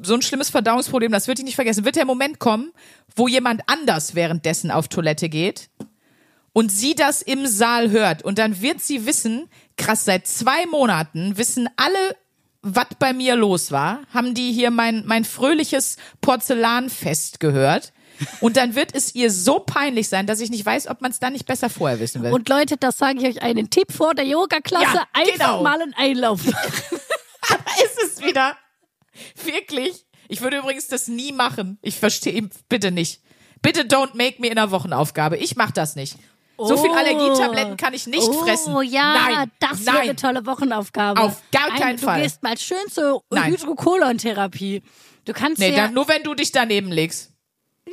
so 0.00 0.14
ein 0.14 0.22
schlimmes 0.22 0.50
Verdauungsproblem, 0.50 1.10
das 1.10 1.26
wird 1.26 1.38
ich 1.38 1.44
nicht 1.44 1.54
vergessen, 1.54 1.84
wird 1.84 1.96
der 1.96 2.04
Moment 2.04 2.38
kommen, 2.38 2.72
wo 3.16 3.28
jemand 3.28 3.62
anders 3.66 4.14
währenddessen 4.14 4.70
auf 4.70 4.88
Toilette 4.88 5.28
geht 5.28 5.70
und 6.52 6.70
sie 6.70 6.94
das 6.94 7.22
im 7.22 7.46
Saal 7.46 7.90
hört 7.90 8.22
und 8.22 8.38
dann 8.38 8.60
wird 8.60 8.80
sie 8.80 9.06
wissen, 9.06 9.48
krass, 9.76 10.04
seit 10.04 10.26
zwei 10.26 10.66
Monaten 10.66 11.36
wissen 11.36 11.68
alle, 11.76 12.16
was 12.62 12.86
bei 12.98 13.12
mir 13.12 13.36
los 13.36 13.70
war, 13.70 14.00
haben 14.12 14.34
die 14.34 14.52
hier 14.52 14.70
mein, 14.70 15.04
mein 15.06 15.24
fröhliches 15.24 15.96
Porzellanfest 16.20 17.40
gehört. 17.40 17.92
Und 18.40 18.56
dann 18.56 18.74
wird 18.74 18.94
es 18.96 19.14
ihr 19.14 19.30
so 19.30 19.60
peinlich 19.60 20.08
sein, 20.08 20.26
dass 20.26 20.40
ich 20.40 20.50
nicht 20.50 20.66
weiß, 20.66 20.88
ob 20.88 21.00
man 21.00 21.12
es 21.12 21.20
dann 21.20 21.34
nicht 21.34 21.46
besser 21.46 21.70
vorher 21.70 22.00
wissen 22.00 22.20
will. 22.22 22.32
Und 22.32 22.48
Leute, 22.48 22.76
das 22.76 22.98
sage 22.98 23.20
ich 23.20 23.24
euch 23.24 23.42
einen 23.42 23.70
Tipp 23.70 23.92
vor 23.92 24.12
der 24.12 24.26
Yoga-Klasse. 24.26 24.96
Ja, 24.96 25.06
einfach 25.12 25.32
genau. 25.32 25.62
mal 25.62 25.80
einen 25.80 25.94
Einlauf. 25.94 26.40
ist 27.84 28.02
es 28.04 28.22
wieder. 28.22 28.56
Wirklich. 29.44 30.04
Ich 30.28 30.40
würde 30.40 30.58
übrigens 30.58 30.88
das 30.88 31.08
nie 31.08 31.32
machen. 31.32 31.78
Ich 31.80 31.96
verstehe, 31.96 32.48
bitte 32.68 32.90
nicht. 32.90 33.22
Bitte 33.62 33.82
don't 33.82 34.16
make 34.16 34.40
me 34.40 34.48
in 34.48 34.58
einer 34.58 34.70
Wochenaufgabe. 34.70 35.36
Ich 35.36 35.56
mach 35.56 35.70
das 35.70 35.96
nicht. 35.96 36.16
So 36.58 36.76
viel 36.76 36.90
Oh. 36.90 36.94
Allergietabletten 36.94 37.76
kann 37.76 37.94
ich 37.94 38.06
nicht 38.06 38.28
oh, 38.28 38.32
fressen. 38.32 38.74
Oh 38.74 38.82
ja, 38.82 39.14
Nein, 39.14 39.52
das 39.60 39.86
wäre 39.86 39.96
nein. 39.96 40.02
eine 40.04 40.16
tolle 40.16 40.44
Wochenaufgabe. 40.44 41.20
Auf 41.20 41.40
gar 41.52 41.68
keinen 41.68 41.82
Ein, 41.82 41.96
du 41.96 42.02
Fall. 42.04 42.16
Du 42.18 42.22
gehst 42.24 42.42
mal 42.42 42.58
schön 42.58 42.88
zur. 42.90 43.22
Hydrokolon-Therapie. 43.32 44.82
Du 45.24 45.32
kannst 45.32 45.60
Nee, 45.60 45.70
ja, 45.70 45.84
dann 45.84 45.94
nur 45.94 46.08
wenn 46.08 46.22
du 46.24 46.34
dich 46.34 46.50
daneben 46.52 46.90
legst. 46.90 47.32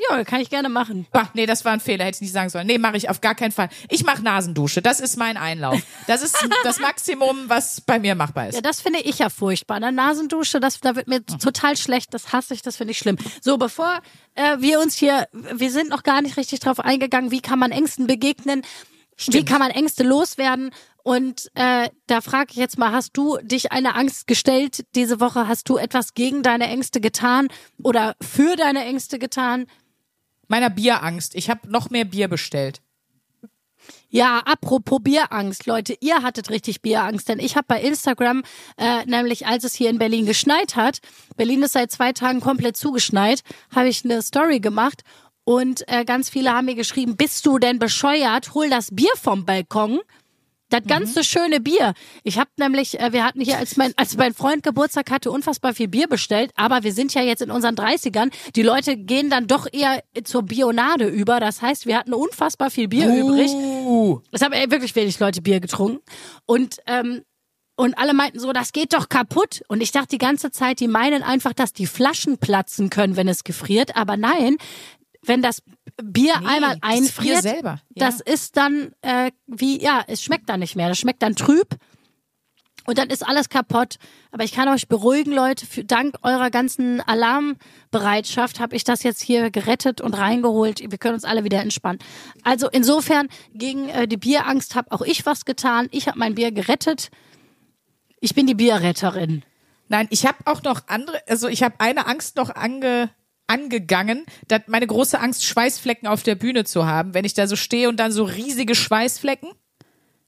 Ja, 0.09 0.23
kann 0.23 0.41
ich 0.41 0.49
gerne 0.49 0.69
machen. 0.69 1.07
Bah, 1.11 1.29
nee, 1.33 1.45
das 1.45 1.65
war 1.65 1.73
ein 1.73 1.79
Fehler, 1.79 2.05
hätte 2.05 2.15
ich 2.17 2.21
nicht 2.21 2.31
sagen 2.33 2.49
sollen. 2.49 2.67
Nee, 2.67 2.77
mache 2.77 2.97
ich 2.97 3.09
auf 3.09 3.21
gar 3.21 3.35
keinen 3.35 3.51
Fall. 3.51 3.69
Ich 3.89 4.03
mache 4.03 4.21
Nasendusche, 4.23 4.81
das 4.81 4.99
ist 4.99 5.17
mein 5.17 5.37
Einlauf. 5.37 5.81
Das 6.07 6.21
ist 6.21 6.35
das 6.63 6.79
Maximum, 6.79 7.47
was 7.47 7.81
bei 7.81 7.99
mir 7.99 8.15
machbar 8.15 8.49
ist. 8.49 8.55
Ja, 8.55 8.61
das 8.61 8.81
finde 8.81 8.99
ich 9.01 9.19
ja 9.19 9.29
furchtbar. 9.29 9.77
Eine 9.77 9.91
Nasendusche, 9.91 10.59
das, 10.59 10.79
da 10.79 10.95
wird 10.95 11.07
mir 11.07 11.19
Mhm. 11.19 11.39
total 11.39 11.77
schlecht. 11.77 12.13
Das 12.13 12.31
hasse 12.33 12.53
ich, 12.53 12.61
das 12.61 12.77
finde 12.77 12.91
ich 12.91 12.97
schlimm. 12.97 13.17
So, 13.41 13.57
bevor 13.57 13.99
äh, 14.35 14.57
wir 14.59 14.79
uns 14.79 14.95
hier, 14.95 15.27
wir 15.31 15.71
sind 15.71 15.89
noch 15.89 16.03
gar 16.03 16.21
nicht 16.21 16.37
richtig 16.37 16.59
drauf 16.59 16.79
eingegangen, 16.79 17.31
wie 17.31 17.41
kann 17.41 17.57
man 17.59 17.71
Ängsten 17.71 18.07
begegnen, 18.07 18.61
wie 19.27 19.45
kann 19.45 19.59
man 19.59 19.71
Ängste 19.71 20.03
loswerden. 20.03 20.71
Und 21.03 21.51
äh, 21.53 21.89
da 22.07 22.19
frage 22.21 22.47
ich 22.49 22.57
jetzt 22.57 22.77
mal, 22.79 22.91
hast 22.91 23.11
du 23.13 23.37
dich 23.43 23.71
eine 23.71 23.93
Angst 23.95 24.25
gestellt 24.25 24.85
diese 24.95 25.19
Woche? 25.19 25.47
Hast 25.47 25.69
du 25.69 25.77
etwas 25.77 26.15
gegen 26.15 26.41
deine 26.41 26.65
Ängste 26.67 26.99
getan 26.99 27.47
oder 27.83 28.15
für 28.21 28.55
deine 28.55 28.83
Ängste 28.85 29.19
getan? 29.19 29.67
Meiner 30.47 30.69
Bierangst. 30.69 31.35
Ich 31.35 31.49
habe 31.49 31.69
noch 31.69 31.89
mehr 31.89 32.05
Bier 32.05 32.27
bestellt. 32.27 32.81
Ja, 34.09 34.39
apropos 34.45 34.99
Bierangst, 35.03 35.65
Leute, 35.65 35.97
ihr 35.99 36.23
hattet 36.23 36.49
richtig 36.49 36.81
Bierangst, 36.81 37.27
denn 37.27 37.39
ich 37.39 37.55
habe 37.55 37.65
bei 37.67 37.81
Instagram, 37.81 38.43
äh, 38.77 39.05
nämlich 39.05 39.45
als 39.45 39.63
es 39.63 39.75
hier 39.75 39.89
in 39.89 39.99
Berlin 39.99 40.25
geschneit 40.25 40.75
hat, 40.75 40.99
Berlin 41.35 41.63
ist 41.63 41.73
seit 41.73 41.91
zwei 41.91 42.13
Tagen 42.13 42.39
komplett 42.39 42.77
zugeschneit, 42.77 43.41
habe 43.75 43.89
ich 43.89 44.05
eine 44.05 44.21
Story 44.21 44.59
gemacht 44.59 45.03
und 45.43 45.87
äh, 45.87 46.05
ganz 46.05 46.29
viele 46.29 46.51
haben 46.51 46.65
mir 46.65 46.75
geschrieben, 46.75 47.17
bist 47.17 47.45
du 47.45 47.59
denn 47.59 47.77
bescheuert? 47.77 48.53
Hol 48.53 48.69
das 48.69 48.89
Bier 48.91 49.11
vom 49.21 49.45
Balkon. 49.45 49.99
Das 50.69 50.83
ganze 50.87 51.23
schöne 51.23 51.59
Bier. 51.59 51.93
Ich 52.23 52.39
habe 52.39 52.49
nämlich, 52.57 52.99
äh, 52.99 53.13
wir 53.13 53.23
hatten 53.23 53.39
hier, 53.39 53.57
als 53.57 53.77
mein, 53.77 53.93
als 53.97 54.17
mein 54.17 54.33
Freund 54.33 54.63
Geburtstag 54.63 55.11
hatte, 55.11 55.31
unfassbar 55.31 55.75
viel 55.75 55.87
Bier 55.87 56.07
bestellt, 56.07 56.51
aber 56.55 56.83
wir 56.83 56.91
sind 56.91 57.13
ja 57.13 57.21
jetzt 57.21 57.41
in 57.41 57.51
unseren 57.51 57.75
30ern. 57.75 58.31
Die 58.55 58.63
Leute 58.63 58.97
gehen 58.97 59.29
dann 59.29 59.45
doch 59.45 59.67
eher 59.71 60.03
zur 60.23 60.43
Bionade 60.43 61.07
über. 61.07 61.39
Das 61.39 61.61
heißt, 61.61 61.85
wir 61.85 61.97
hatten 61.97 62.13
unfassbar 62.13 62.71
viel 62.71 62.87
Bier 62.87 63.07
übrig. 63.13 63.51
Uh, 63.53 64.21
Es 64.31 64.41
haben 64.41 64.53
ey, 64.53 64.71
wirklich 64.71 64.95
wenig 64.95 65.19
Leute 65.19 65.41
Bier 65.41 65.59
getrunken. 65.59 65.99
Und, 66.47 66.77
ähm, 66.87 67.21
und 67.75 67.97
alle 67.97 68.13
meinten 68.13 68.39
so, 68.39 68.51
das 68.51 68.71
geht 68.71 68.93
doch 68.93 69.07
kaputt. 69.07 69.61
Und 69.67 69.81
ich 69.81 69.91
dachte 69.91 70.07
die 70.09 70.17
ganze 70.17 70.49
Zeit, 70.49 70.79
die 70.79 70.87
meinen 70.87 71.21
einfach, 71.21 71.53
dass 71.53 71.73
die 71.73 71.85
Flaschen 71.85 72.39
platzen 72.39 72.89
können, 72.89 73.17
wenn 73.17 73.27
es 73.27 73.43
gefriert. 73.43 73.95
Aber 73.95 74.17
nein, 74.17 74.57
wenn 75.27 75.41
das 75.41 75.61
Bier 76.01 76.39
Nee, 76.39 76.47
einmal 76.47 76.77
das 76.79 76.83
einfriert, 76.83 77.41
Bier 77.41 77.51
selber, 77.53 77.81
ja. 77.93 78.05
das 78.07 78.21
ist 78.21 78.57
dann 78.57 78.91
äh, 79.01 79.31
wie, 79.47 79.81
ja, 79.81 80.03
es 80.07 80.23
schmeckt 80.23 80.49
dann 80.49 80.59
nicht 80.59 80.75
mehr. 80.75 80.89
Das 80.89 80.97
schmeckt 80.97 81.21
dann 81.21 81.35
trüb. 81.35 81.77
Und 82.85 82.99
dann 82.99 83.09
ist 83.09 83.27
alles 83.27 83.49
kaputt. 83.49 83.97
Aber 84.31 84.43
ich 84.43 84.51
kann 84.51 84.69
euch 84.69 84.87
beruhigen, 84.87 85.31
Leute, 85.31 85.65
für, 85.65 85.83
dank 85.83 86.17
eurer 86.21 86.51
ganzen 86.51 87.01
Alarmbereitschaft 87.01 88.59
habe 88.59 88.75
ich 88.75 88.83
das 88.83 89.03
jetzt 89.03 89.21
hier 89.21 89.49
gerettet 89.49 90.01
und 90.01 90.13
reingeholt. 90.13 90.79
Wir 90.79 90.97
können 90.97 91.15
uns 91.15 91.25
alle 91.25 91.43
wieder 91.43 91.61
entspannen. 91.61 91.99
Also 92.43 92.69
insofern 92.69 93.27
gegen 93.53 93.89
äh, 93.89 94.07
die 94.07 94.17
Bierangst 94.17 94.75
habe 94.75 94.91
auch 94.91 95.01
ich 95.01 95.25
was 95.25 95.45
getan. 95.45 95.87
Ich 95.91 96.07
habe 96.07 96.19
mein 96.19 96.35
Bier 96.35 96.51
gerettet. 96.51 97.09
Ich 98.19 98.35
bin 98.35 98.45
die 98.45 98.55
Bierretterin. 98.55 99.43
Nein, 99.87 100.07
ich 100.09 100.25
habe 100.25 100.37
auch 100.45 100.63
noch 100.63 100.81
andere, 100.87 101.19
also 101.27 101.47
ich 101.47 101.63
habe 101.63 101.75
eine 101.79 102.07
Angst 102.07 102.37
noch 102.37 102.55
ange, 102.55 103.09
angegangen, 103.47 104.25
dass 104.47 104.61
meine 104.67 104.87
große 104.87 105.19
Angst, 105.19 105.45
Schweißflecken 105.45 106.07
auf 106.07 106.23
der 106.23 106.35
Bühne 106.35 106.63
zu 106.63 106.85
haben, 106.85 107.13
wenn 107.13 107.25
ich 107.25 107.33
da 107.33 107.47
so 107.47 107.55
stehe 107.55 107.89
und 107.89 107.97
dann 107.97 108.11
so 108.11 108.23
riesige 108.23 108.75
Schweißflecken. 108.75 109.49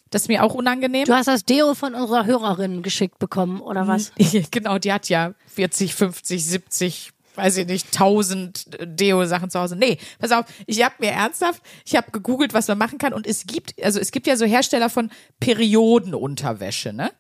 Das 0.10 0.24
ist 0.24 0.28
mir 0.28 0.44
auch 0.44 0.54
unangenehm. 0.54 1.06
Du 1.06 1.14
hast 1.14 1.28
das 1.28 1.44
Deo 1.44 1.74
von 1.74 1.94
unserer 1.94 2.26
Hörerin 2.26 2.82
geschickt 2.82 3.20
bekommen, 3.20 3.60
oder 3.60 3.88
was? 3.88 4.14
genau, 4.52 4.78
die 4.78 4.94
hat 4.94 5.10
ja 5.10 5.34
40, 5.48 5.96
50, 5.96 6.46
70, 6.46 7.12
weiß 7.36 7.58
ich 7.58 7.68
nicht, 7.68 7.88
1000 7.88 8.78
Deo-Sachen 8.82 9.50
zu 9.50 9.60
Hause. 9.60 9.76
Nee, 9.76 9.98
pass 10.20 10.32
auf, 10.32 10.46
ich 10.66 10.84
habe 10.84 10.96
mir 11.00 11.12
ernsthaft, 11.12 11.62
ich 11.86 11.96
habe 11.96 12.12
gegoogelt, 12.12 12.54
was 12.54 12.68
man 12.68 12.78
machen 12.78 12.98
kann 12.98 13.14
und 13.14 13.28
es 13.28 13.46
gibt, 13.46 13.74
also 13.84 14.00
es 14.00 14.12
gibt 14.12 14.28
ja 14.28 14.38
so 14.38 14.46
Hersteller 14.46 14.90
von 14.90 15.12
Periodenunterwäsche, 15.40 16.94
ne? 16.94 17.12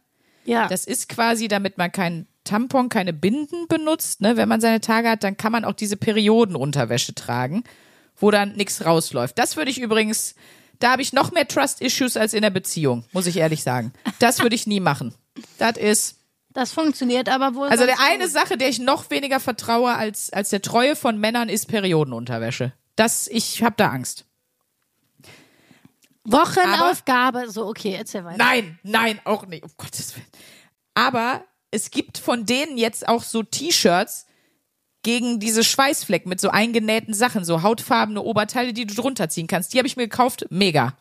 Ja. 0.45 0.67
Das 0.69 0.85
ist 0.85 1.09
quasi, 1.09 1.49
damit 1.49 1.77
man 1.77 1.91
keinen 1.91 2.25
Tampon, 2.47 2.89
keine 2.89 3.13
Binden 3.13 3.67
benutzt, 3.67 4.21
ne? 4.21 4.37
Wenn 4.37 4.49
man 4.49 4.61
seine 4.61 4.81
Tage 4.81 5.09
hat, 5.09 5.23
dann 5.23 5.37
kann 5.37 5.51
man 5.51 5.65
auch 5.65 5.73
diese 5.73 5.97
Periodenunterwäsche 5.97 7.13
tragen, 7.13 7.63
wo 8.15 8.31
dann 8.31 8.55
nichts 8.55 8.85
rausläuft. 8.85 9.37
Das 9.37 9.57
würde 9.57 9.71
ich 9.71 9.79
übrigens, 9.79 10.35
da 10.79 10.91
habe 10.91 11.01
ich 11.01 11.13
noch 11.13 11.31
mehr 11.31 11.47
Trust-Issues 11.47 12.17
als 12.17 12.33
in 12.33 12.41
der 12.41 12.49
Beziehung, 12.49 13.05
muss 13.11 13.27
ich 13.27 13.37
ehrlich 13.37 13.63
sagen. 13.63 13.93
Das 14.19 14.39
würde 14.39 14.55
ich 14.55 14.67
nie 14.67 14.79
machen. 14.79 15.13
Das 15.57 15.77
ist, 15.77 16.17
das 16.49 16.71
funktioniert 16.71 17.29
aber 17.29 17.55
wohl. 17.55 17.67
also 17.67 17.85
der 17.85 17.99
eine 17.99 18.23
gut. 18.23 18.33
Sache, 18.33 18.57
der 18.57 18.69
ich 18.69 18.79
noch 18.79 19.09
weniger 19.09 19.39
vertraue 19.39 19.93
als, 19.95 20.31
als 20.31 20.49
der 20.49 20.61
Treue 20.61 20.95
von 20.95 21.19
Männern, 21.19 21.49
ist 21.49 21.67
Periodenunterwäsche. 21.67 22.73
Das, 22.95 23.27
ich 23.27 23.61
habe 23.61 23.75
da 23.77 23.89
Angst. 23.89 24.25
Wochenaufgabe. 26.23 27.49
So, 27.49 27.67
okay, 27.67 27.95
erzähl 27.97 28.25
weiter. 28.25 28.37
Nein, 28.37 28.79
nein, 28.83 29.19
auch 29.23 29.45
nicht, 29.45 29.63
um 29.63 29.71
Gottes 29.77 30.15
Willen. 30.15 30.27
Aber 30.93 31.43
es 31.77 31.91
gibt 31.91 32.17
von 32.17 32.45
denen 32.45 32.77
jetzt 32.77 33.07
auch 33.07 33.21
so 33.21 33.43
T-Shirts 33.43 34.25
gegen 35.03 35.39
diese 35.39 35.63
Schweißflecken 35.63 36.27
mit 36.27 36.41
so 36.41 36.49
eingenähten 36.49 37.13
Sachen, 37.13 37.45
so 37.45 37.61
hautfarbene 37.61 38.21
Oberteile, 38.21 38.73
die 38.73 38.87
du 38.87 38.95
drunter 38.95 39.29
ziehen 39.29 39.45
kannst. 39.45 39.73
Die 39.73 39.77
habe 39.77 39.87
ich 39.87 39.95
mir 39.95 40.07
gekauft, 40.07 40.47
mega. 40.49 40.97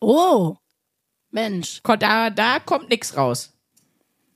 Oh, 0.00 0.56
Mensch. 1.30 1.80
Da, 1.84 2.30
da 2.30 2.58
kommt 2.58 2.90
nix 2.90 3.16
raus. 3.16 3.52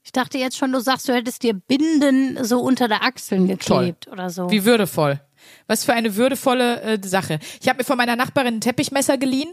Ich 0.05 0.13
dachte 0.13 0.39
jetzt 0.39 0.57
schon, 0.57 0.71
du 0.71 0.81
sagst, 0.81 1.09
du 1.09 1.13
hättest 1.13 1.43
dir 1.43 1.55
Binden 1.55 2.45
so 2.45 2.61
unter 2.61 2.87
der 2.87 3.03
Achseln 3.03 3.49
geklebt 3.49 4.07
oder 4.07 4.31
so. 4.31 4.51
Wie 4.51 4.65
würdevoll. 4.65 5.21
Was 5.67 5.85
für 5.85 5.95
eine 5.95 6.15
würdevolle 6.15 6.81
äh, 6.83 6.99
Sache. 7.03 7.41
Ich 7.61 7.69
habe 7.69 7.79
mir 7.79 7.85
von 7.85 7.97
meiner 7.97 8.15
Nachbarin 8.15 8.57
ein 8.57 8.61
Teppichmesser 8.61 9.19
geliehen 9.19 9.53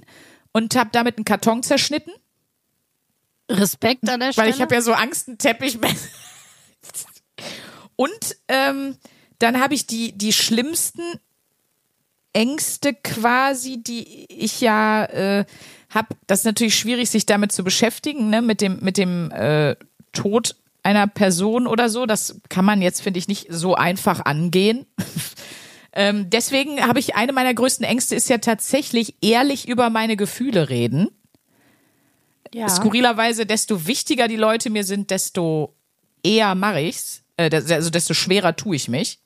und 0.51 0.75
habe 0.75 0.89
damit 0.93 1.17
einen 1.17 1.25
Karton 1.25 1.63
zerschnitten, 1.63 2.11
Respekt 3.51 4.09
an 4.09 4.19
der 4.19 4.33
Stelle. 4.33 4.47
weil 4.47 4.53
ich 4.53 4.61
habe 4.61 4.73
ja 4.73 4.81
so 4.81 4.93
Angst, 4.93 5.27
ein 5.27 5.37
Teppichmesser. 5.37 5.95
Und 7.95 8.37
ähm, 8.47 8.97
dann 9.39 9.59
habe 9.59 9.73
ich 9.73 9.87
die, 9.87 10.17
die 10.17 10.33
schlimmsten 10.33 11.01
Ängste 12.33 12.93
quasi, 12.93 13.81
die 13.81 14.25
ich 14.29 14.61
ja 14.61 15.05
äh, 15.05 15.45
habe. 15.89 16.15
Das 16.27 16.39
ist 16.39 16.45
natürlich 16.45 16.75
schwierig, 16.75 17.09
sich 17.09 17.25
damit 17.25 17.51
zu 17.51 17.63
beschäftigen, 17.63 18.29
ne? 18.29 18.41
mit 18.41 18.61
dem, 18.61 18.79
mit 18.81 18.97
dem 18.97 19.31
äh, 19.31 19.75
Tod 20.13 20.55
einer 20.83 21.07
Person 21.07 21.67
oder 21.67 21.89
so. 21.89 22.05
Das 22.05 22.41
kann 22.49 22.65
man 22.65 22.81
jetzt, 22.81 23.01
finde 23.01 23.19
ich, 23.19 23.27
nicht 23.27 23.47
so 23.49 23.75
einfach 23.75 24.25
angehen. 24.25 24.85
ähm, 25.93 26.29
deswegen 26.29 26.87
habe 26.87 26.99
ich 26.99 27.15
eine 27.15 27.33
meiner 27.33 27.53
größten 27.53 27.85
Ängste 27.85 28.15
ist 28.15 28.29
ja 28.29 28.39
tatsächlich 28.39 29.15
ehrlich 29.21 29.67
über 29.67 29.89
meine 29.89 30.15
Gefühle 30.15 30.69
reden 30.69 31.09
ja. 32.53 32.69
skurrilerweise, 32.69 33.45
desto 33.45 33.87
wichtiger 33.87 34.27
die 34.27 34.35
Leute 34.35 34.69
mir 34.69 34.83
sind, 34.83 35.09
desto 35.09 35.75
eher 36.23 36.55
mache 36.55 36.81
ich's. 36.81 37.23
Äh, 37.37 37.49
also 37.53 37.89
desto 37.89 38.13
schwerer 38.13 38.55
tue 38.55 38.75
ich 38.75 38.87
mich. 38.87 39.19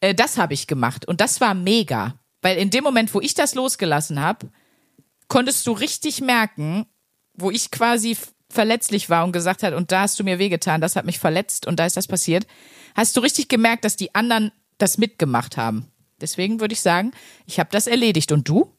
Äh, 0.00 0.14
das 0.14 0.38
habe 0.38 0.54
ich 0.54 0.66
gemacht 0.66 1.06
und 1.06 1.20
das 1.20 1.40
war 1.40 1.54
mega, 1.54 2.18
weil 2.42 2.58
in 2.58 2.70
dem 2.70 2.84
Moment, 2.84 3.12
wo 3.14 3.20
ich 3.20 3.34
das 3.34 3.54
losgelassen 3.54 4.20
habe, 4.20 4.50
konntest 5.28 5.66
du 5.66 5.72
richtig 5.72 6.20
merken, 6.20 6.86
wo 7.34 7.50
ich 7.50 7.70
quasi 7.70 8.16
verletzlich 8.48 9.10
war 9.10 9.24
und 9.24 9.32
gesagt 9.32 9.62
hat, 9.62 9.74
und 9.74 9.92
da 9.92 10.02
hast 10.02 10.18
du 10.18 10.24
mir 10.24 10.38
wehgetan, 10.38 10.80
das 10.80 10.96
hat 10.96 11.04
mich 11.04 11.18
verletzt 11.18 11.66
und 11.66 11.78
da 11.78 11.86
ist 11.86 11.96
das 11.96 12.06
passiert, 12.06 12.46
hast 12.94 13.16
du 13.16 13.20
richtig 13.20 13.48
gemerkt, 13.48 13.84
dass 13.84 13.96
die 13.96 14.14
anderen 14.14 14.52
das 14.78 14.98
mitgemacht 14.98 15.56
haben. 15.56 15.90
Deswegen 16.20 16.60
würde 16.60 16.72
ich 16.72 16.80
sagen, 16.80 17.12
ich 17.44 17.58
habe 17.58 17.68
das 17.72 17.86
erledigt. 17.86 18.32
Und 18.32 18.48
du? 18.48 18.72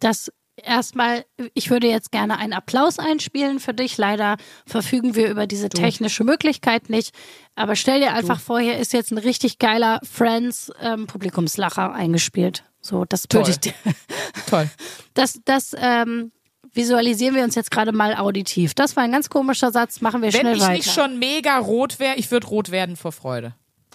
Das 0.00 0.32
erstmal, 0.64 1.24
ich 1.54 1.70
würde 1.70 1.88
jetzt 1.88 2.12
gerne 2.12 2.38
einen 2.38 2.52
Applaus 2.52 2.98
einspielen 2.98 3.60
für 3.60 3.74
dich. 3.74 3.96
Leider 3.98 4.36
verfügen 4.66 5.14
wir 5.14 5.28
über 5.30 5.46
diese 5.46 5.68
technische 5.68 6.24
Möglichkeit 6.24 6.90
nicht. 6.90 7.14
Aber 7.54 7.76
stell 7.76 8.00
dir 8.00 8.12
einfach 8.12 8.40
vor, 8.40 8.60
hier 8.60 8.78
ist 8.78 8.92
jetzt 8.92 9.10
ein 9.10 9.18
richtig 9.18 9.58
geiler 9.58 10.00
Friends 10.02 10.70
ähm, 10.80 11.06
Publikumslacher 11.06 11.92
eingespielt. 11.92 12.64
So, 12.80 13.04
das 13.04 13.24
würde 13.30 13.50
ich 13.50 13.60
dir. 13.60 13.74
Toll. 14.48 14.70
Das, 15.14 15.40
das 15.44 15.74
ähm, 15.78 16.32
visualisieren 16.72 17.34
wir 17.34 17.44
uns 17.44 17.54
jetzt 17.54 17.70
gerade 17.70 17.92
mal 17.92 18.16
auditiv. 18.16 18.74
Das 18.74 18.96
war 18.96 19.02
ein 19.02 19.12
ganz 19.12 19.28
komischer 19.30 19.72
Satz. 19.72 20.00
Machen 20.00 20.22
wir 20.22 20.32
Wenn 20.32 20.40
schnell 20.40 20.56
ich 20.56 20.62
weiter. 20.62 20.72
nicht 20.72 20.92
schon 20.92 21.18
mega 21.18 21.58
rot 21.58 21.98
wäre, 21.98 22.16
ich 22.16 22.30
würde 22.30 22.46
rot 22.46 22.70
werden 22.70 22.96
vor 22.96 23.12
Freude. 23.12 23.54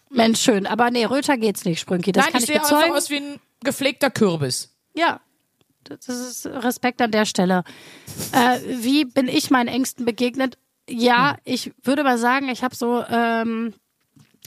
Mensch, 0.10 0.42
schön. 0.42 0.68
Aber 0.68 0.92
nee, 0.92 1.06
röter 1.06 1.38
geht's 1.38 1.66
nicht, 1.66 1.80
Sprünki. 1.80 2.12
Das 2.12 2.26
Nein, 2.26 2.34
kann 2.34 2.44
ich 2.44 2.50
ich, 2.50 2.54
sehe 2.54 2.62
bezeugen. 2.62 2.84
einfach 2.84 2.98
aus 2.98 3.10
wie 3.10 3.18
ein 3.18 3.40
gepflegter 3.64 4.12
Kürbis. 4.12 4.76
Ja, 4.96 5.22
das 5.90 6.08
ist 6.08 6.46
Respekt 6.46 7.02
an 7.02 7.12
der 7.12 7.26
Stelle. 7.26 7.64
Äh, 8.32 8.60
wie 8.84 9.06
bin 9.06 9.28
ich 9.28 9.52
meinen 9.52 9.68
Ängsten 9.68 10.06
begegnet? 10.06 10.58
Ja, 10.90 11.38
ich 11.46 11.72
würde 11.84 12.04
mal 12.04 12.18
sagen, 12.18 12.50
ich 12.50 12.64
habe 12.64 12.76
so, 12.76 13.04
ähm, 13.10 13.74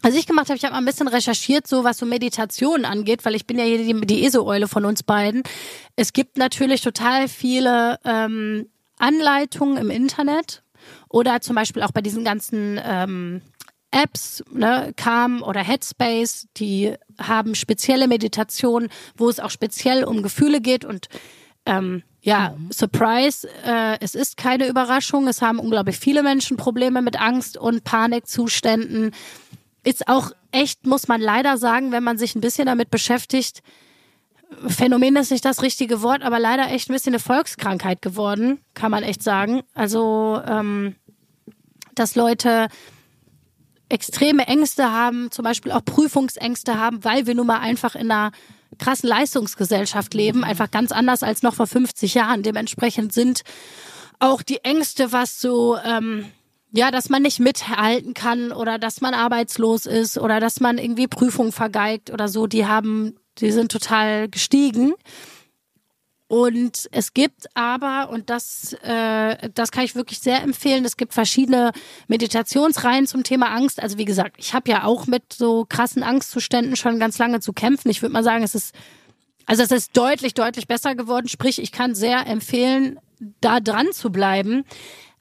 was 0.02 0.14
ich 0.14 0.26
gemacht 0.26 0.48
habe, 0.48 0.56
ich 0.56 0.64
habe 0.64 0.72
mal 0.72 0.78
ein 0.78 0.84
bisschen 0.84 1.08
recherchiert, 1.08 1.66
so 1.66 1.84
was 1.84 1.98
so 1.98 2.06
Meditation 2.06 2.84
angeht, 2.84 3.24
weil 3.24 3.34
ich 3.34 3.46
bin 3.46 3.58
ja 3.58 3.64
hier 3.64 3.78
die, 3.78 4.06
die 4.06 4.24
ESO-Eule 4.24 4.68
von 4.68 4.84
uns 4.84 5.02
beiden. 5.02 5.42
Es 5.96 6.12
gibt 6.12 6.36
natürlich 6.36 6.82
total 6.82 7.28
viele 7.28 7.98
ähm, 8.04 8.68
Anleitungen 8.98 9.78
im 9.78 9.90
Internet 9.90 10.62
oder 11.08 11.40
zum 11.40 11.56
Beispiel 11.56 11.82
auch 11.82 11.92
bei 11.92 12.02
diesen 12.02 12.24
ganzen 12.24 12.80
ähm, 12.84 13.42
Apps, 13.90 14.42
ne, 14.50 14.92
Calm 14.96 15.42
oder 15.42 15.60
Headspace, 15.60 16.48
die 16.56 16.94
haben 17.18 17.54
spezielle 17.54 18.08
Meditationen, 18.08 18.90
wo 19.16 19.28
es 19.28 19.40
auch 19.40 19.50
speziell 19.50 20.04
um 20.04 20.22
Gefühle 20.22 20.60
geht 20.60 20.84
und 20.84 21.08
ähm, 21.64 22.02
ja, 22.26 22.56
Surprise, 22.70 23.48
äh, 23.64 23.98
es 24.00 24.16
ist 24.16 24.36
keine 24.36 24.66
Überraschung. 24.66 25.28
Es 25.28 25.42
haben 25.42 25.60
unglaublich 25.60 25.96
viele 25.96 26.24
Menschen 26.24 26.56
Probleme 26.56 27.00
mit 27.00 27.20
Angst 27.20 27.56
und 27.56 27.84
Panikzuständen. 27.84 29.12
Ist 29.84 30.08
auch 30.08 30.32
echt, 30.50 30.86
muss 30.86 31.06
man 31.06 31.20
leider 31.20 31.56
sagen, 31.56 31.92
wenn 31.92 32.02
man 32.02 32.18
sich 32.18 32.34
ein 32.34 32.40
bisschen 32.40 32.66
damit 32.66 32.90
beschäftigt, 32.90 33.62
Phänomen 34.66 35.16
ist 35.16 35.30
nicht 35.30 35.44
das 35.44 35.62
richtige 35.62 36.02
Wort, 36.02 36.22
aber 36.22 36.38
leider 36.38 36.70
echt 36.70 36.88
ein 36.88 36.94
bisschen 36.94 37.14
eine 37.14 37.20
Volkskrankheit 37.20 38.00
geworden, 38.02 38.60
kann 38.74 38.90
man 38.90 39.02
echt 39.02 39.22
sagen. 39.22 39.62
Also, 39.74 40.40
ähm, 40.46 40.96
dass 41.94 42.14
Leute 42.14 42.68
extreme 43.88 44.46
Ängste 44.46 44.92
haben, 44.92 45.30
zum 45.30 45.44
Beispiel 45.44 45.72
auch 45.72 45.84
Prüfungsängste 45.84 46.78
haben, 46.78 47.04
weil 47.04 47.26
wir 47.26 47.34
nun 47.34 47.46
mal 47.46 47.60
einfach 47.60 47.94
in 47.94 48.10
einer 48.10 48.32
krassen 48.78 49.08
Leistungsgesellschaft 49.08 50.12
leben, 50.14 50.44
einfach 50.44 50.70
ganz 50.70 50.92
anders 50.92 51.22
als 51.22 51.42
noch 51.42 51.54
vor 51.54 51.66
50 51.66 52.14
Jahren. 52.14 52.42
Dementsprechend 52.42 53.12
sind 53.12 53.42
auch 54.18 54.42
die 54.42 54.64
Ängste, 54.64 55.12
was 55.12 55.40
so, 55.40 55.76
ähm, 55.84 56.26
ja, 56.72 56.90
dass 56.90 57.08
man 57.08 57.22
nicht 57.22 57.38
mithalten 57.38 58.12
kann 58.12 58.52
oder 58.52 58.78
dass 58.78 59.00
man 59.00 59.14
arbeitslos 59.14 59.86
ist 59.86 60.18
oder 60.18 60.40
dass 60.40 60.60
man 60.60 60.78
irgendwie 60.78 61.06
Prüfungen 61.06 61.52
vergeigt 61.52 62.10
oder 62.10 62.28
so, 62.28 62.46
die 62.46 62.66
haben, 62.66 63.16
die 63.38 63.52
sind 63.52 63.70
total 63.70 64.28
gestiegen. 64.28 64.94
Und 66.28 66.88
es 66.90 67.14
gibt 67.14 67.46
aber, 67.54 68.08
und 68.10 68.30
das, 68.30 68.72
äh, 68.82 69.48
das 69.54 69.70
kann 69.70 69.84
ich 69.84 69.94
wirklich 69.94 70.18
sehr 70.18 70.42
empfehlen, 70.42 70.84
es 70.84 70.96
gibt 70.96 71.14
verschiedene 71.14 71.70
Meditationsreihen 72.08 73.06
zum 73.06 73.22
Thema 73.22 73.54
Angst. 73.54 73.80
Also 73.80 73.96
wie 73.96 74.04
gesagt, 74.04 74.36
ich 74.38 74.52
habe 74.52 74.70
ja 74.70 74.84
auch 74.84 75.06
mit 75.06 75.32
so 75.32 75.64
krassen 75.68 76.02
Angstzuständen 76.02 76.74
schon 76.74 76.98
ganz 76.98 77.18
lange 77.18 77.38
zu 77.38 77.52
kämpfen. 77.52 77.90
Ich 77.90 78.02
würde 78.02 78.12
mal 78.12 78.24
sagen, 78.24 78.42
es 78.42 78.56
ist, 78.56 78.74
also 79.46 79.62
es 79.62 79.70
ist 79.70 79.96
deutlich, 79.96 80.34
deutlich 80.34 80.66
besser 80.66 80.96
geworden. 80.96 81.28
Sprich, 81.28 81.62
ich 81.62 81.70
kann 81.70 81.94
sehr 81.94 82.26
empfehlen, 82.26 82.98
da 83.40 83.60
dran 83.60 83.92
zu 83.92 84.10
bleiben. 84.10 84.64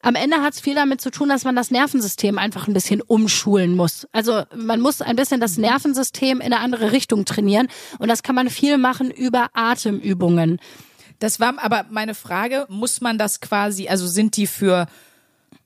Am 0.02 0.16
Ende 0.16 0.42
hat 0.42 0.54
es 0.54 0.60
viel 0.60 0.76
damit 0.76 1.02
zu 1.02 1.12
tun, 1.12 1.30
dass 1.30 1.46
man 1.46 1.56
das 1.56 1.72
Nervensystem 1.72 2.38
einfach 2.38 2.68
ein 2.68 2.74
bisschen 2.74 3.02
umschulen 3.02 3.76
muss. 3.76 4.08
Also 4.12 4.44
man 4.56 4.80
muss 4.80 5.02
ein 5.02 5.16
bisschen 5.16 5.40
das 5.40 5.58
Nervensystem 5.58 6.42
in 6.42 6.54
eine 6.54 6.60
andere 6.60 6.92
Richtung 6.92 7.26
trainieren. 7.26 7.68
Und 8.00 8.08
das 8.08 8.24
kann 8.24 8.36
man 8.36 8.50
viel 8.50 8.78
machen 8.78 9.12
über 9.12 9.50
Atemübungen. 9.54 10.60
Das 11.20 11.40
war 11.40 11.56
aber 11.58 11.86
meine 11.90 12.16
Frage, 12.16 12.66
muss 12.70 13.02
man 13.02 13.18
das 13.18 13.42
quasi, 13.42 13.88
also 13.88 14.08
sind 14.08 14.38
die 14.38 14.48
für 14.48 14.88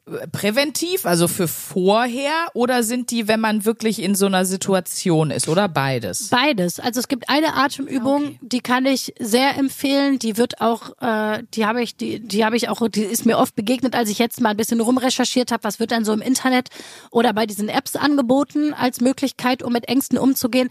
äh, 0.09 0.27
präventiv, 0.27 1.05
also 1.05 1.27
für 1.27 1.47
vorher 1.47 2.31
oder 2.53 2.83
sind 2.83 3.11
die, 3.11 3.27
wenn 3.27 3.39
man 3.39 3.65
wirklich 3.65 4.01
in 4.01 4.15
so 4.15 4.25
einer 4.25 4.45
Situation 4.45 5.31
ist 5.31 5.47
oder 5.47 5.67
beides? 5.67 6.29
Beides. 6.29 6.79
Also 6.79 6.99
es 6.99 7.07
gibt 7.07 7.29
eine 7.29 7.55
Atemübung, 7.55 8.37
die 8.41 8.61
kann 8.61 8.85
ich 8.85 9.13
sehr 9.19 9.57
empfehlen. 9.57 10.19
Die 10.19 10.37
wird 10.37 10.61
auch, 10.61 10.99
äh, 11.01 11.43
die 11.53 11.65
habe 11.65 11.81
ich, 11.81 11.95
die, 11.95 12.19
die 12.19 12.45
habe 12.45 12.55
ich 12.55 12.69
auch, 12.69 12.87
die 12.87 13.03
ist 13.03 13.25
mir 13.25 13.37
oft 13.37 13.55
begegnet, 13.55 13.95
als 13.95 14.09
ich 14.09 14.19
jetzt 14.19 14.41
mal 14.41 14.49
ein 14.49 14.57
bisschen 14.57 14.81
rumrecherchiert 14.81 15.51
habe, 15.51 15.63
was 15.63 15.79
wird 15.79 15.91
dann 15.91 16.05
so 16.05 16.13
im 16.13 16.21
Internet 16.21 16.69
oder 17.11 17.33
bei 17.33 17.45
diesen 17.45 17.69
Apps 17.69 17.95
angeboten 17.95 18.73
als 18.73 19.01
Möglichkeit, 19.01 19.63
um 19.63 19.73
mit 19.73 19.87
Ängsten 19.87 20.17
umzugehen. 20.17 20.69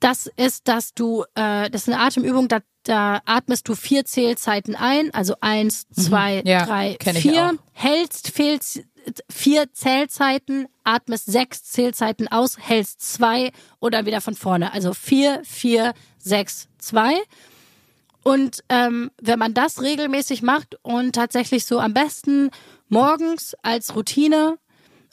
Das 0.00 0.30
ist, 0.36 0.66
dass 0.66 0.94
du, 0.94 1.24
äh, 1.34 1.70
das 1.70 1.82
ist 1.82 1.88
eine 1.88 2.00
Atemübung, 2.00 2.48
da, 2.48 2.60
da 2.84 3.20
atmest 3.24 3.68
du 3.68 3.74
vier 3.74 4.04
Zählzeiten 4.04 4.74
ein, 4.74 5.12
also 5.12 5.34
eins, 5.40 5.86
zwei, 5.90 6.42
Ja, 6.44 6.64
drei, 6.64 6.96
vier, 7.00 7.58
hältst 7.72 8.28
fehl, 8.28 8.58
vier 9.30 9.72
Zählzeiten, 9.72 10.66
atmest 10.84 11.26
sechs 11.26 11.64
Zählzeiten 11.64 12.28
aus, 12.28 12.56
hältst 12.58 13.00
zwei 13.02 13.52
oder 13.80 14.06
wieder 14.06 14.20
von 14.20 14.34
vorne. 14.34 14.72
Also 14.72 14.94
vier, 14.94 15.42
vier, 15.44 15.94
sechs, 16.18 16.68
zwei. 16.78 17.14
Und 18.22 18.62
ähm, 18.68 19.10
wenn 19.20 19.38
man 19.38 19.54
das 19.54 19.82
regelmäßig 19.82 20.42
macht 20.42 20.76
und 20.82 21.14
tatsächlich 21.14 21.64
so 21.64 21.80
am 21.80 21.94
besten 21.94 22.50
morgens 22.88 23.54
als 23.62 23.94
Routine 23.94 24.58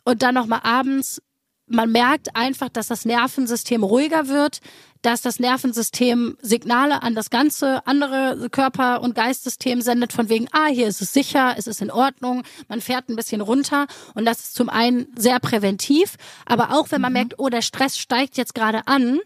und 0.04 0.24
dann 0.24 0.36
nochmal 0.36 0.62
abends, 0.64 1.22
man 1.68 1.92
merkt 1.92 2.36
einfach, 2.36 2.70
dass 2.70 2.88
das 2.88 3.06
Nervensystem 3.06 3.84
ruhiger 3.84 4.28
wird, 4.28 4.60
dass 5.02 5.22
das 5.22 5.40
Nervensystem 5.40 6.38
Signale 6.42 7.02
an 7.04 7.16
das 7.16 7.30
ganze 7.30 7.86
andere 7.86 8.50
Körper- 8.50 9.02
und 9.02 9.16
Geistsystem 9.16 9.82
sendet, 9.82 10.14
von 10.14 10.30
wegen, 10.30 10.48
ah, 10.52 10.68
hier 10.68 10.88
ist 10.88 11.02
es 11.02 11.14
sicher, 11.14 11.56
es 11.58 11.68
ist 11.68 11.82
in 11.82 11.92
Ordnung, 11.92 12.44
man 12.68 12.82
fährt 12.82 13.10
ein 13.10 13.16
bisschen 13.16 13.42
runter 13.42 13.88
und 14.16 14.26
das 14.26 14.40
ist 14.40 14.56
zum 14.56 14.70
einen 14.70 15.08
sehr 15.16 15.40
präventiv, 15.40 16.16
aber 16.46 16.72
auch 16.72 16.92
wenn 16.92 17.02
man 17.02 17.14
merkt, 17.14 17.36
oh, 17.38 17.50
der 17.50 17.62
Stress 17.62 17.98
steigt 17.98 18.38
jetzt 18.38 18.56
gerade 18.56 18.88
an, 18.88 19.20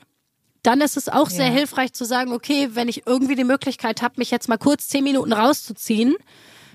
dann 0.64 0.82
ist 0.82 0.96
es 0.98 1.10
auch 1.10 1.30
sehr 1.30 1.48
Ja. 1.48 1.54
hilfreich 1.54 1.94
zu 1.94 2.06
sagen, 2.06 2.34
okay, 2.34 2.70
wenn 2.74 2.88
ich 2.88 3.08
irgendwie 3.08 3.36
die 3.36 3.44
Möglichkeit 3.44 4.02
habe, 4.02 4.16
mich 4.18 4.30
jetzt 4.30 4.48
mal 4.48 4.58
kurz 4.58 4.88
zehn 4.90 5.04
Minuten 5.04 5.34
rauszuziehen, 5.34 6.16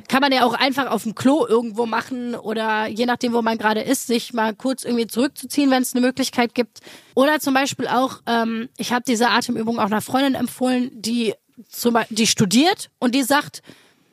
kann 0.09 0.21
man 0.21 0.33
ja 0.33 0.45
auch 0.45 0.55
einfach 0.55 0.91
auf 0.91 1.03
dem 1.05 1.15
Klo 1.15 1.47
irgendwo 1.47 1.87
machen 1.87 2.35
oder 2.35 2.87
je 2.87 3.07
nachdem, 3.07 3.33
wo 3.33 3.43
man 3.43 3.59
gerade 3.59 3.81
ist, 3.81 4.07
sich 4.07 4.33
mal 4.33 4.55
kurz 4.55 4.85
irgendwie 4.85 5.07
zurückzuziehen, 5.07 5.71
wenn 5.71 5.83
es 5.83 5.95
eine 5.95 6.05
Möglichkeit 6.07 6.55
gibt. 6.55 6.81
Oder 7.15 7.41
zum 7.41 7.55
Beispiel 7.55 7.89
auch, 7.89 8.21
ähm, 8.27 8.69
ich 8.77 8.93
habe 8.93 9.05
diese 9.07 9.29
Atemübung 9.31 9.79
auch 9.79 9.87
einer 9.87 10.01
Freundin 10.03 10.35
empfohlen, 10.35 10.91
die 10.95 11.35
zum 11.69 11.97
die 12.11 12.27
studiert 12.27 12.91
und 12.99 13.15
die 13.15 13.23
sagt, 13.23 13.63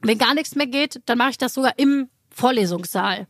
wenn 0.02 0.18
gar 0.18 0.34
nichts 0.34 0.56
mehr 0.56 0.68
geht, 0.68 1.02
dann 1.06 1.18
mache 1.18 1.32
ich 1.32 1.38
das 1.38 1.54
sogar 1.54 1.74
im 1.78 2.10
Vorlesungssaal. 2.30 3.28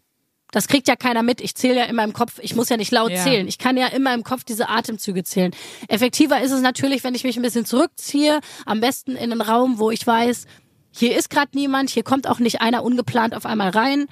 Das 0.51 0.67
kriegt 0.67 0.87
ja 0.87 0.95
keiner 0.95 1.23
mit. 1.23 1.41
Ich 1.41 1.55
zähle 1.55 1.77
ja 1.79 1.85
immer 1.85 2.03
im 2.03 2.13
Kopf. 2.13 2.33
Ich 2.39 2.55
muss 2.55 2.69
ja 2.69 2.77
nicht 2.77 2.91
laut 2.91 3.09
Ja. 3.09 3.23
zählen. 3.23 3.47
Ich 3.47 3.57
kann 3.57 3.75
ja 3.75 3.87
immer 3.87 4.13
im 4.13 4.23
Kopf 4.23 4.43
diese 4.43 4.69
Atemzüge 4.69 5.23
zählen. 5.23 5.51
Effektiver 5.87 6.41
ist 6.41 6.51
es 6.51 6.61
natürlich, 6.61 7.03
wenn 7.03 7.15
ich 7.15 7.23
mich 7.23 7.35
ein 7.37 7.41
bisschen 7.41 7.65
zurückziehe. 7.65 8.39
Am 8.67 8.79
besten 8.79 9.15
in 9.15 9.31
einen 9.31 9.41
Raum, 9.41 9.79
wo 9.79 9.89
ich 9.89 10.05
weiß, 10.05 10.45
hier 10.95 11.17
ist 11.17 11.29
gerade 11.29 11.51
niemand, 11.55 11.89
hier 11.89 12.03
kommt 12.03 12.27
auch 12.27 12.39
nicht 12.39 12.61
einer 12.61 12.83
ungeplant 12.83 13.33
auf 13.33 13.45
einmal 13.45 13.69
rein. 13.69 14.05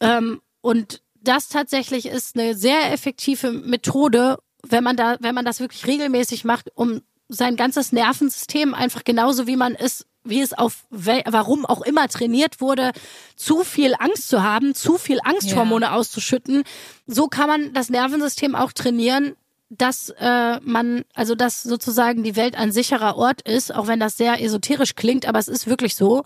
Ähm, 0.00 0.40
und 0.62 1.02
das 1.22 1.48
tatsächlich 1.48 2.06
ist 2.06 2.36
eine 2.38 2.54
sehr 2.54 2.92
effektive 2.92 3.52
Methode, 3.52 4.38
wenn 4.66 4.82
man 4.82 4.96
da, 4.96 5.16
wenn 5.20 5.34
man 5.34 5.44
das 5.44 5.60
wirklich 5.60 5.86
regelmäßig 5.86 6.44
macht, 6.44 6.70
um 6.74 7.02
sein 7.28 7.56
ganzes 7.56 7.92
Nervensystem 7.92 8.74
einfach 8.74 9.04
genauso 9.04 9.46
wie 9.46 9.56
man 9.56 9.74
es, 9.74 10.06
wie 10.24 10.40
es 10.40 10.52
auf 10.52 10.86
warum 10.90 11.66
auch 11.66 11.82
immer 11.82 12.08
trainiert 12.08 12.60
wurde, 12.60 12.92
zu 13.36 13.62
viel 13.62 13.94
Angst 13.98 14.28
zu 14.28 14.42
haben, 14.42 14.74
zu 14.74 14.96
viel 14.96 15.20
Angsthormone 15.22 15.92
auszuschütten. 15.92 16.64
So 17.06 17.28
kann 17.28 17.48
man 17.48 17.72
das 17.72 17.90
Nervensystem 17.90 18.54
auch 18.54 18.72
trainieren, 18.72 19.36
dass 19.70 20.10
äh, 20.18 20.60
man, 20.60 21.04
also 21.14 21.34
dass 21.34 21.62
sozusagen 21.62 22.24
die 22.24 22.36
Welt 22.36 22.56
ein 22.56 22.72
sicherer 22.72 23.16
Ort 23.16 23.42
ist, 23.42 23.72
auch 23.74 23.86
wenn 23.86 24.00
das 24.00 24.16
sehr 24.16 24.42
esoterisch 24.42 24.96
klingt, 24.96 25.26
aber 25.26 25.38
es 25.38 25.48
ist 25.48 25.68
wirklich 25.68 25.94
so. 25.94 26.24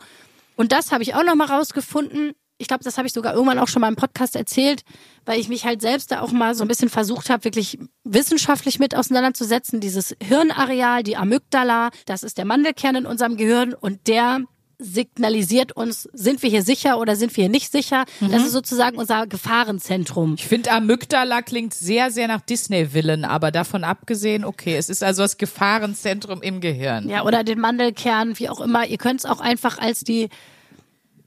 Und 0.57 0.73
das 0.73 0.91
habe 0.91 1.03
ich 1.03 1.15
auch 1.15 1.23
nochmal 1.23 1.49
rausgefunden. 1.49 2.33
Ich 2.57 2.69
glaube, 2.69 2.85
das 2.85 2.97
habe 2.97 3.07
ich 3.07 3.13
sogar 3.13 3.35
irgendwann 3.35 3.59
auch 3.59 3.69
schon 3.69 3.81
mal 3.81 3.89
im 3.89 3.97
Podcast 3.97 4.35
erzählt, 4.37 4.83
weil 5.27 5.41
ich 5.41 5.49
mich 5.49 5.67
halt 5.67 5.83
selbst 5.83 6.11
da 6.11 6.21
auch 6.21 6.33
mal 6.33 6.55
so 6.55 6.65
ein 6.65 6.69
bisschen 6.69 6.89
versucht 6.89 7.29
habe, 7.29 7.45
wirklich 7.45 7.79
wissenschaftlich 8.05 8.79
mit 8.79 8.95
auseinanderzusetzen. 8.97 9.81
Dieses 9.81 10.17
Hirnareal, 10.23 11.03
die 11.03 11.17
Amygdala, 11.17 11.91
das 12.07 12.23
ist 12.23 12.39
der 12.39 12.45
Mandelkern 12.45 12.97
in 12.97 13.07
unserem 13.07 13.37
Gehirn 13.37 13.75
und 13.75 14.07
der 14.07 14.41
signalisiert 14.79 15.73
uns, 15.73 16.09
sind 16.13 16.43
wir 16.43 16.51
hier 16.51 16.63
sicher 16.63 16.99
oder 16.99 17.17
sind 17.17 17.37
wir 17.37 17.45
hier 17.45 17.51
nicht 17.51 17.71
sicher. 17.71 18.05
Das 18.21 18.45
ist 18.45 18.53
sozusagen 18.53 18.99
unser 18.99 19.27
Gefahrenzentrum. 19.27 20.35
Ich 20.39 20.47
finde, 20.47 20.73
Amygdala 20.73 21.43
klingt 21.43 21.75
sehr, 21.75 22.11
sehr 22.11 22.29
nach 22.29 22.41
Disney-Villen, 22.41 23.25
aber 23.25 23.51
davon 23.51 23.85
abgesehen, 23.85 24.45
okay, 24.45 24.77
es 24.77 24.89
ist 24.89 25.03
also 25.03 25.23
das 25.23 25.39
Gefahrenzentrum 25.39 26.43
im 26.43 26.61
Gehirn. 26.61 27.09
Ja, 27.09 27.25
oder 27.25 27.45
den 27.45 27.61
Mandelkern, 27.61 28.39
wie 28.39 28.49
auch 28.49 28.61
immer. 28.61 28.87
Ihr 28.87 28.99
könnt 28.99 29.21
es 29.21 29.27
auch 29.27 29.41
einfach 29.41 29.79
als 29.79 30.01
die, 30.01 30.29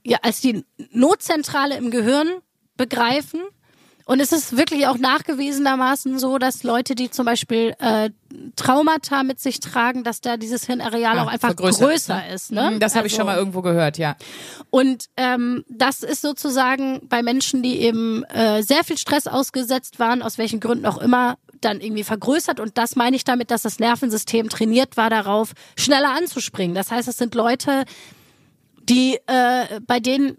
ja, 0.04 0.18
als 0.22 0.42
die 0.42 0.66
Notzentrale 0.92 1.78
im 1.78 1.92
Gehirn 1.92 2.28
begreifen. 2.76 3.42
Und 4.08 4.22
es 4.22 4.32
ist 4.32 4.56
wirklich 4.56 4.88
auch 4.88 4.98
nachgewiesenermaßen 4.98 6.18
so, 6.18 6.38
dass 6.38 6.64
Leute, 6.64 6.96
die 6.96 7.12
zum 7.12 7.26
Beispiel 7.26 7.76
äh, 7.80 8.10
Traumata 8.56 9.24
mit 9.24 9.40
sich 9.42 9.60
tragen, 9.60 10.04
dass 10.06 10.22
da 10.22 10.38
dieses 10.38 10.66
Hirnareal 10.66 11.20
Ah, 11.20 11.24
auch 11.24 11.28
einfach 11.28 11.54
größer 11.56 11.94
ist, 11.94 12.10
ist. 12.34 12.52
Ne? 12.54 12.70
Hm, 12.70 12.80
Das 12.80 12.96
habe 12.96 13.06
ich 13.08 13.14
Also- 13.14 13.18
schon 13.20 13.26
mal 13.26 13.38
irgendwo 13.38 13.62
gehört, 13.62 13.98
ja. 13.98 14.16
Und 14.70 15.08
ähm, 15.18 15.66
das 15.68 16.04
ist 16.04 16.22
sozusagen 16.22 17.02
bei 17.10 17.22
Menschen, 17.22 17.62
die 17.62 17.80
eben 17.82 18.24
äh, 18.26 18.64
sehr 18.64 18.84
viel 18.86 18.98
Stress 18.98 19.28
ausgesetzt 19.28 20.00
waren, 20.00 20.22
aus 20.22 20.38
welchen 20.38 20.62
Gründen 20.62 20.86
auch 20.86 20.98
immer, 21.00 21.38
dann 21.60 21.82
irgendwie 21.82 22.04
vergrößert. 22.04 22.60
Und 22.62 22.78
das 22.78 22.96
meine 22.96 23.16
ich 23.18 23.26
damit, 23.26 23.52
dass 23.52 23.64
das 23.64 23.80
Nervensystem 23.80 24.48
trainiert 24.48 24.96
war, 24.96 25.10
darauf 25.10 25.52
schneller 25.76 26.12
anzuspringen. 26.16 26.76
Das 26.76 26.92
heißt, 26.92 27.08
es 27.10 27.18
sind 27.18 27.36
Leute, 27.36 27.84
die 28.90 29.18
äh, 29.28 29.82
bei 29.86 30.00
denen, 30.00 30.38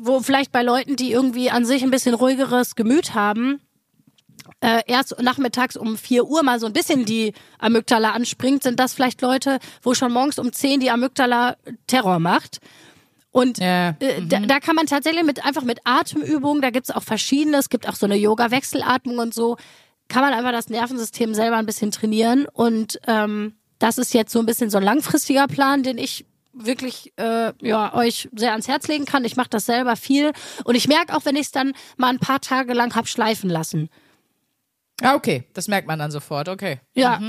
wo 0.00 0.20
vielleicht 0.20 0.52
bei 0.52 0.62
Leuten, 0.62 0.96
die 0.96 1.12
irgendwie 1.12 1.50
an 1.50 1.64
sich 1.64 1.82
ein 1.82 1.90
bisschen 1.90 2.14
ruhigeres 2.14 2.74
Gemüt 2.74 3.14
haben, 3.14 3.60
äh, 4.60 4.82
erst 4.86 5.20
nachmittags 5.20 5.76
um 5.76 5.96
4 5.96 6.26
Uhr 6.26 6.42
mal 6.42 6.58
so 6.58 6.66
ein 6.66 6.72
bisschen 6.72 7.04
die 7.04 7.32
Amygdala 7.58 8.10
anspringt, 8.10 8.62
sind 8.62 8.80
das 8.80 8.94
vielleicht 8.94 9.20
Leute, 9.22 9.58
wo 9.82 9.94
schon 9.94 10.12
morgens 10.12 10.38
um 10.38 10.52
10 10.52 10.80
die 10.80 10.90
Amygdala 10.90 11.56
Terror 11.86 12.18
macht. 12.18 12.58
Und 13.30 13.58
Ja, 13.58 13.90
äh, 14.00 14.22
da, 14.26 14.40
da 14.40 14.58
kann 14.58 14.74
man 14.74 14.86
tatsächlich 14.86 15.22
mit 15.22 15.44
einfach 15.44 15.62
mit 15.62 15.80
Atemübungen, 15.84 16.62
da 16.62 16.70
gibt's 16.70 16.90
auch 16.90 17.02
verschiedene, 17.02 17.58
es 17.58 17.68
gibt 17.68 17.88
auch 17.88 17.94
so 17.94 18.06
eine 18.06 18.16
Yoga-Wechselatmung 18.16 19.18
und 19.18 19.34
so, 19.34 19.56
kann 20.08 20.22
man 20.22 20.32
einfach 20.32 20.52
das 20.52 20.70
Nervensystem 20.70 21.34
selber 21.34 21.56
ein 21.56 21.66
bisschen 21.66 21.90
trainieren. 21.90 22.46
Und 22.52 22.98
ähm, 23.06 23.54
das 23.78 23.98
ist 23.98 24.14
jetzt 24.14 24.32
so 24.32 24.40
ein 24.40 24.46
bisschen 24.46 24.70
so 24.70 24.78
ein 24.78 24.84
langfristiger 24.84 25.46
Plan, 25.46 25.82
den 25.82 25.98
ich 25.98 26.24
wirklich 26.52 27.12
äh, 27.16 27.52
ja 27.60 27.94
euch 27.94 28.28
sehr 28.34 28.52
ans 28.52 28.68
Herz 28.68 28.88
legen 28.88 29.04
kann. 29.04 29.24
Ich 29.24 29.36
mache 29.36 29.50
das 29.50 29.66
selber 29.66 29.96
viel 29.96 30.32
und 30.64 30.74
ich 30.74 30.88
merke 30.88 31.16
auch, 31.16 31.24
wenn 31.24 31.36
ich 31.36 31.46
es 31.46 31.52
dann 31.52 31.72
mal 31.96 32.08
ein 32.08 32.18
paar 32.18 32.40
Tage 32.40 32.74
lang 32.74 32.94
hab 32.94 33.08
schleifen 33.08 33.50
lassen. 33.50 33.90
Ah, 35.02 35.14
okay, 35.14 35.44
das 35.54 35.68
merkt 35.68 35.86
man 35.86 35.98
dann 35.98 36.10
sofort, 36.10 36.48
okay. 36.48 36.80
Ja. 36.94 37.20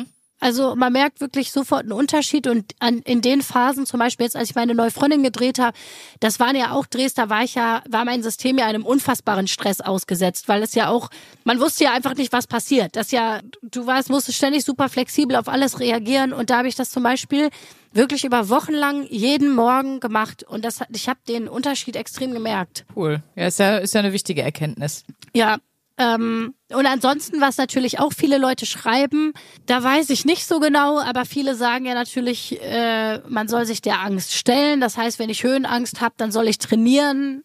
Also 0.41 0.76
man 0.76 0.93
merkt 0.93 1.20
wirklich 1.20 1.51
sofort 1.51 1.82
einen 1.82 1.91
Unterschied 1.91 2.47
und 2.47 2.74
an, 2.80 2.99
in 2.99 3.22
den 3.22 3.41
Phasen, 3.41 3.86
zum 3.86 3.99
Beispiel 3.99 4.24
jetzt, 4.24 4.38
als 4.38 4.49
ich 4.49 4.55
meine 4.55 4.74
neue 4.74 4.89
Freundin 4.89 5.22
gedreht 5.22 5.59
habe, 5.59 5.78
das 6.22 6.39
waren 6.39 6.55
ja 6.55 6.72
auch 6.72 6.86
Drehs, 6.86 7.13
da 7.13 7.30
war 7.30 7.43
ich 7.43 7.55
ja, 7.55 7.84
war 7.89 8.05
mein 8.05 8.24
System 8.24 8.57
ja 8.57 8.65
einem 8.65 8.86
unfassbaren 8.86 9.47
Stress 9.47 9.82
ausgesetzt, 9.82 10.47
weil 10.47 10.63
es 10.63 10.76
ja 10.76 10.88
auch, 10.88 11.09
man 11.43 11.59
wusste 11.59 11.84
ja 11.84 11.91
einfach 11.91 12.15
nicht, 12.15 12.32
was 12.32 12.47
passiert. 12.47 12.95
Das 12.95 13.11
ja, 13.11 13.41
du 13.61 13.86
warst, 13.86 14.09
musstest 14.09 14.38
ständig 14.38 14.63
super 14.63 14.88
flexibel 14.88 15.36
auf 15.36 15.49
alles 15.49 15.82
reagieren 15.82 16.32
und 16.32 16.49
da 16.49 16.59
habe 16.59 16.70
ich 16.70 16.76
das 16.76 16.89
zum 16.89 17.03
Beispiel 17.03 17.49
wirklich 17.94 18.24
über 18.24 18.50
Wochen 18.50 18.74
lang 18.74 19.06
jeden 19.10 19.54
Morgen 19.54 20.00
gemacht 20.00 20.44
und 20.44 20.64
das, 20.66 20.80
hat- 20.82 20.90
ich 20.94 21.10
habe 21.10 21.20
den 21.28 21.48
Unterschied 21.48 21.96
extrem 21.96 22.34
gemerkt. 22.34 22.86
Cool. 22.96 23.22
Ja, 23.36 23.48
ist 23.48 23.60
ja, 23.60 23.78
ist 23.78 23.94
ja 23.94 24.00
eine 24.00 24.14
wichtige 24.14 24.42
Erkenntnis. 24.42 25.04
Ja. 25.34 25.58
Ähm, 26.02 26.54
und 26.72 26.86
ansonsten, 26.86 27.42
was 27.42 27.58
natürlich 27.58 28.00
auch 28.00 28.14
viele 28.14 28.38
Leute 28.38 28.66
schreiben, 28.66 29.34
da 29.66 29.84
weiß 29.84 30.10
ich 30.12 30.24
nicht 30.24 30.46
so 30.48 30.62
genau, 30.62 30.98
aber 31.02 31.26
viele 31.26 31.56
sagen 31.56 31.86
ja 31.86 31.94
natürlich, 31.94 32.58
äh, 32.62 33.20
man 33.28 33.50
soll 33.50 33.66
sich 33.66 33.82
der 33.82 34.00
Angst 34.00 34.34
stellen. 34.34 34.80
Das 34.80 34.96
heißt, 34.96 35.20
wenn 35.20 35.30
ich 35.30 35.44
Höhenangst 35.44 36.00
habe, 36.00 36.14
dann 36.16 36.32
soll 36.32 36.48
ich 36.48 36.58
trainieren. 36.58 37.44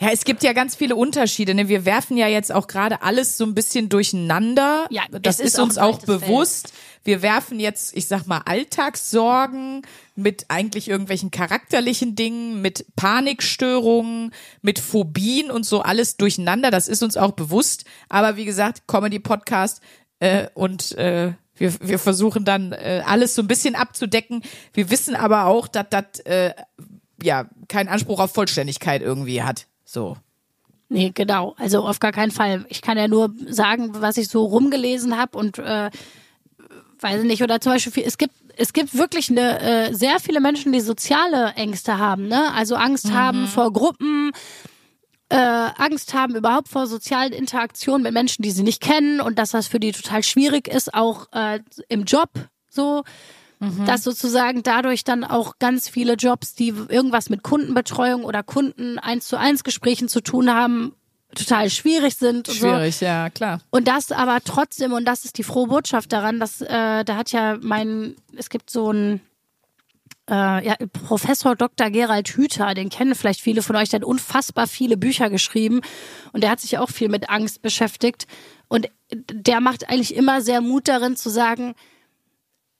Ja, 0.00 0.10
es 0.12 0.24
gibt 0.24 0.44
ja 0.44 0.52
ganz 0.52 0.76
viele 0.76 0.94
Unterschiede. 0.94 1.52
Ne? 1.52 1.66
Wir 1.66 1.84
werfen 1.84 2.16
ja 2.16 2.28
jetzt 2.28 2.52
auch 2.52 2.68
gerade 2.68 3.02
alles 3.02 3.36
so 3.36 3.44
ein 3.44 3.54
bisschen 3.56 3.88
durcheinander. 3.88 4.86
Ja, 4.90 5.02
das 5.10 5.40
ist, 5.40 5.46
ist 5.54 5.58
auch 5.58 5.64
uns 5.64 5.76
ein 5.78 5.84
auch 5.84 5.94
weites 6.06 6.62
Feld. 6.62 6.72
Wir 7.06 7.22
werfen 7.22 7.60
jetzt, 7.60 7.96
ich 7.96 8.08
sag 8.08 8.26
mal, 8.26 8.42
Alltagssorgen 8.44 9.82
mit 10.16 10.46
eigentlich 10.48 10.88
irgendwelchen 10.88 11.30
charakterlichen 11.30 12.16
Dingen, 12.16 12.60
mit 12.62 12.84
Panikstörungen, 12.96 14.32
mit 14.60 14.80
Phobien 14.80 15.50
und 15.50 15.64
so 15.64 15.82
alles 15.82 16.16
durcheinander. 16.16 16.72
Das 16.72 16.88
ist 16.88 17.04
uns 17.04 17.16
auch 17.16 17.32
bewusst. 17.32 17.84
Aber 18.08 18.36
wie 18.36 18.44
gesagt, 18.44 18.88
Comedy-Podcast 18.88 19.80
äh, 20.18 20.48
und 20.54 20.98
äh, 20.98 21.34
wir, 21.54 21.74
wir 21.80 21.98
versuchen 22.00 22.44
dann 22.44 22.72
äh, 22.72 23.02
alles 23.06 23.36
so 23.36 23.42
ein 23.42 23.48
bisschen 23.48 23.76
abzudecken. 23.76 24.42
Wir 24.72 24.90
wissen 24.90 25.14
aber 25.14 25.46
auch, 25.46 25.68
dass 25.68 25.86
das 25.90 26.20
äh, 26.24 26.54
ja 27.22 27.46
keinen 27.68 27.88
Anspruch 27.88 28.18
auf 28.18 28.32
Vollständigkeit 28.32 29.00
irgendwie 29.00 29.42
hat. 29.42 29.66
So. 29.84 30.16
Nee, 30.88 31.12
genau. 31.14 31.54
Also 31.58 31.82
auf 31.82 32.00
gar 32.00 32.12
keinen 32.12 32.32
Fall. 32.32 32.66
Ich 32.68 32.82
kann 32.82 32.98
ja 32.98 33.06
nur 33.06 33.32
sagen, 33.48 33.90
was 33.92 34.16
ich 34.16 34.28
so 34.28 34.44
rumgelesen 34.44 35.16
habe 35.16 35.38
und 35.38 35.58
äh, 35.58 35.90
weiß 37.00 37.24
nicht, 37.24 37.42
oder 37.42 37.60
zum 37.60 37.72
Beispiel, 37.72 38.04
es 38.06 38.18
gibt 38.18 38.34
es 38.58 38.72
gibt 38.72 38.96
wirklich 38.96 39.30
eine, 39.30 39.60
äh, 39.60 39.94
sehr 39.94 40.18
viele 40.18 40.40
Menschen, 40.40 40.72
die 40.72 40.80
soziale 40.80 41.52
Ängste 41.56 41.98
haben, 41.98 42.26
ne? 42.26 42.52
Also 42.54 42.74
Angst 42.74 43.12
haben 43.12 43.46
vor 43.46 43.70
Gruppen, 43.72 44.32
äh, 45.28 45.36
Angst 45.36 46.14
haben 46.14 46.34
überhaupt 46.34 46.68
vor 46.68 46.86
sozialen 46.86 47.32
Interaktionen 47.32 48.02
mit 48.02 48.12
Menschen, 48.12 48.42
die 48.42 48.50
sie 48.50 48.62
nicht 48.62 48.80
kennen 48.80 49.20
und 49.20 49.38
dass 49.38 49.50
das 49.50 49.66
für 49.66 49.80
die 49.80 49.92
total 49.92 50.22
schwierig 50.22 50.68
ist, 50.68 50.94
auch 50.94 51.26
äh, 51.32 51.60
im 51.88 52.04
Job 52.04 52.30
so. 52.70 53.02
Dass 53.86 54.04
sozusagen 54.04 54.62
dadurch 54.62 55.02
dann 55.02 55.24
auch 55.24 55.58
ganz 55.58 55.88
viele 55.88 56.12
Jobs, 56.12 56.54
die 56.54 56.74
irgendwas 56.88 57.30
mit 57.30 57.42
Kundenbetreuung 57.42 58.24
oder 58.24 58.42
Kunden 58.42 58.98
eins 58.98 59.28
zu 59.28 59.38
eins 59.38 59.64
Gesprächen 59.64 60.08
zu 60.08 60.20
tun 60.20 60.52
haben, 60.52 60.94
total 61.36 61.70
schwierig 61.70 62.16
sind. 62.16 62.48
Und 62.48 62.54
So. 62.54 62.68
Schwierig, 62.68 63.00
ja, 63.00 63.30
klar. 63.30 63.60
Und 63.70 63.88
das 63.88 64.12
aber 64.12 64.38
trotzdem, 64.44 64.92
und 64.92 65.04
das 65.04 65.24
ist 65.24 65.38
die 65.38 65.42
frohe 65.42 65.68
Botschaft 65.68 66.12
daran, 66.12 66.40
dass 66.40 66.60
äh, 66.60 67.04
da 67.04 67.16
hat 67.16 67.32
ja 67.32 67.58
mein, 67.60 68.16
es 68.36 68.50
gibt 68.50 68.70
so 68.70 68.92
ein 68.92 69.20
äh, 70.28 70.66
ja, 70.66 70.74
Professor 71.06 71.54
Dr. 71.54 71.90
Gerald 71.90 72.28
Hüther, 72.28 72.74
den 72.74 72.88
kennen 72.88 73.14
vielleicht 73.14 73.40
viele 73.40 73.62
von 73.62 73.76
euch, 73.76 73.90
der 73.90 74.00
hat 74.00 74.06
unfassbar 74.06 74.66
viele 74.66 74.96
Bücher 74.96 75.30
geschrieben 75.30 75.80
und 76.32 76.42
der 76.42 76.50
hat 76.50 76.60
sich 76.60 76.78
auch 76.78 76.90
viel 76.90 77.08
mit 77.08 77.30
Angst 77.30 77.62
beschäftigt. 77.62 78.26
Und 78.68 78.88
der 79.12 79.60
macht 79.60 79.88
eigentlich 79.88 80.16
immer 80.16 80.40
sehr 80.40 80.60
Mut 80.60 80.88
darin 80.88 81.16
zu 81.16 81.30
sagen, 81.30 81.74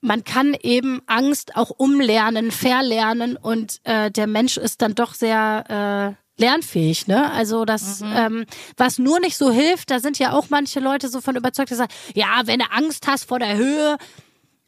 man 0.00 0.24
kann 0.24 0.54
eben 0.62 1.00
Angst 1.06 1.56
auch 1.56 1.70
umlernen, 1.70 2.50
verlernen 2.50 3.36
und 3.36 3.80
äh, 3.84 4.10
der 4.10 4.26
Mensch 4.26 4.56
ist 4.56 4.82
dann 4.82 4.94
doch 4.94 5.14
sehr 5.14 6.16
äh, 6.18 6.25
lernfähig, 6.38 7.06
ne? 7.06 7.30
Also 7.32 7.64
das, 7.64 8.02
ähm, 8.02 8.44
was 8.76 8.98
nur 8.98 9.20
nicht 9.20 9.36
so 9.36 9.50
hilft, 9.50 9.90
da 9.90 10.00
sind 10.00 10.18
ja 10.18 10.32
auch 10.32 10.50
manche 10.50 10.80
Leute 10.80 11.08
so 11.08 11.20
von 11.20 11.36
überzeugt, 11.36 11.70
die 11.70 11.74
sagen, 11.74 11.92
ja, 12.14 12.42
wenn 12.44 12.58
du 12.58 12.66
Angst 12.70 13.06
hast 13.06 13.24
vor 13.24 13.38
der 13.38 13.56
Höhe 13.56 13.96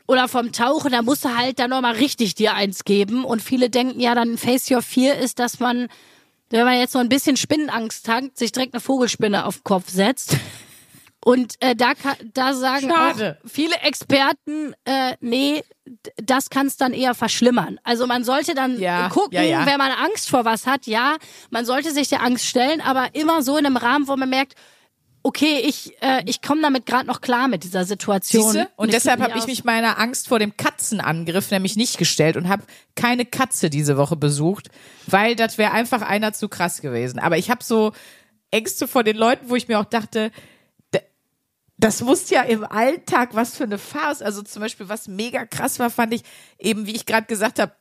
oder 0.07 0.27
vom 0.27 0.53
Tauchen, 0.53 0.93
dann 0.93 1.05
musst 1.05 1.25
du 1.25 1.37
halt 1.37 1.59
da 1.59 1.69
nochmal 1.69 1.95
richtig 1.95 2.35
dir 2.35 2.55
eins 2.55 2.85
geben. 2.85 3.25
Und 3.25 3.43
viele 3.43 3.69
denken 3.69 4.01
ja 4.01 4.14
dann, 4.14 4.39
Face 4.39 4.71
Your 4.71 4.83
Fear 4.83 5.16
ist, 5.19 5.39
dass 5.39 5.61
man, 5.61 5.89
wenn 6.49 6.64
man 6.64 6.79
jetzt 6.79 6.95
so 6.95 6.99
ein 6.99 7.11
bisschen 7.11 7.37
Spinnenangst 7.37 8.09
hat, 8.09 8.37
sich 8.37 8.53
direkt 8.53 8.73
eine 8.73 8.81
Vogelspinne 8.81 9.45
auf 9.45 9.59
den 9.59 9.64
Kopf 9.64 9.91
setzt. 9.91 10.37
Und 11.29 11.57
äh, 11.61 11.76
da, 11.76 11.93
da 12.33 12.55
sagen 12.55 12.89
Schade. 12.89 13.39
auch 13.45 13.51
viele 13.51 13.74
Experten, 13.83 14.74
äh, 14.87 15.14
nee, 15.20 15.62
das 16.16 16.49
kann 16.49 16.66
es 16.68 16.79
dann 16.79 16.95
eher 16.95 17.14
verschlimmern. 17.14 17.79
Also 17.85 18.07
man 18.07 18.24
sollte 18.24 18.55
dann 18.55 18.81
Ja, 18.81 19.11
gucken, 19.11 19.35
ja, 19.35 19.43
ja. 19.43 19.66
wenn 19.66 19.76
man 19.76 19.91
Angst 19.93 20.31
vor 20.31 20.47
was 20.47 20.66
hat, 20.66 20.87
ja, 20.87 21.18
man 21.51 21.66
sollte 21.66 21.91
sich 21.93 22.09
der 22.09 22.22
Angst 22.22 22.47
stellen, 22.47 22.81
aber 22.81 23.09
immer 23.12 23.43
so 23.43 23.59
in 23.59 23.66
einem 23.66 23.76
Rahmen, 23.76 24.09
wo 24.09 24.16
man 24.16 24.31
merkt, 24.31 24.55
okay, 25.22 25.61
ich, 25.66 26.01
äh, 26.03 26.22
ich 26.24 26.41
komme 26.41 26.62
damit 26.62 26.87
gerade 26.87 27.07
noch 27.07 27.20
klar 27.20 27.47
mit 27.47 27.62
dieser 27.62 27.85
Situation. 27.85 28.45
Siehste? 28.53 28.70
Und 28.76 28.89
ich 28.89 28.95
deshalb 28.95 29.20
habe 29.20 29.37
ich 29.39 29.47
mich 29.47 29.64
meiner 29.64 29.99
Angst 29.99 30.29
vor 30.29 30.39
dem 30.39 30.57
Katzenangriff 30.57 31.51
nämlich 31.51 31.76
nicht 31.76 31.99
gestellt 31.99 32.39
und 32.39 32.49
habe 32.49 32.62
keine 32.95 33.26
Katze 33.26 33.68
diese 33.68 33.99
Woche 33.99 34.16
besucht, 34.16 34.68
weil 35.07 35.37
das 35.37 35.59
wäre 35.59 35.72
einfach 35.72 36.01
einer 36.01 36.33
zu 36.33 36.49
krass 36.49 36.81
gewesen. 36.81 37.18
Aber 37.18 37.37
ich 37.37 37.51
habe 37.51 37.62
so 37.62 37.93
Ängste 38.51 38.89
vor 38.89 39.05
den 39.05 39.18
Leuten, 39.18 39.51
wo 39.51 39.57
ich 39.57 39.68
mir 39.68 39.79
auch 39.79 39.85
dachte, 39.85 40.31
das 41.79 42.03
muss 42.03 42.29
ja 42.31 42.43
im 42.43 42.64
Alltag 42.64 43.31
was 43.33 43.57
für 43.57 43.64
eine 43.64 43.79
Farce. 43.79 44.20
Also 44.20 44.43
zum 44.43 44.61
Beispiel, 44.62 44.89
was 44.89 45.09
mega 45.09 45.47
krass 45.47 45.79
war, 45.79 45.91
fand 45.91 46.12
ich 46.12 46.22
eben, 46.59 46.87
wie 46.87 46.97
ich 46.97 47.07
gerade 47.07 47.26
gesagt 47.26 47.59
habe, 47.61 47.72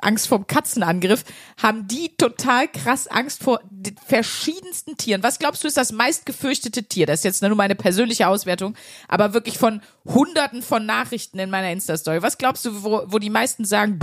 Angst 0.00 0.28
vor 0.28 0.38
dem 0.38 0.46
Katzenangriff, 0.46 1.24
haben 1.62 1.86
die 1.86 2.16
total 2.16 2.68
krass 2.68 3.06
Angst 3.06 3.42
vor 3.42 3.60
den 3.70 3.96
verschiedensten 3.98 4.96
Tieren. 4.96 5.22
Was 5.22 5.38
glaubst 5.38 5.62
du 5.62 5.68
ist 5.68 5.76
das 5.76 5.92
meist 5.92 6.24
gefürchtete 6.24 6.84
Tier? 6.84 7.04
Das 7.06 7.20
ist 7.20 7.24
jetzt 7.24 7.42
nur 7.42 7.54
meine 7.54 7.74
persönliche 7.74 8.28
Auswertung, 8.28 8.74
aber 9.08 9.34
wirklich 9.34 9.58
von 9.58 9.82
hunderten 10.06 10.62
von 10.62 10.86
Nachrichten 10.86 11.38
in 11.38 11.50
meiner 11.50 11.70
Insta-Story. 11.70 12.22
Was 12.22 12.38
glaubst 12.38 12.64
du, 12.64 12.82
wo, 12.82 13.02
wo 13.06 13.18
die 13.18 13.28
meisten 13.28 13.66
sagen, 13.66 13.98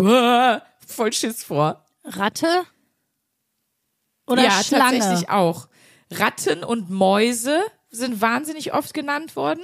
voll 0.85 1.13
Schiss 1.13 1.43
vor? 1.43 1.83
Ratte 2.03 2.63
oder 4.27 4.43
ja, 4.43 4.63
Schlange? 4.63 4.99
tatsächlich 4.99 5.29
auch. 5.29 5.67
Ratten 6.11 6.63
und 6.63 6.91
Mäuse 6.91 7.59
sind 7.91 8.21
wahnsinnig 8.21 8.73
oft 8.73 8.93
genannt 8.93 9.35
worden. 9.35 9.63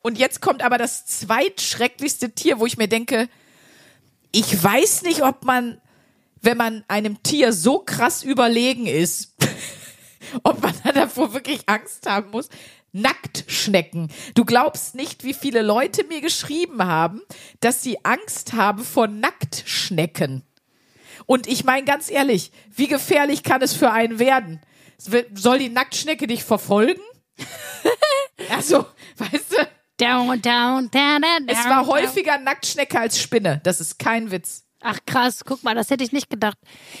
Und 0.00 0.18
jetzt 0.18 0.40
kommt 0.40 0.62
aber 0.62 0.78
das 0.78 1.06
zweitschrecklichste 1.06 2.32
Tier, 2.32 2.60
wo 2.60 2.66
ich 2.66 2.76
mir 2.76 2.88
denke, 2.88 3.28
ich 4.32 4.62
weiß 4.62 5.02
nicht, 5.02 5.22
ob 5.22 5.44
man 5.44 5.80
wenn 6.44 6.56
man 6.56 6.84
einem 6.88 7.22
Tier 7.22 7.52
so 7.52 7.78
krass 7.80 8.22
überlegen 8.22 8.86
ist, 8.86 9.34
ob 10.42 10.62
man 10.62 10.74
da 10.84 10.92
davor 10.92 11.32
wirklich 11.32 11.60
Angst 11.66 12.06
haben 12.06 12.30
muss. 12.30 12.48
Nacktschnecken. 12.92 14.12
Du 14.36 14.44
glaubst 14.44 14.94
nicht, 14.94 15.24
wie 15.24 15.34
viele 15.34 15.62
Leute 15.62 16.04
mir 16.04 16.20
geschrieben 16.20 16.84
haben, 16.84 17.22
dass 17.58 17.82
sie 17.82 18.04
Angst 18.04 18.52
haben 18.52 18.84
vor 18.84 19.08
Nacktschnecken. 19.08 20.42
Und 21.26 21.48
ich 21.48 21.64
meine 21.64 21.84
ganz 21.84 22.08
ehrlich, 22.08 22.52
wie 22.72 22.86
gefährlich 22.86 23.42
kann 23.42 23.62
es 23.62 23.72
für 23.72 23.90
einen 23.90 24.20
werden? 24.20 24.60
Soll 24.96 25.58
die 25.58 25.70
Nacktschnecke 25.70 26.28
dich 26.28 26.44
verfolgen? 26.44 27.00
also, 28.50 28.86
weißt 29.18 29.52
du, 29.52 29.66
Down, 29.96 30.42
down, 30.42 30.90
down, 30.90 31.22
down, 31.22 31.46
es 31.46 31.64
war 31.66 31.86
häufiger 31.86 32.36
Nacktschnecke 32.38 32.98
als 32.98 33.20
Spinne. 33.20 33.60
Das 33.62 33.80
ist 33.80 34.00
kein 34.00 34.32
Witz. 34.32 34.64
Ach 34.86 34.98
krass, 35.06 35.44
guck 35.46 35.62
mal, 35.62 35.74
das 35.74 35.88
hätte 35.88 36.04
ich 36.04 36.12
nicht 36.12 36.28
gedacht. 36.28 36.58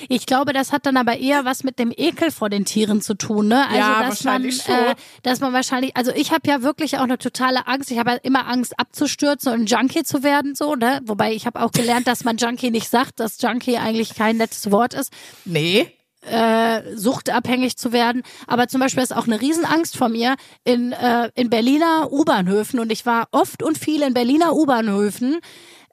Ich 0.08 0.24
glaube, 0.24 0.54
das 0.54 0.72
hat 0.72 0.86
dann 0.86 0.96
aber 0.96 1.18
eher 1.18 1.44
was 1.44 1.64
mit 1.64 1.78
dem 1.78 1.92
Ekel 1.94 2.30
vor 2.30 2.48
den 2.48 2.64
Tieren 2.64 3.02
zu 3.02 3.14
tun, 3.14 3.48
ne? 3.48 3.66
Also 3.66 3.76
Ja, 3.78 4.02
dass 4.08 4.24
man. 4.24 4.44
Äh, 4.44 4.94
dass 5.22 5.40
man 5.40 5.52
wahrscheinlich, 5.52 5.94
also 5.94 6.10
ich 6.14 6.30
habe 6.30 6.48
ja 6.48 6.62
wirklich 6.62 6.96
auch 6.96 7.02
eine 7.02 7.18
totale 7.18 7.66
Angst. 7.66 7.90
Ich 7.90 7.98
habe 7.98 8.12
ja 8.12 8.16
immer 8.22 8.46
Angst 8.46 8.78
abzustürzen 8.78 9.52
und 9.52 9.70
Junkie 9.70 10.04
zu 10.04 10.22
werden, 10.22 10.54
so, 10.54 10.76
ne? 10.76 11.00
Wobei 11.04 11.34
ich 11.34 11.46
habe 11.46 11.60
auch 11.60 11.72
gelernt, 11.72 12.06
dass 12.06 12.24
man 12.24 12.38
Junkie 12.38 12.70
nicht 12.70 12.88
sagt, 12.88 13.20
dass 13.20 13.42
Junkie 13.42 13.76
eigentlich 13.76 14.14
kein 14.14 14.38
nettes 14.38 14.70
Wort 14.70 14.94
ist. 14.94 15.12
Nee. 15.44 15.92
Äh, 16.30 16.82
suchtabhängig 16.94 17.76
zu 17.76 17.92
werden. 17.92 18.22
Aber 18.46 18.68
zum 18.68 18.80
Beispiel 18.80 19.02
ist 19.02 19.14
auch 19.14 19.26
eine 19.26 19.40
Riesenangst 19.40 19.96
von 19.96 20.12
mir 20.12 20.36
in, 20.64 20.92
äh, 20.92 21.30
in 21.34 21.50
Berliner 21.50 22.12
U-Bahnhöfen 22.12 22.78
und 22.80 22.90
ich 22.92 23.06
war 23.06 23.28
oft 23.30 23.62
und 23.62 23.78
viel 23.78 24.02
in 24.02 24.14
Berliner 24.14 24.54
U-Bahnhöfen, 24.54 25.38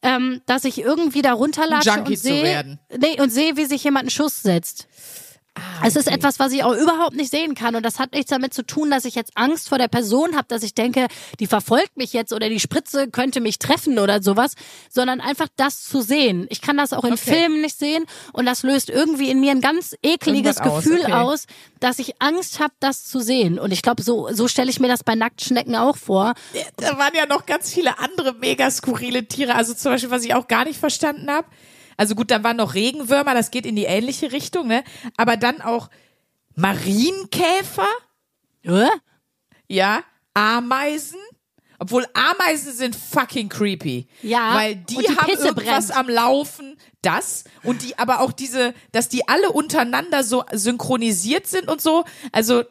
ähm, 0.03 0.41
dass 0.45 0.63
ich 0.63 0.81
irgendwie 0.81 1.21
da 1.21 1.33
runterlatsche 1.33 1.89
Junkie 1.89 2.13
und 2.13 2.17
zu 2.17 2.23
sehe, 2.23 2.43
werden. 2.43 2.79
nee, 2.97 3.21
und 3.21 3.31
sehe, 3.31 3.55
wie 3.57 3.65
sich 3.65 3.83
jemand 3.83 4.03
einen 4.03 4.09
Schuss 4.09 4.41
setzt. 4.41 4.87
Es 5.83 5.95
ist 5.95 6.07
etwas, 6.07 6.39
was 6.39 6.51
ich 6.53 6.63
auch 6.63 6.73
überhaupt 6.73 7.15
nicht 7.15 7.31
sehen 7.31 7.55
kann. 7.55 7.75
Und 7.75 7.83
das 7.83 7.99
hat 7.99 8.13
nichts 8.13 8.29
damit 8.29 8.53
zu 8.53 8.65
tun, 8.65 8.89
dass 8.89 9.03
ich 9.05 9.15
jetzt 9.15 9.31
Angst 9.35 9.67
vor 9.67 9.77
der 9.77 9.87
Person 9.87 10.35
habe, 10.35 10.47
dass 10.47 10.63
ich 10.63 10.73
denke, 10.73 11.07
die 11.39 11.47
verfolgt 11.47 11.97
mich 11.97 12.13
jetzt 12.13 12.31
oder 12.33 12.49
die 12.49 12.59
Spritze 12.59 13.09
könnte 13.09 13.41
mich 13.41 13.59
treffen 13.59 13.99
oder 13.99 14.21
sowas, 14.21 14.53
sondern 14.89 15.19
einfach 15.19 15.47
das 15.57 15.83
zu 15.83 16.01
sehen. 16.01 16.47
Ich 16.49 16.61
kann 16.61 16.77
das 16.77 16.93
auch 16.93 17.03
in 17.03 17.13
Okay. 17.13 17.35
Filmen 17.35 17.61
nicht 17.61 17.77
sehen 17.77 18.05
und 18.31 18.45
das 18.45 18.63
löst 18.63 18.89
irgendwie 18.89 19.29
in 19.29 19.39
mir 19.41 19.51
ein 19.51 19.61
ganz 19.61 19.95
ekliges 20.01 20.57
Irgendwas 20.57 20.77
aus, 20.77 20.83
Gefühl 20.83 21.01
okay. 21.01 21.13
aus, 21.13 21.45
dass 21.79 21.99
ich 21.99 22.21
Angst 22.21 22.59
habe, 22.59 22.73
das 22.79 23.03
zu 23.05 23.19
sehen. 23.19 23.59
Und 23.59 23.71
ich 23.71 23.81
glaube, 23.81 24.01
so, 24.03 24.29
so 24.31 24.47
stelle 24.47 24.69
ich 24.69 24.79
mir 24.79 24.87
das 24.87 25.03
bei 25.03 25.15
Nacktschnecken 25.15 25.75
auch 25.75 25.97
vor. 25.97 26.33
Da 26.77 26.97
waren 26.97 27.13
ja 27.13 27.25
noch 27.25 27.45
ganz 27.45 27.73
viele 27.73 27.99
andere 27.99 28.33
mega 28.33 28.71
skurrile 28.71 29.25
Tiere. 29.25 29.55
Also 29.55 29.73
zum 29.73 29.91
Beispiel, 29.91 30.11
was 30.11 30.23
ich 30.23 30.33
auch 30.33 30.47
gar 30.47 30.63
nicht 30.65 30.79
verstanden 30.79 31.29
habe. 31.29 31.47
Also 32.01 32.15
gut, 32.15 32.31
dann 32.31 32.43
waren 32.43 32.57
noch 32.57 32.73
Regenwürmer, 32.73 33.35
das 33.35 33.51
geht 33.51 33.63
in 33.63 33.75
die 33.75 33.83
ähnliche 33.83 34.31
Richtung, 34.31 34.65
ne? 34.65 34.83
Aber 35.17 35.37
dann 35.37 35.61
auch 35.61 35.91
Marienkäfer, 36.55 37.85
Hä? 38.63 38.87
ja, 39.67 40.01
Ameisen. 40.33 41.19
Obwohl 41.77 42.07
Ameisen 42.15 42.73
sind 42.73 42.95
fucking 42.95 43.49
creepy. 43.49 44.07
Ja, 44.23 44.55
Weil 44.55 44.77
die, 44.77 44.95
die 44.97 45.09
haben 45.09 45.27
Pisse 45.27 45.49
irgendwas 45.49 45.89
brennt. 45.89 45.99
am 45.99 46.09
Laufen. 46.09 46.77
Das. 47.03 47.43
Und 47.61 47.83
die, 47.83 47.99
aber 47.99 48.21
auch 48.21 48.31
diese, 48.31 48.73
dass 48.91 49.07
die 49.07 49.27
alle 49.27 49.51
untereinander 49.51 50.23
so 50.23 50.43
synchronisiert 50.51 51.45
sind 51.45 51.67
und 51.67 51.81
so. 51.81 52.03
Also, 52.31 52.63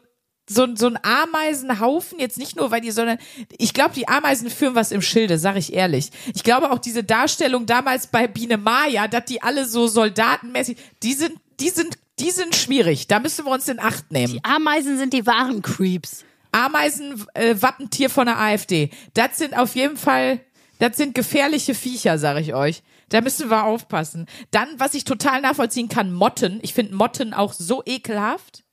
so, 0.49 0.67
so 0.75 0.87
ein 0.87 0.99
Ameisenhaufen, 1.01 2.19
jetzt 2.19 2.37
nicht 2.37 2.55
nur, 2.55 2.71
weil 2.71 2.81
die, 2.81 2.91
sondern 2.91 3.17
ich 3.57 3.73
glaube, 3.73 3.93
die 3.95 4.07
Ameisen 4.07 4.49
führen 4.49 4.75
was 4.75 4.91
im 4.91 5.01
Schilde, 5.01 5.37
sag 5.37 5.55
ich 5.55 5.73
ehrlich. 5.73 6.11
Ich 6.33 6.43
glaube 6.43 6.71
auch 6.71 6.79
diese 6.79 7.03
Darstellung 7.03 7.65
damals 7.65 8.07
bei 8.07 8.27
Biene 8.27 8.57
Maya, 8.57 9.07
dass 9.07 9.25
die 9.25 9.41
alle 9.41 9.65
so 9.65 9.87
soldatenmäßig, 9.87 10.77
die 11.03 11.13
sind, 11.13 11.33
die 11.59 11.69
sind, 11.69 11.97
die 12.19 12.31
sind 12.31 12.55
schwierig. 12.55 13.07
Da 13.07 13.19
müssen 13.19 13.45
wir 13.45 13.51
uns 13.51 13.67
in 13.67 13.79
Acht 13.79 14.11
nehmen. 14.11 14.39
Ameisen 14.43 14.97
sind 14.97 15.13
die 15.13 15.25
wahren 15.25 15.61
Creeps. 15.61 16.25
Ameisen, 16.51 17.25
äh, 17.33 17.55
Wappentier 17.59 18.09
von 18.09 18.25
der 18.25 18.39
AfD. 18.39 18.89
Das 19.13 19.37
sind 19.37 19.57
auf 19.57 19.75
jeden 19.75 19.95
Fall, 19.95 20.41
das 20.79 20.97
sind 20.97 21.15
gefährliche 21.15 21.73
Viecher, 21.73 22.17
sag 22.17 22.39
ich 22.39 22.53
euch. 22.53 22.83
Da 23.09 23.21
müssen 23.21 23.49
wir 23.49 23.65
aufpassen. 23.65 24.25
Dann, 24.51 24.67
was 24.77 24.93
ich 24.93 25.03
total 25.03 25.41
nachvollziehen 25.41 25.89
kann, 25.89 26.13
Motten. 26.13 26.59
Ich 26.61 26.73
finde 26.73 26.95
Motten 26.95 27.33
auch 27.33 27.53
so 27.53 27.83
ekelhaft. 27.85 28.63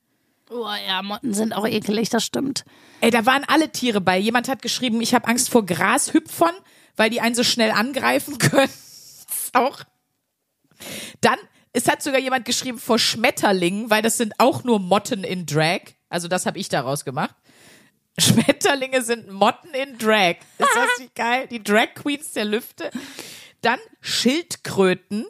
Oh 0.49 0.67
ja, 0.87 1.01
Motten 1.03 1.33
sind 1.33 1.53
auch 1.53 1.67
ekelig, 1.67 2.09
das 2.09 2.25
stimmt. 2.25 2.65
Ey, 3.01 3.11
da 3.11 3.25
waren 3.25 3.43
alle 3.47 3.71
Tiere 3.71 4.01
bei. 4.01 4.17
Jemand 4.17 4.47
hat 4.47 4.61
geschrieben, 4.61 4.99
ich 5.01 5.13
habe 5.13 5.27
Angst 5.27 5.49
vor 5.49 5.65
Grashüpfern, 5.65 6.55
weil 6.95 7.09
die 7.09 7.21
einen 7.21 7.35
so 7.35 7.43
schnell 7.43 7.71
angreifen 7.71 8.37
können. 8.39 8.69
ist 8.69 9.53
auch. 9.53 9.81
Dann, 11.21 11.37
es 11.73 11.87
hat 11.87 12.01
sogar 12.01 12.19
jemand 12.19 12.45
geschrieben 12.45 12.79
vor 12.79 12.97
Schmetterlingen, 12.97 13.89
weil 13.89 14.01
das 14.01 14.17
sind 14.17 14.33
auch 14.39 14.63
nur 14.63 14.79
Motten 14.79 15.23
in 15.23 15.45
Drag. 15.45 15.81
Also 16.09 16.27
das 16.27 16.45
habe 16.45 16.57
ich 16.57 16.69
daraus 16.69 17.05
gemacht. 17.05 17.35
Schmetterlinge 18.17 19.01
sind 19.03 19.31
Motten 19.31 19.73
in 19.73 19.97
Drag. 19.97 20.37
Ist 20.57 20.75
das 20.75 20.99
nicht 20.99 21.15
geil? 21.15 21.47
Die 21.51 21.63
Drag 21.63 21.93
Queens 21.95 22.31
der 22.31 22.45
Lüfte. 22.45 22.89
Dann 23.61 23.79
Schildkröten, 24.01 25.25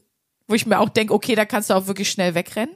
wo 0.47 0.55
ich 0.55 0.65
mir 0.65 0.79
auch 0.79 0.89
denke, 0.89 1.13
okay, 1.13 1.35
da 1.35 1.45
kannst 1.45 1.69
du 1.69 1.73
auch 1.73 1.87
wirklich 1.87 2.09
schnell 2.09 2.35
wegrennen. 2.35 2.75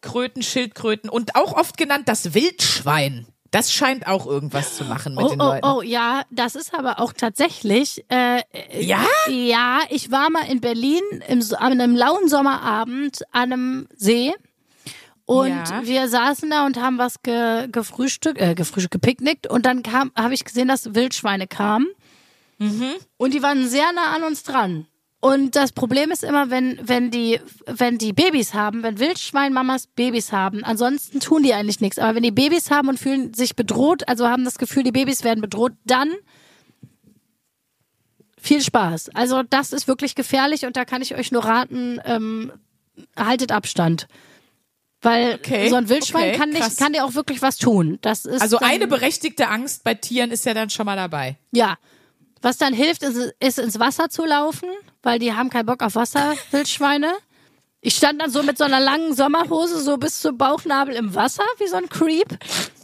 Kröten, 0.00 0.42
Schildkröten 0.42 1.08
und 1.10 1.34
auch 1.36 1.52
oft 1.54 1.76
genannt 1.76 2.08
das 2.08 2.34
Wildschwein. 2.34 3.26
Das 3.50 3.72
scheint 3.72 4.06
auch 4.06 4.26
irgendwas 4.26 4.76
zu 4.76 4.84
machen 4.84 5.14
mit 5.14 5.24
Oh, 5.24 5.28
den 5.30 5.40
oh, 5.40 5.44
Leuten. 5.44 5.66
oh, 5.66 5.80
ja, 5.82 6.22
das 6.30 6.54
ist 6.54 6.74
aber 6.74 7.00
auch 7.00 7.14
tatsächlich. 7.14 8.04
Äh, 8.10 8.42
Ja? 8.78 9.02
ja, 9.28 9.80
ich 9.88 10.10
war 10.10 10.28
mal 10.28 10.42
in 10.50 10.60
Berlin 10.60 11.00
im, 11.28 11.42
an 11.56 11.72
einem 11.72 11.96
lauen 11.96 12.28
Sommerabend 12.28 13.22
an 13.32 13.52
einem 13.52 13.88
See. 13.96 14.34
Und 15.24 15.48
Ja. 15.48 15.80
wir 15.84 16.08
saßen 16.08 16.50
da 16.50 16.66
und 16.66 16.76
haben 16.78 16.98
was 16.98 17.22
ge, 17.22 17.68
gefrühstückt, 17.72 18.38
äh, 18.38 18.54
gefrühstückt, 18.54 18.92
gepicknickt. 18.92 19.46
Und 19.46 19.64
dann 19.64 19.82
kam, 19.82 20.12
habe 20.14 20.34
ich 20.34 20.44
gesehen, 20.44 20.68
dass 20.68 20.94
Wildschweine 20.94 21.46
kamen. 21.46 21.86
Mhm. 22.58 22.94
Und 23.16 23.32
die 23.32 23.42
waren 23.42 23.66
sehr 23.68 23.92
nah 23.94 24.14
an 24.14 24.24
uns 24.24 24.42
dran. 24.42 24.86
Und 25.20 25.56
das 25.56 25.72
Problem 25.72 26.12
ist 26.12 26.22
immer, 26.22 26.48
wenn, 26.50 26.78
wenn 26.82 27.10
die, 27.10 27.40
wenn 27.66 27.98
die 27.98 28.12
Babys 28.12 28.54
haben, 28.54 28.84
wenn 28.84 29.00
Wildschweinmamas 29.00 29.88
Babys 29.88 30.30
haben, 30.30 30.62
ansonsten 30.62 31.18
tun 31.18 31.42
die 31.42 31.52
eigentlich 31.54 31.80
nichts. 31.80 31.98
Aber 31.98 32.14
wenn 32.14 32.22
die 32.22 32.30
Babys 32.30 32.70
haben 32.70 32.88
und 32.88 33.00
fühlen 33.00 33.34
sich 33.34 33.56
bedroht, 33.56 34.06
also 34.08 34.28
haben 34.28 34.44
das 34.44 34.58
Gefühl, 34.58 34.84
die 34.84 34.92
Babys 34.92 35.24
werden 35.24 35.40
bedroht, 35.40 35.72
dann 35.84 36.12
viel 38.40 38.60
Spaß. 38.62 39.10
Also 39.14 39.42
das 39.42 39.72
ist 39.72 39.88
wirklich 39.88 40.14
gefährlich 40.14 40.64
und 40.64 40.76
da 40.76 40.84
kann 40.84 41.02
ich 41.02 41.16
euch 41.16 41.32
nur 41.32 41.44
raten, 41.44 42.00
ähm, 42.04 42.52
haltet 43.16 43.50
Abstand. 43.50 44.06
Weil 45.02 45.34
Okay, 45.34 45.68
so 45.68 45.76
ein 45.76 45.88
Wildschwein 45.88 46.30
okay, 46.30 46.38
kann 46.38 46.50
nicht, 46.50 46.60
krass. 46.60 46.76
kann 46.76 46.92
dir 46.92 47.04
auch 47.04 47.14
wirklich 47.14 47.42
was 47.42 47.56
tun. 47.56 47.98
Das 48.02 48.24
ist 48.24 48.40
Also 48.40 48.58
eine 48.58 48.86
berechtigte 48.86 49.48
Angst 49.48 49.82
bei 49.84 49.94
Tieren 49.94 50.30
ist 50.30 50.44
ja 50.44 50.54
dann 50.54 50.70
schon 50.70 50.86
mal 50.86 50.96
dabei. 50.96 51.38
ja. 51.52 51.76
Was 52.42 52.58
dann 52.58 52.72
hilft, 52.74 53.02
ist, 53.02 53.34
ist 53.40 53.58
ins 53.58 53.78
Wasser 53.78 54.08
zu 54.08 54.24
laufen, 54.24 54.68
weil 55.02 55.18
die 55.18 55.32
haben 55.32 55.50
keinen 55.50 55.66
Bock 55.66 55.82
auf 55.82 55.94
Wasser, 55.94 56.34
Wildschweine. 56.50 57.12
Ich 57.80 57.94
stand 57.94 58.20
dann 58.20 58.30
so 58.30 58.42
mit 58.42 58.58
so 58.58 58.64
einer 58.64 58.80
langen 58.80 59.14
Sommerhose 59.14 59.80
so 59.80 59.98
bis 59.98 60.20
zum 60.20 60.36
Bauchnabel 60.36 60.96
im 60.96 61.14
Wasser, 61.14 61.44
wie 61.58 61.68
so 61.68 61.76
ein 61.76 61.88
Creep, 61.88 62.36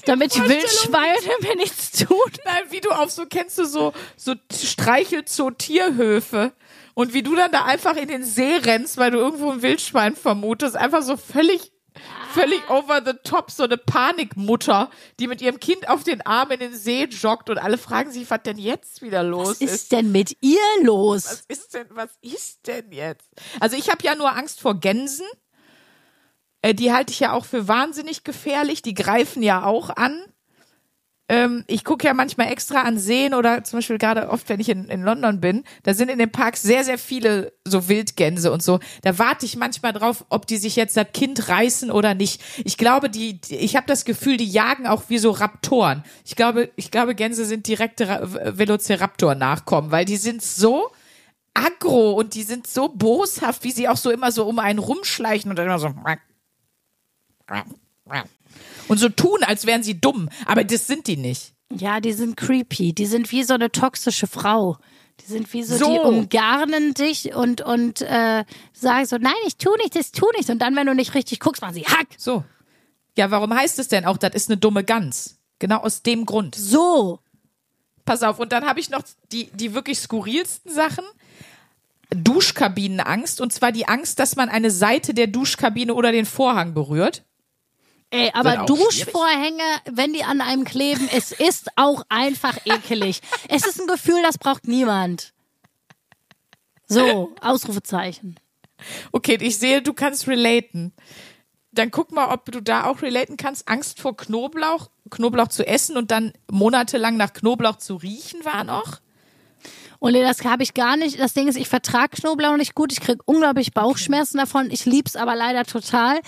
damit 0.06 0.34
die 0.36 0.42
Wildschweine 0.42 1.18
mir 1.40 1.56
nichts 1.56 1.90
tun. 2.04 2.30
Nein, 2.44 2.62
wie 2.70 2.80
du 2.80 2.90
auf 2.90 3.10
so, 3.10 3.26
kennst 3.26 3.58
du 3.58 3.64
so, 3.64 3.92
so 4.16 4.34
Streichelzoo 4.52 5.50
Tierhöfe 5.50 6.52
und 6.94 7.12
wie 7.12 7.22
du 7.24 7.34
dann 7.34 7.50
da 7.50 7.64
einfach 7.64 7.96
in 7.96 8.08
den 8.08 8.24
See 8.24 8.56
rennst, 8.56 8.96
weil 8.96 9.10
du 9.10 9.18
irgendwo 9.18 9.50
ein 9.50 9.62
Wildschwein 9.62 10.14
vermutest, 10.14 10.76
einfach 10.76 11.02
so 11.02 11.16
völlig, 11.16 11.72
völlig 12.34 12.68
over 12.68 13.00
the 13.04 13.12
top, 13.22 13.50
so 13.50 13.62
eine 13.62 13.76
Panikmutter, 13.76 14.90
die 15.20 15.26
mit 15.26 15.40
ihrem 15.40 15.60
Kind 15.60 15.88
auf 15.88 16.02
den 16.02 16.20
Arm 16.22 16.50
in 16.50 16.60
den 16.60 16.74
See 16.74 17.04
joggt 17.04 17.48
und 17.48 17.58
alle 17.58 17.78
fragen 17.78 18.10
sich, 18.10 18.28
was 18.28 18.42
denn 18.42 18.58
jetzt 18.58 19.02
wieder 19.02 19.22
los 19.22 19.48
Was 19.48 19.60
ist 19.60 19.92
denn 19.92 20.12
mit 20.12 20.36
ihr 20.40 20.58
los? 20.82 21.24
was 21.24 21.44
ist 21.48 21.74
denn, 21.74 21.86
was 21.90 22.10
ist 22.20 22.66
denn 22.66 22.90
jetzt? 22.92 23.30
Also 23.60 23.76
ich 23.76 23.90
habe 23.90 24.04
ja 24.04 24.14
nur 24.14 24.34
Angst 24.36 24.60
vor 24.60 24.74
Gänsen. 24.74 25.26
Äh, 26.62 26.74
die 26.74 26.92
halte 26.92 27.12
ich 27.12 27.20
ja 27.20 27.32
auch 27.32 27.44
für 27.44 27.68
wahnsinnig 27.68 28.24
gefährlich. 28.24 28.82
Die 28.82 28.94
greifen 28.94 29.42
ja 29.42 29.64
auch 29.64 29.90
an. 29.90 30.24
Ähm, 31.26 31.64
ich 31.68 31.84
gucke 31.84 32.06
ja 32.06 32.12
manchmal 32.12 32.52
extra 32.52 32.82
an 32.82 32.98
Seen 32.98 33.32
oder 33.32 33.64
zum 33.64 33.78
Beispiel 33.78 33.96
gerade 33.96 34.28
oft, 34.28 34.46
wenn 34.50 34.60
ich 34.60 34.68
in, 34.68 34.90
in 34.90 35.02
London 35.02 35.40
bin, 35.40 35.64
da 35.82 35.94
sind 35.94 36.10
in 36.10 36.18
den 36.18 36.30
Parks 36.30 36.60
sehr, 36.60 36.84
sehr 36.84 36.98
viele 36.98 37.54
so 37.64 37.88
Wildgänse 37.88 38.52
und 38.52 38.62
so. 38.62 38.78
Da 39.00 39.18
warte 39.18 39.46
ich 39.46 39.56
manchmal 39.56 39.94
drauf, 39.94 40.26
ob 40.28 40.46
die 40.46 40.58
sich 40.58 40.76
jetzt 40.76 40.98
das 40.98 41.06
Kind 41.14 41.48
reißen 41.48 41.90
oder 41.90 42.12
nicht. 42.12 42.42
Ich 42.64 42.76
glaube, 42.76 43.08
die, 43.08 43.40
ich 43.48 43.74
habe 43.74 43.86
das 43.86 44.04
Gefühl, 44.04 44.36
die 44.36 44.44
jagen 44.44 44.86
auch 44.86 45.04
wie 45.08 45.16
so 45.16 45.30
Raptoren. 45.30 46.04
Ich 46.26 46.36
glaube, 46.36 46.70
ich 46.76 46.90
glaube, 46.90 47.14
Gänse 47.14 47.46
sind 47.46 47.66
direkte 47.66 48.06
Ra- 48.06 48.58
Velociraptor-Nachkommen, 48.58 49.90
weil 49.90 50.04
die 50.04 50.18
sind 50.18 50.42
so 50.42 50.90
aggro 51.54 52.12
und 52.12 52.34
die 52.34 52.42
sind 52.42 52.66
so 52.66 52.88
boshaft, 52.88 53.64
wie 53.64 53.70
sie 53.70 53.88
auch 53.88 53.96
so 53.96 54.10
immer 54.10 54.30
so 54.30 54.44
um 54.44 54.58
einen 54.58 54.78
rumschleichen 54.78 55.50
und 55.50 55.56
dann 55.56 55.66
immer 55.66 55.78
so 55.78 55.88
und 58.88 58.98
so 58.98 59.08
tun, 59.08 59.42
als 59.42 59.66
wären 59.66 59.82
sie 59.82 60.00
dumm, 60.00 60.28
aber 60.46 60.64
das 60.64 60.86
sind 60.86 61.06
die 61.06 61.16
nicht. 61.16 61.52
Ja, 61.74 62.00
die 62.00 62.12
sind 62.12 62.36
creepy. 62.36 62.92
Die 62.92 63.06
sind 63.06 63.32
wie 63.32 63.42
so 63.42 63.54
eine 63.54 63.70
toxische 63.72 64.26
Frau. 64.26 64.76
Die 65.20 65.26
sind 65.26 65.52
wie 65.52 65.62
so, 65.62 65.76
So. 65.76 65.92
die 65.92 65.98
umgarnen 66.00 66.94
dich 66.94 67.34
und, 67.34 67.60
und 67.62 68.00
äh, 68.02 68.44
sagen 68.72 69.06
so, 69.06 69.16
nein, 69.18 69.32
ich 69.46 69.56
tu 69.56 69.70
nicht, 69.76 69.96
das 69.96 70.12
tu 70.12 70.26
nicht. 70.36 70.50
Und 70.50 70.58
dann, 70.60 70.76
wenn 70.76 70.86
du 70.86 70.94
nicht 70.94 71.14
richtig 71.14 71.40
guckst, 71.40 71.62
machen 71.62 71.74
sie 71.74 71.84
Hack. 71.84 72.08
So. 72.16 72.44
Ja, 73.16 73.30
warum 73.30 73.54
heißt 73.54 73.78
es 73.78 73.88
denn 73.88 74.04
auch, 74.04 74.16
das 74.18 74.34
ist 74.34 74.50
eine 74.50 74.56
dumme 74.56 74.84
Gans? 74.84 75.38
Genau 75.58 75.78
aus 75.78 76.02
dem 76.02 76.26
Grund. 76.26 76.54
So. 76.54 77.20
Pass 78.04 78.22
auf, 78.22 78.38
und 78.38 78.52
dann 78.52 78.66
habe 78.66 78.80
ich 78.80 78.90
noch 78.90 79.02
die, 79.32 79.50
die 79.54 79.72
wirklich 79.72 79.98
skurrilsten 80.00 80.72
Sachen. 80.72 81.04
Duschkabinenangst, 82.10 83.40
und 83.40 83.52
zwar 83.52 83.72
die 83.72 83.88
Angst, 83.88 84.18
dass 84.18 84.36
man 84.36 84.48
eine 84.48 84.70
Seite 84.70 85.14
der 85.14 85.26
Duschkabine 85.26 85.94
oder 85.94 86.12
den 86.12 86.26
Vorhang 86.26 86.74
berührt. 86.74 87.24
Ey, 88.14 88.30
aber 88.32 88.64
Duschvorhänge, 88.64 89.62
wenn 89.90 90.12
die 90.12 90.22
an 90.22 90.40
einem 90.40 90.64
kleben, 90.64 91.08
es 91.12 91.32
ist 91.32 91.68
auch 91.76 92.04
einfach 92.08 92.56
ekelig. 92.64 93.20
es 93.48 93.66
ist 93.66 93.80
ein 93.80 93.88
Gefühl, 93.88 94.22
das 94.22 94.38
braucht 94.38 94.68
niemand. 94.68 95.32
So, 96.86 97.34
Ausrufezeichen. 97.40 98.38
Okay, 99.10 99.38
ich 99.40 99.58
sehe, 99.58 99.82
du 99.82 99.92
kannst 99.94 100.28
relaten. 100.28 100.92
Dann 101.72 101.90
guck 101.90 102.12
mal, 102.12 102.32
ob 102.32 102.44
du 102.52 102.60
da 102.60 102.84
auch 102.84 103.02
relaten 103.02 103.36
kannst. 103.36 103.66
Angst 103.68 103.98
vor 103.98 104.16
Knoblauch, 104.16 104.90
Knoblauch 105.10 105.48
zu 105.48 105.66
essen 105.66 105.96
und 105.96 106.12
dann 106.12 106.32
monatelang 106.48 107.16
nach 107.16 107.32
Knoblauch 107.32 107.78
zu 107.78 107.96
riechen 107.96 108.44
war 108.44 108.62
noch. 108.62 109.00
Und 109.98 110.14
das 110.14 110.44
habe 110.44 110.62
ich 110.62 110.74
gar 110.74 110.96
nicht. 110.96 111.18
Das 111.18 111.32
Ding 111.32 111.48
ist, 111.48 111.56
ich 111.56 111.68
vertrage 111.68 112.20
Knoblauch 112.20 112.56
nicht 112.56 112.74
gut. 112.74 112.92
Ich 112.92 113.00
krieg 113.00 113.18
unglaublich 113.24 113.72
Bauchschmerzen 113.72 114.38
davon. 114.38 114.70
Ich 114.70 114.84
lieb's 114.84 115.16
aber 115.16 115.34
leider 115.34 115.64
total. 115.64 116.20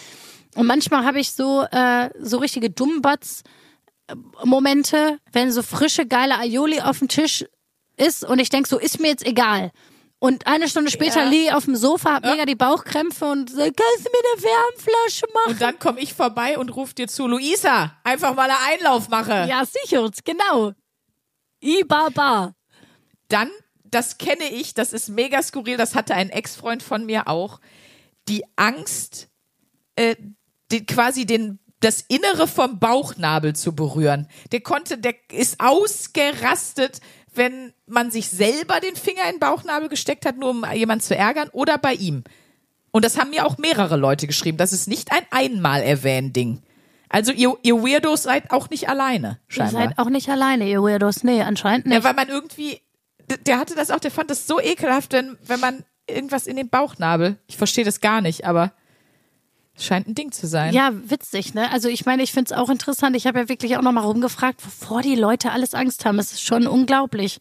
Und 0.57 0.67
manchmal 0.67 1.05
habe 1.05 1.21
ich 1.21 1.33
so 1.33 1.63
äh, 1.71 2.11
so 2.21 2.39
richtige 2.39 2.71
Dummbots 2.71 3.43
Momente, 4.45 5.19
wenn 5.33 5.51
so 5.51 5.63
frische 5.63 6.07
geile 6.07 6.39
Aioli 6.39 6.81
auf 6.81 6.99
dem 7.01 7.09
Tisch 7.09 7.45
ist 7.97 8.25
und 8.25 8.39
ich 8.39 8.51
denk 8.51 8.67
so, 8.67 8.79
ist 8.79 9.01
mir 9.01 9.09
jetzt 9.09 9.27
egal. 9.27 9.73
Und 10.19 10.47
eine 10.47 10.69
Stunde 10.69 10.91
später 10.91 11.25
Ja. 11.25 11.29
liege 11.29 11.45
ich 11.47 11.53
auf 11.53 11.65
dem 11.65 11.77
Sofa, 11.77 12.15
hab 12.15 12.25
mega 12.25 12.47
die 12.47 12.55
Bauchkrämpfe 12.55 13.27
und 13.27 13.51
sag, 13.51 13.77
kannst 13.77 14.07
du 14.07 14.11
mir 14.11 14.33
eine 14.33 14.43
Wärmflasche 14.43 15.27
machen? 15.35 15.53
Und 15.53 15.61
dann 15.61 15.79
komme 15.79 16.01
ich 16.01 16.15
vorbei 16.15 16.57
und 16.59 16.71
ruf 16.71 16.95
dir 16.95 17.09
zu, 17.09 17.27
Luisa, 17.27 17.97
einfach 18.05 18.35
mal 18.35 18.49
einen 18.51 18.59
Einlauf 18.81 19.09
mache. 19.09 19.47
ja, 19.49 19.63
sicher, 19.65 20.09
genau. 20.25 20.73
Ibaba. 21.61 22.55
Dann, 23.29 23.51
das 23.85 24.19
kenne 24.19 24.49
ich, 24.51 24.73
das 24.75 24.93
ist 24.93 25.09
mega 25.09 25.43
skurril, 25.43 25.77
das 25.77 25.95
hatte 25.95 26.15
ein 26.15 26.31
Ex-Freund 26.31 26.83
von 26.83 27.05
mir 27.05 27.29
auch, 27.29 27.61
die 28.29 28.45
Angst, 28.57 29.29
äh, 29.97 30.17
die, 30.73 30.85
quasi 30.87 31.27
den 31.27 31.59
das 31.81 32.03
Innere 32.09 32.47
vom 32.49 32.79
Bauchnabel 32.79 33.55
zu 33.55 33.75
berühren. 33.75 34.29
Der 34.51 34.61
konnte, 34.61 34.97
der 34.99 35.15
ist 35.31 35.61
ausgerastet, 35.61 37.01
wenn 37.35 37.75
man 37.87 38.11
sich 38.11 38.29
selber 38.31 38.81
den 38.81 38.97
Finger 38.97 39.25
in 39.27 39.33
den 39.37 39.41
Bauchnabel 39.41 39.89
gesteckt 39.89 40.25
hat, 40.25 40.39
nur 40.39 40.51
um 40.51 40.65
jemanden 40.75 41.05
zu 41.05 41.15
ärgern, 41.15 41.51
oder 41.53 41.77
bei 41.77 41.93
ihm. 41.95 42.25
Und 42.93 43.05
das 43.05 43.19
haben 43.19 43.31
mir 43.31 43.45
auch 43.45 43.59
mehrere 43.59 43.97
Leute 43.97 44.27
geschrieben. 44.27 44.57
Das 44.57 44.73
ist 44.73 44.89
nicht 44.89 45.13
ein 45.13 45.27
einmal 45.31 45.83
erwähnt 45.83 46.35
Ding. 46.35 46.63
Also 47.11 47.31
ihr, 47.31 47.55
ihr 47.63 47.77
Weirdos 47.83 48.23
seid 48.25 48.51
auch 48.51 48.71
nicht 48.71 48.89
alleine, 48.89 49.39
Ihr 49.49 49.55
scheinbar. 49.55 49.83
seid 49.89 49.99
auch 49.99 50.09
nicht 50.09 50.29
alleine, 50.29 50.67
ihr 50.69 50.83
Weirdos. 50.83 51.23
Nee, 51.23 51.43
anscheinend 51.43 51.87
nicht. 51.87 51.95
Ja, 51.95 52.05
weil 52.05 52.15
man 52.15 52.29
irgendwie, 52.29 52.81
der 53.47 53.59
hatte 53.59 53.75
das 53.75 53.91
auch, 53.91 54.01
der 54.01 54.11
fand 54.11 54.31
das 54.31 54.47
so 54.47 54.61
ekelhaft, 54.61 55.13
wenn, 55.13 55.37
wenn 55.47 55.61
man 55.61 55.85
irgendwas 56.09 56.47
in 56.47 56.57
den 56.57 56.69
Bauchnabel, 56.69 57.37
ich 57.47 57.57
verstehe 57.59 57.85
das 57.85 58.01
gar 58.01 58.23
nicht, 58.23 58.45
aber 58.45 58.73
scheint 59.79 60.09
ein 60.09 60.15
Ding 60.15 60.33
zu 60.33 60.47
sein. 60.47 60.73
Ja, 60.73 60.91
witzig, 60.93 61.55
ne? 61.55 61.71
Also 61.71 61.89
ich 61.89 62.07
meine, 62.07 62.23
ich 62.23 62.33
find's 62.33 62.53
auch 62.53 62.69
interessant. 62.71 63.17
Ich 63.17 63.27
habe 63.27 63.39
ja 63.41 63.49
wirklich 63.49 63.77
auch 63.77 63.83
noch 63.83 63.93
mal 63.93 64.01
rumgefragt, 64.01 64.65
wovor 64.65 65.03
die 65.03 65.15
Leute 65.17 65.53
alles 65.53 65.75
Angst 65.75 66.05
haben. 66.05 66.19
Es 66.19 66.33
ist 66.33 66.43
schon 66.43 66.67
unglaublich. 66.67 67.39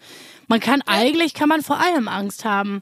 Man 0.48 0.60
kann 0.60 0.82
eigentlich 0.86 1.34
kann 1.34 1.50
man 1.50 1.62
vor 1.62 1.80
allem 1.80 2.08
Angst 2.08 2.46
haben. 2.46 2.82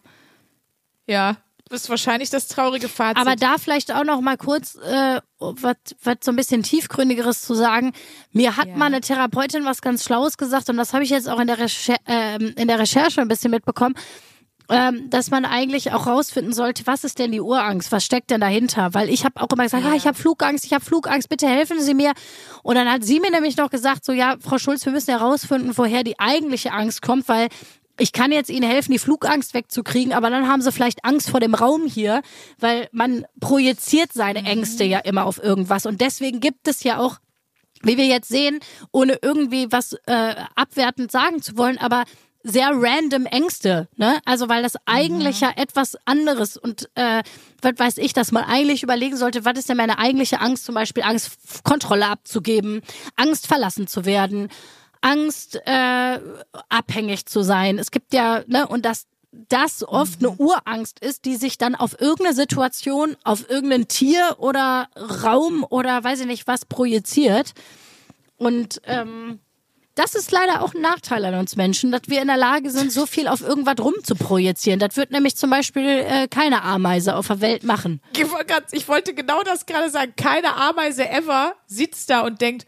Ja, 1.07 1.37
das 1.69 1.83
ist 1.83 1.89
wahrscheinlich 1.89 2.29
das 2.29 2.47
traurige 2.47 2.87
Fazit. 2.87 3.17
Aber 3.17 3.35
da 3.35 3.57
vielleicht 3.57 3.91
auch 3.93 4.03
noch 4.03 4.21
mal 4.21 4.37
kurz 4.37 4.75
äh, 4.75 5.21
was 5.39 5.75
so 6.23 6.31
ein 6.31 6.35
bisschen 6.35 6.61
tiefgründigeres 6.61 7.41
zu 7.41 7.55
sagen. 7.55 7.93
Mir 8.31 8.57
hat 8.57 8.67
Ja. 8.67 8.75
mal 8.75 8.85
eine 8.87 9.01
Therapeutin 9.01 9.65
was 9.65 9.81
ganz 9.81 10.03
Schlaues 10.03 10.37
gesagt 10.37 10.69
und 10.69 10.77
das 10.77 10.93
habe 10.93 11.03
ich 11.03 11.09
jetzt 11.09 11.27
auch 11.27 11.39
in 11.39 11.47
der, 11.47 11.59
Recher 11.59 11.95
ähm, 12.05 12.53
in 12.57 12.67
der 12.67 12.79
Recherche 12.79 13.21
ein 13.21 13.27
bisschen 13.27 13.51
mitbekommen. 13.51 13.95
Ähm, 14.69 15.09
dass 15.09 15.29
man 15.29 15.45
eigentlich 15.45 15.91
auch 15.91 16.07
rausfinden 16.07 16.53
sollte, 16.53 16.87
was 16.87 17.03
ist 17.03 17.19
denn 17.19 17.31
die 17.31 17.41
Urangst, 17.41 17.91
was 17.91 18.05
steckt 18.05 18.31
denn 18.31 18.41
dahinter? 18.41 18.93
Weil 18.93 19.09
ich 19.09 19.25
habe 19.25 19.41
auch 19.41 19.49
immer 19.51 19.63
gesagt, 19.63 19.83
ja. 19.83 19.93
ich 19.93 20.07
habe 20.07 20.17
Flugangst, 20.17 20.65
ich 20.65 20.73
habe 20.73 20.83
Flugangst, 20.83 21.29
bitte 21.29 21.47
helfen 21.47 21.81
Sie 21.81 21.93
mir. 21.93 22.13
Und 22.63 22.75
dann 22.75 22.89
hat 22.89 23.03
sie 23.03 23.19
mir 23.19 23.31
nämlich 23.31 23.57
noch 23.57 23.69
gesagt, 23.69 24.05
so 24.05 24.13
ja, 24.13 24.35
Frau 24.39 24.57
Schulz, 24.57 24.85
wir 24.85 24.93
müssen 24.93 25.11
herausfinden, 25.17 25.71
woher 25.75 26.03
die 26.03 26.19
eigentliche 26.19 26.71
Angst 26.71 27.01
kommt, 27.01 27.27
weil 27.27 27.49
ich 27.99 28.11
kann 28.11 28.31
jetzt 28.31 28.49
Ihnen 28.49 28.67
helfen, 28.67 28.91
die 28.91 28.99
Flugangst 28.99 29.53
wegzukriegen, 29.53 30.13
aber 30.13 30.31
dann 30.31 30.47
haben 30.47 30.61
Sie 30.61 30.71
vielleicht 30.71 31.05
Angst 31.05 31.29
vor 31.29 31.39
dem 31.39 31.53
Raum 31.53 31.85
hier, 31.85 32.21
weil 32.59 32.87
man 32.91 33.25
projiziert 33.39 34.11
seine 34.13 34.43
Ängste 34.43 34.83
ja 34.83 34.99
immer 34.99 35.25
auf 35.25 35.41
irgendwas. 35.41 35.85
Und 35.85 36.01
deswegen 36.01 36.39
gibt 36.39 36.67
es 36.67 36.83
ja 36.83 36.97
auch 36.97 37.19
wie 37.83 37.97
wir 37.97 38.05
jetzt 38.05 38.29
sehen, 38.29 38.59
ohne 38.91 39.19
irgendwie 39.21 39.71
was 39.71 39.93
äh, 40.05 40.35
abwertend 40.55 41.11
sagen 41.11 41.41
zu 41.41 41.57
wollen, 41.57 41.77
aber 41.77 42.05
sehr 42.43 42.71
random 42.73 43.25
Ängste, 43.25 43.87
ne? 43.95 44.19
Also 44.25 44.49
weil 44.49 44.63
das 44.63 44.73
eigentlich 44.85 45.39
ja 45.39 45.51
etwas 45.55 45.97
anderes 46.05 46.57
und 46.57 46.89
äh, 46.95 47.23
was 47.61 47.73
weiß 47.77 47.97
ich, 47.97 48.13
dass 48.13 48.31
man 48.31 48.43
eigentlich 48.43 48.83
überlegen 48.83 49.15
sollte, 49.15 49.45
was 49.45 49.57
ist 49.57 49.69
denn 49.69 49.77
meine 49.77 49.97
eigentliche 49.97 50.41
Angst, 50.41 50.65
zum 50.65 50.75
Beispiel 50.75 51.03
Angst, 51.03 51.63
Kontrolle 51.63 52.07
abzugeben, 52.07 52.81
Angst 53.15 53.47
verlassen 53.47 53.87
zu 53.87 54.05
werden, 54.05 54.49
Angst 54.99 55.55
äh, 55.65 56.19
abhängig 56.69 57.25
zu 57.25 57.43
sein. 57.43 57.79
Es 57.79 57.91
gibt 57.91 58.13
ja, 58.13 58.43
ne, 58.47 58.67
und 58.67 58.85
dass 58.85 59.05
das 59.31 59.87
oft 59.87 60.19
eine 60.19 60.31
Urangst 60.31 60.99
ist, 60.99 61.25
die 61.25 61.37
sich 61.37 61.57
dann 61.57 61.75
auf 61.75 61.99
irgendeine 61.99 62.35
Situation, 62.35 63.15
auf 63.23 63.49
irgendein 63.49 63.87
Tier 63.87 64.35
oder 64.37 64.89
Raum 65.23 65.65
oder 65.67 66.03
weiß 66.03 66.21
ich 66.21 66.27
nicht 66.27 66.45
was 66.45 66.65
projiziert. 66.65 67.53
Und 68.37 68.81
ähm, 68.85 69.39
das 69.95 70.15
ist 70.15 70.31
leider 70.31 70.63
auch 70.63 70.73
ein 70.73 70.81
Nachteil 70.81 71.23
an 71.25 71.35
uns 71.35 71.55
Menschen, 71.55 71.91
dass 71.91 72.01
wir 72.07 72.21
in 72.21 72.27
der 72.27 72.37
Lage 72.37 72.71
sind, 72.71 72.91
so 72.91 73.05
viel 73.05 73.27
auf 73.27 73.41
irgendwas 73.41 73.75
rumzuprojizieren. 73.79 74.79
Das 74.79 74.97
wird 74.97 75.11
nämlich 75.11 75.35
zum 75.35 75.49
Beispiel 75.49 75.87
äh, 75.87 76.27
keine 76.27 76.63
Ameise 76.63 77.15
auf 77.15 77.27
der 77.27 77.41
Welt 77.41 77.63
machen. 77.63 78.01
Ich 78.71 78.87
wollte 78.87 79.13
genau 79.13 79.43
das 79.43 79.65
gerade 79.65 79.89
sagen. 79.89 80.13
Keine 80.15 80.55
Ameise 80.55 81.07
ever 81.09 81.53
sitzt 81.67 82.09
da 82.09 82.21
und 82.21 82.41
denkt, 82.41 82.65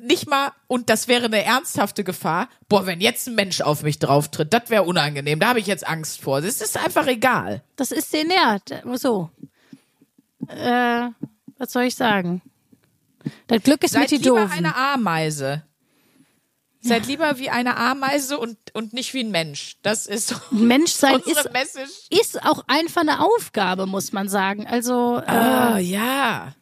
nicht 0.00 0.28
mal, 0.28 0.52
und 0.68 0.90
das 0.90 1.08
wäre 1.08 1.24
eine 1.24 1.42
ernsthafte 1.42 2.04
Gefahr, 2.04 2.48
boah, 2.68 2.86
wenn 2.86 3.00
jetzt 3.00 3.26
ein 3.26 3.34
Mensch 3.34 3.60
auf 3.60 3.82
mich 3.82 3.98
drauftritt, 3.98 4.52
das 4.52 4.70
wäre 4.70 4.84
unangenehm, 4.84 5.40
da 5.40 5.48
habe 5.48 5.58
ich 5.58 5.66
jetzt 5.66 5.86
Angst 5.86 6.20
vor. 6.20 6.40
Das 6.40 6.60
ist 6.60 6.76
einfach 6.76 7.06
egal. 7.06 7.62
Das 7.76 7.90
ist 7.90 8.12
denen 8.12 8.30
ja 8.30 8.58
so. 8.96 9.30
Äh, 10.48 11.08
was 11.58 11.72
soll 11.72 11.84
ich 11.84 11.96
sagen? 11.96 12.42
Das 13.46 13.62
Glück 13.62 13.82
ist 13.84 13.92
Seid 13.92 14.02
mit 14.02 14.10
die 14.10 14.16
lieber 14.16 14.42
Doofen. 14.42 14.58
eine 14.58 14.76
Ameise. 14.76 15.62
Seid 16.84 17.06
lieber 17.06 17.38
wie 17.38 17.48
eine 17.48 17.76
Ameise 17.76 18.38
und, 18.38 18.56
und 18.74 18.92
nicht 18.92 19.14
wie 19.14 19.20
ein 19.22 19.30
Mensch. 19.30 19.76
Das 19.82 20.06
ist 20.06 20.28
so 20.28 20.34
Menschsein 20.50 21.16
unsere 21.16 21.46
ist, 21.46 21.52
Message. 21.52 21.90
ist 22.10 22.42
auch 22.44 22.64
einfach 22.66 23.02
eine 23.02 23.20
Aufgabe, 23.24 23.86
muss 23.86 24.12
man 24.12 24.28
sagen. 24.28 24.66
Also, 24.66 25.18
äh, 25.18 25.30
Ah, 25.30 25.78
ja. 25.78 26.54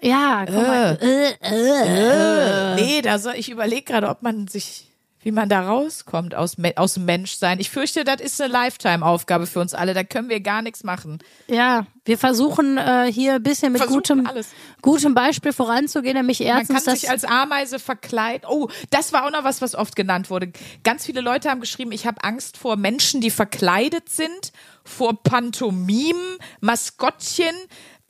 ja, 0.00 0.44
guck 0.46 0.54
mal. 0.54 0.98
Äh, 1.00 1.34
äh, 1.42 2.74
Nee, 2.76 3.02
da 3.02 3.18
soll, 3.18 3.34
ich 3.36 3.50
überlege 3.50 3.82
gerade, 3.82 4.08
ob 4.08 4.22
man 4.22 4.46
sich, 4.46 4.88
wie 5.24 5.32
man 5.32 5.48
da 5.48 5.66
rauskommt 5.66 6.34
aus, 6.34 6.56
aus 6.76 6.94
dem 6.94 7.06
Menschsein. 7.06 7.58
Ich 7.58 7.70
fürchte, 7.70 8.04
das 8.04 8.20
ist 8.20 8.40
eine 8.40 8.52
Lifetime-Aufgabe 8.52 9.46
für 9.46 9.58
uns 9.58 9.72
alle. 9.72 9.94
Da 9.94 10.04
können 10.04 10.28
wir 10.28 10.40
gar 10.40 10.60
nichts 10.60 10.84
machen. 10.84 11.18
Ja, 11.48 11.86
wir 12.04 12.18
versuchen 12.18 12.76
äh, 12.76 13.10
hier 13.10 13.34
ein 13.34 13.42
bisschen 13.42 13.72
mit 13.72 13.80
Versuchen 13.80 14.02
gutem, 14.02 14.26
alles. 14.26 14.48
gutem 14.82 15.14
Beispiel 15.14 15.54
voranzugehen, 15.54 16.14
nämlich 16.14 16.40
Man 16.40 16.48
erstens, 16.48 16.84
kann 16.84 16.84
dass 16.84 17.00
sich 17.00 17.10
als 17.10 17.24
Ameise 17.24 17.78
verkleiden. 17.78 18.46
Oh, 18.50 18.68
das 18.90 19.14
war 19.14 19.24
auch 19.24 19.30
noch 19.30 19.44
was, 19.44 19.62
was 19.62 19.74
oft 19.74 19.96
genannt 19.96 20.28
wurde. 20.28 20.52
Ganz 20.82 21.06
viele 21.06 21.22
Leute 21.22 21.48
haben 21.48 21.60
geschrieben, 21.60 21.90
ich 21.92 22.06
habe 22.06 22.22
Angst 22.22 22.58
vor 22.58 22.76
Menschen, 22.76 23.22
die 23.22 23.30
verkleidet 23.30 24.10
sind, 24.10 24.52
vor 24.84 25.22
Pantomimen, 25.22 26.36
Maskottchen 26.60 27.54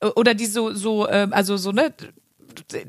äh, 0.01 0.07
oder 0.09 0.35
die 0.35 0.47
so, 0.47 0.73
so, 0.75 1.09
ähm, 1.09 1.33
also 1.33 1.57
so, 1.57 1.71
ne, 1.71 1.95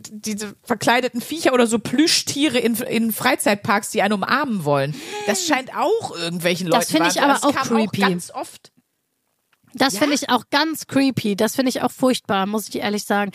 diese 0.09 0.55
verkleideten 0.63 1.21
Viecher 1.21 1.53
oder 1.53 1.67
so 1.67 1.79
Plüschtiere 1.79 2.59
in, 2.59 2.75
in 2.75 3.11
Freizeitparks, 3.11 3.91
die 3.91 4.01
einen 4.01 4.13
umarmen 4.13 4.65
wollen. 4.65 4.95
Das 5.27 5.45
scheint 5.45 5.75
auch 5.75 6.15
irgendwelchen 6.15 6.67
Leuten 6.67 6.79
Das 6.79 6.91
finde 6.91 7.09
ich 7.09 7.21
aber 7.21 7.43
auch 7.43 7.55
creepy. 7.55 8.03
Auch 8.03 8.09
ganz 8.09 8.31
oft. 8.31 8.71
Das 9.73 9.97
finde 9.97 10.15
ich 10.15 10.29
auch 10.29 10.45
ganz 10.51 10.87
creepy. 10.87 11.35
Das 11.35 11.55
finde 11.55 11.69
ich 11.69 11.81
auch 11.81 11.91
furchtbar, 11.91 12.45
muss 12.45 12.69
ich 12.69 12.77
ehrlich 12.77 13.03
sagen. 13.03 13.31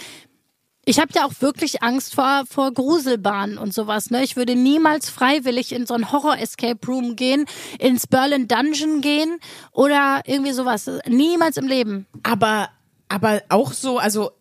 Ich 0.87 0.99
habe 0.99 1.13
ja 1.15 1.27
auch 1.27 1.35
wirklich 1.41 1.83
Angst 1.83 2.15
vor, 2.15 2.45
vor 2.51 2.73
Gruselbahnen 2.73 3.59
und 3.59 3.75
sowas. 3.75 4.11
Ne? 4.11 4.25
Ich 4.25 4.37
würde 4.37 4.57
niemals 4.57 5.11
freiwillig 5.11 5.73
in 5.73 5.87
so 5.87 5.95
ein 5.95 6.11
Horror-Escape 6.11 6.87
Room 6.87 7.17
gehen, 7.17 7.45
ins 7.79 8.07
Berlin 8.07 8.49
Dungeon 8.49 9.03
gehen 9.03 9.39
oder 9.73 10.23
irgendwie 10.25 10.53
sowas. 10.53 10.91
Niemals 11.07 11.59
im 11.59 11.69
Leben. 11.69 12.07
Aber, 12.23 12.71
aber 13.09 13.43
auch 13.51 13.75
so, 13.75 13.99
also 13.99 14.33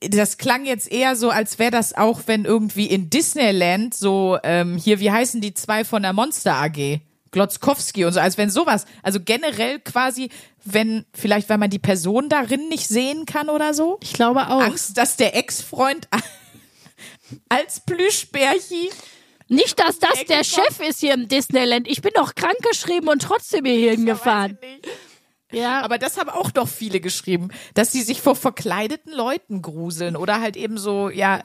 das 0.00 0.38
klang 0.38 0.64
jetzt 0.64 0.90
eher 0.90 1.16
so, 1.16 1.30
als 1.30 1.58
wäre 1.58 1.70
das 1.70 1.94
auch, 1.94 2.22
wenn 2.26 2.44
irgendwie 2.44 2.86
in 2.86 3.10
Disneyland 3.10 3.94
so, 3.94 4.38
ähm, 4.42 4.76
hier, 4.76 5.00
wie 5.00 5.10
heißen 5.10 5.40
die 5.40 5.54
zwei 5.54 5.84
von 5.84 6.02
der 6.02 6.12
Monster 6.12 6.54
AG? 6.54 7.00
Glotzkowski 7.32 8.06
und 8.06 8.12
so, 8.12 8.20
als 8.20 8.38
wenn 8.38 8.48
sowas, 8.48 8.86
also 9.02 9.20
generell 9.20 9.78
quasi, 9.80 10.30
wenn, 10.64 11.04
vielleicht 11.12 11.50
weil 11.50 11.58
man 11.58 11.68
die 11.68 11.78
Person 11.78 12.30
darin 12.30 12.68
nicht 12.68 12.88
sehen 12.88 13.26
kann 13.26 13.50
oder 13.50 13.74
so. 13.74 13.98
Ich 14.02 14.14
glaube 14.14 14.48
auch. 14.48 14.62
Angst, 14.62 14.96
dass 14.96 15.16
der 15.16 15.36
Ex-Freund 15.36 16.08
als 17.50 17.80
Plüschbärchi 17.80 18.90
Nicht, 19.48 19.78
dass 19.78 19.98
das 19.98 20.24
der. 20.24 20.44
Chef 20.44 20.80
ist 20.88 21.00
hier 21.00 21.12
im 21.12 21.28
Disneyland. 21.28 21.86
Ich 21.88 22.00
bin 22.00 22.12
doch 22.14 22.34
krankgeschrieben 22.34 23.08
und 23.08 23.20
trotzdem 23.20 23.64
hier 23.66 23.90
hingefahren. 23.90 24.52
Weiß 24.52 24.68
ich 24.70 24.82
nicht. 24.82 25.05
Ja, 25.52 25.82
Aber 25.82 25.98
das 25.98 26.18
haben 26.18 26.28
auch 26.28 26.50
doch 26.50 26.68
viele 26.68 26.98
geschrieben, 27.00 27.50
dass 27.74 27.92
sie 27.92 28.02
sich 28.02 28.20
vor 28.20 28.34
verkleideten 28.34 29.12
Leuten 29.12 29.62
gruseln 29.62 30.16
oder 30.16 30.40
halt 30.40 30.56
eben 30.56 30.76
so, 30.76 31.08
ja, 31.08 31.40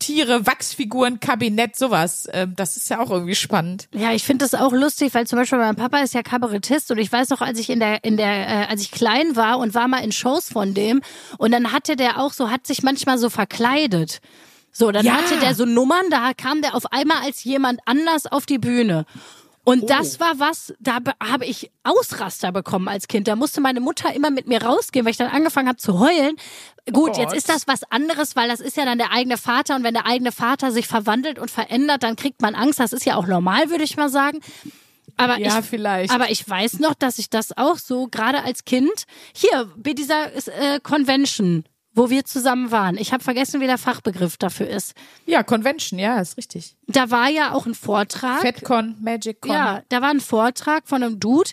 Tiere, 0.00 0.44
Wachsfiguren, 0.46 1.20
Kabinett, 1.20 1.76
sowas. 1.76 2.28
Ähm, 2.32 2.54
das 2.56 2.76
ist 2.76 2.90
ja 2.90 2.98
auch 2.98 3.10
irgendwie 3.10 3.36
spannend. 3.36 3.88
Ja, 3.94 4.12
ich 4.12 4.24
finde 4.24 4.44
das 4.44 4.54
auch 4.60 4.72
lustig, 4.72 5.14
weil 5.14 5.26
zum 5.26 5.38
Beispiel 5.38 5.58
mein 5.58 5.76
Papa 5.76 5.98
ist 5.98 6.14
ja 6.14 6.22
Kabarettist 6.22 6.90
und 6.90 6.98
ich 6.98 7.10
weiß 7.10 7.30
noch, 7.30 7.40
als 7.40 7.58
ich 7.60 7.70
in 7.70 7.78
der, 7.80 8.02
in 8.04 8.16
der, 8.16 8.48
äh, 8.48 8.66
als 8.66 8.82
ich 8.82 8.90
klein 8.90 9.36
war 9.36 9.58
und 9.58 9.72
war 9.74 9.86
mal 9.88 10.02
in 10.04 10.10
Shows 10.12 10.48
von 10.48 10.74
dem 10.74 11.00
und 11.38 11.52
dann 11.52 11.72
hatte 11.72 11.94
der 11.96 12.20
auch 12.20 12.32
so, 12.32 12.50
hat 12.50 12.66
sich 12.66 12.82
manchmal 12.82 13.18
so 13.18 13.30
verkleidet. 13.30 14.20
So, 14.72 14.90
dann 14.90 15.06
Ja. 15.06 15.14
hatte 15.14 15.38
der 15.38 15.54
so 15.54 15.64
Nummern, 15.64 16.10
da 16.10 16.32
kam 16.36 16.60
der 16.60 16.74
auf 16.74 16.92
einmal 16.92 17.18
als 17.22 17.44
jemand 17.44 17.78
anders 17.86 18.26
auf 18.26 18.44
die 18.44 18.58
Bühne. 18.58 19.06
Und 19.64 19.88
das 19.88 20.20
war 20.20 20.38
was, 20.38 20.74
da 20.78 20.98
be- 20.98 21.14
habe 21.22 21.46
ich 21.46 21.70
Ausraster 21.84 22.52
bekommen 22.52 22.86
als 22.88 23.08
Kind. 23.08 23.28
Da 23.28 23.34
musste 23.36 23.60
meine 23.62 23.80
Mutter 23.80 24.14
immer 24.14 24.30
mit 24.30 24.46
mir 24.46 24.62
rausgehen, 24.62 25.04
weil 25.06 25.12
ich 25.12 25.16
dann 25.16 25.30
angefangen 25.30 25.68
habe 25.68 25.78
zu 25.78 25.98
heulen. 25.98 26.36
Gut, 26.92 27.14
Gott. 27.14 27.18
jetzt 27.18 27.34
ist 27.34 27.48
das 27.48 27.66
was 27.66 27.82
anderes, 27.90 28.36
weil 28.36 28.48
das 28.48 28.60
ist 28.60 28.76
ja 28.76 28.84
dann 28.84 28.98
der 28.98 29.10
eigene 29.10 29.38
Vater 29.38 29.74
und 29.76 29.82
wenn 29.84 29.94
der 29.94 30.06
eigene 30.06 30.32
Vater 30.32 30.70
sich 30.70 30.86
verwandelt 30.86 31.38
und 31.38 31.50
verändert, 31.50 32.02
dann 32.02 32.14
kriegt 32.16 32.42
man 32.42 32.54
Angst. 32.54 32.78
Das 32.78 32.92
ist 32.92 33.06
ja 33.06 33.16
auch 33.16 33.26
normal, 33.26 33.70
würde 33.70 33.84
ich 33.84 33.96
mal 33.96 34.10
sagen. 34.10 34.40
Aber 35.16 35.38
Ja, 35.38 35.60
ich, 35.60 35.64
vielleicht. 35.64 36.12
Aber 36.12 36.30
ich 36.30 36.46
weiß 36.48 36.80
noch, 36.80 36.94
dass 36.94 37.18
ich 37.18 37.30
das 37.30 37.56
auch 37.56 37.78
so 37.78 38.08
gerade 38.08 38.42
als 38.42 38.64
Kind 38.64 39.04
hier 39.34 39.70
bei 39.76 39.92
dieser 39.94 40.34
äh, 40.34 40.80
Convention, 40.82 41.64
wo 41.94 42.10
wir 42.10 42.24
zusammen 42.24 42.70
waren. 42.70 42.96
Ich 42.98 43.12
habe 43.12 43.22
vergessen, 43.22 43.60
wie 43.60 43.66
der 43.66 43.78
Fachbegriff 43.78 44.36
dafür 44.36 44.68
ist. 44.68 44.94
Ja, 45.26 45.42
Convention, 45.42 45.98
ja, 45.98 46.20
ist 46.20 46.36
richtig. 46.36 46.76
Da 46.88 47.10
war 47.10 47.28
ja 47.28 47.52
auch 47.52 47.66
ein 47.66 47.74
Vortrag. 47.74 48.40
FedCon, 48.40 48.96
MagicCon. 49.00 49.52
Ja, 49.52 49.82
da 49.88 50.02
war 50.02 50.10
ein 50.10 50.20
Vortrag 50.20 50.88
von 50.88 51.02
einem 51.02 51.20
Dude, 51.20 51.50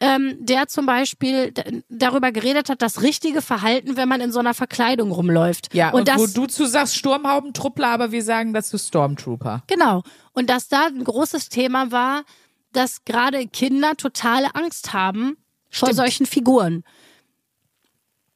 ähm, 0.00 0.36
der 0.40 0.68
zum 0.68 0.86
Beispiel 0.86 1.52
darüber 1.88 2.32
geredet 2.32 2.68
hat, 2.68 2.82
das 2.82 3.02
richtige 3.02 3.42
Verhalten, 3.42 3.96
wenn 3.96 4.08
man 4.08 4.20
in 4.20 4.32
so 4.32 4.38
einer 4.38 4.54
Verkleidung 4.54 5.10
rumläuft. 5.10 5.72
Ja, 5.74 5.90
und, 5.90 6.00
und, 6.00 6.08
das, 6.08 6.18
wo 6.18 6.26
du 6.26 6.46
zu 6.46 6.66
sagst 6.66 6.96
Sturmhaubentruppler, 6.96 7.88
aber 7.88 8.12
wir 8.12 8.22
sagen 8.22 8.52
dazu 8.52 8.78
Stormtrooper. 8.78 9.62
Genau. 9.66 10.02
Und 10.32 10.50
dass 10.50 10.68
da 10.68 10.86
ein 10.86 11.04
großes 11.04 11.48
Thema 11.48 11.92
war, 11.92 12.24
dass 12.72 13.04
gerade 13.04 13.46
Kinder 13.46 13.96
totale 13.96 14.54
Angst 14.54 14.92
haben 14.92 15.36
vor 15.70 15.88
Stimmt. 15.88 15.96
solchen 15.96 16.26
Figuren. 16.26 16.84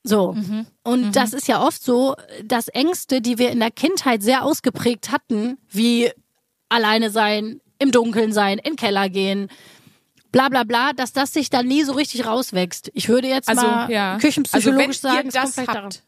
So. 0.02 0.32
Mhm. 0.32 0.66
Und 0.82 1.16
das 1.16 1.32
ist 1.32 1.46
ja 1.46 1.62
oft 1.62 1.82
so, 1.82 2.16
dass 2.44 2.68
Ängste, 2.68 3.20
die 3.20 3.38
wir 3.38 3.50
in 3.50 3.60
der 3.60 3.70
Kindheit 3.70 4.22
sehr 4.22 4.44
ausgeprägt 4.44 5.10
hatten, 5.10 5.58
wie 5.68 6.10
alleine 6.68 7.10
sein, 7.10 7.60
im 7.78 7.90
Dunkeln 7.90 8.32
sein, 8.32 8.58
in 8.58 8.72
den 8.72 8.76
Keller 8.76 9.08
gehen, 9.08 9.48
bla 10.32 10.48
bla 10.48 10.64
bla, 10.64 10.92
dass 10.92 11.12
das 11.12 11.32
sich 11.32 11.50
dann 11.50 11.66
nie 11.66 11.82
so 11.82 11.92
richtig 11.92 12.26
rauswächst. 12.26 12.90
Ich 12.94 13.08
würde 13.08 13.28
jetzt 13.28 13.48
Also, 13.48 13.66
mal 13.66 13.90
ja. 13.90 14.18
küchenpsychologisch 14.18 15.04
also, 15.04 15.08
wenn 15.08 15.14
sagen, 15.14 15.28
ihr 15.28 15.32
das 15.32 15.68
habt, 15.68 16.02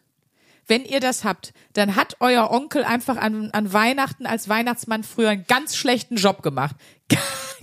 wenn 0.66 0.84
ihr 0.84 1.00
das 1.00 1.24
habt, 1.24 1.52
dann 1.72 1.96
hat 1.96 2.16
euer 2.20 2.50
Onkel 2.50 2.84
einfach 2.84 3.16
an, 3.16 3.50
an 3.52 3.72
Weihnachten 3.72 4.26
als 4.26 4.48
Weihnachtsmann 4.48 5.02
früher 5.02 5.30
einen 5.30 5.46
ganz 5.46 5.76
schlechten 5.76 6.16
Job 6.16 6.42
gemacht. 6.42 6.76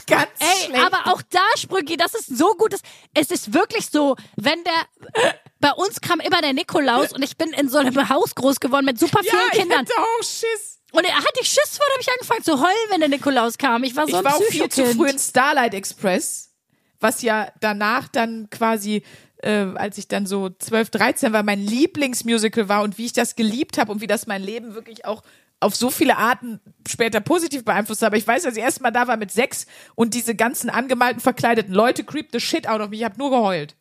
ganz 0.07 0.27
Ey, 0.39 0.65
schlecht. 0.65 0.85
aber 0.85 1.11
auch 1.11 1.21
da, 1.21 1.39
Sprünki, 1.55 1.97
das 1.97 2.13
ist 2.13 2.37
so 2.37 2.53
gut. 2.55 2.75
Es 3.13 3.31
ist 3.31 3.53
wirklich 3.53 3.89
so, 3.89 4.15
wenn 4.35 4.61
der, 4.63 5.33
bei 5.59 5.71
uns 5.71 6.01
kam 6.01 6.19
immer 6.19 6.41
der 6.41 6.53
Nikolaus 6.53 7.13
und 7.13 7.23
ich 7.23 7.37
bin 7.37 7.49
in 7.51 7.69
so 7.69 7.77
einem 7.79 8.09
Haus 8.09 8.35
groß 8.35 8.59
geworden 8.59 8.85
mit 8.85 8.99
super 8.99 9.21
ja, 9.23 9.31
vielen 9.31 9.49
ich 9.51 9.59
Kindern. 9.59 9.79
hatte 9.79 9.93
auch 9.97 10.23
Schiss. 10.23 10.79
Und 10.91 11.03
er 11.03 11.15
hatte 11.15 11.39
ich 11.41 11.47
Schiss 11.47 11.77
vor, 11.77 11.85
da 11.87 11.93
habe 11.93 12.01
ich 12.01 12.11
angefangen 12.11 12.43
zu 12.43 12.59
heulen, 12.61 12.89
wenn 12.89 12.99
der 12.99 13.09
Nikolaus 13.09 13.57
kam. 13.57 13.83
Ich 13.83 13.95
war 13.95 14.05
so 14.05 14.09
Ich 14.09 14.15
ein 14.15 14.23
war 14.23 14.35
auch 14.35 14.43
viel 14.43 14.69
zu 14.69 14.85
früh 14.85 15.09
in 15.09 15.19
Starlight 15.19 15.73
Express, 15.73 16.55
was 16.99 17.21
ja 17.21 17.51
danach 17.59 18.07
dann 18.07 18.49
quasi, 18.49 19.03
äh, 19.43 19.65
als 19.75 19.97
ich 19.97 20.07
dann 20.07 20.25
so 20.25 20.49
12, 20.49 20.89
13 20.89 21.33
war, 21.33 21.43
mein 21.43 21.59
Lieblingsmusical 21.59 22.69
war 22.69 22.81
und 22.81 22.97
wie 22.97 23.05
ich 23.05 23.13
das 23.13 23.35
geliebt 23.35 23.77
habe 23.77 23.91
und 23.91 24.01
wie 24.01 24.07
das 24.07 24.25
mein 24.25 24.41
Leben 24.41 24.73
wirklich 24.73 25.05
auch 25.05 25.21
auf 25.59 25.75
so 25.75 25.89
viele 25.89 26.17
Arten 26.17 26.59
später 26.87 27.19
positiv 27.19 27.65
beeinflusst 27.65 28.01
hat. 28.01 28.07
Aber 28.07 28.17
ich 28.17 28.25
weiß, 28.25 28.45
als 28.45 28.57
ich 28.57 28.63
erst 28.63 28.81
mal 28.81 28.91
da 28.91 29.07
war 29.07 29.17
mit 29.17 29.31
sechs 29.31 29.67
und 29.93 30.13
diese 30.13 30.33
ganzen 30.33 30.69
angemalten, 30.69 31.19
verkleideten 31.19 31.73
Leute 31.73 32.03
creep 32.03 32.29
the 32.31 32.39
shit 32.39 32.67
out 32.67 32.81
of 32.81 32.89
me. 32.89 32.95
Ich 32.95 33.03
habe 33.03 33.17
nur 33.17 33.29
geheult. 33.29 33.75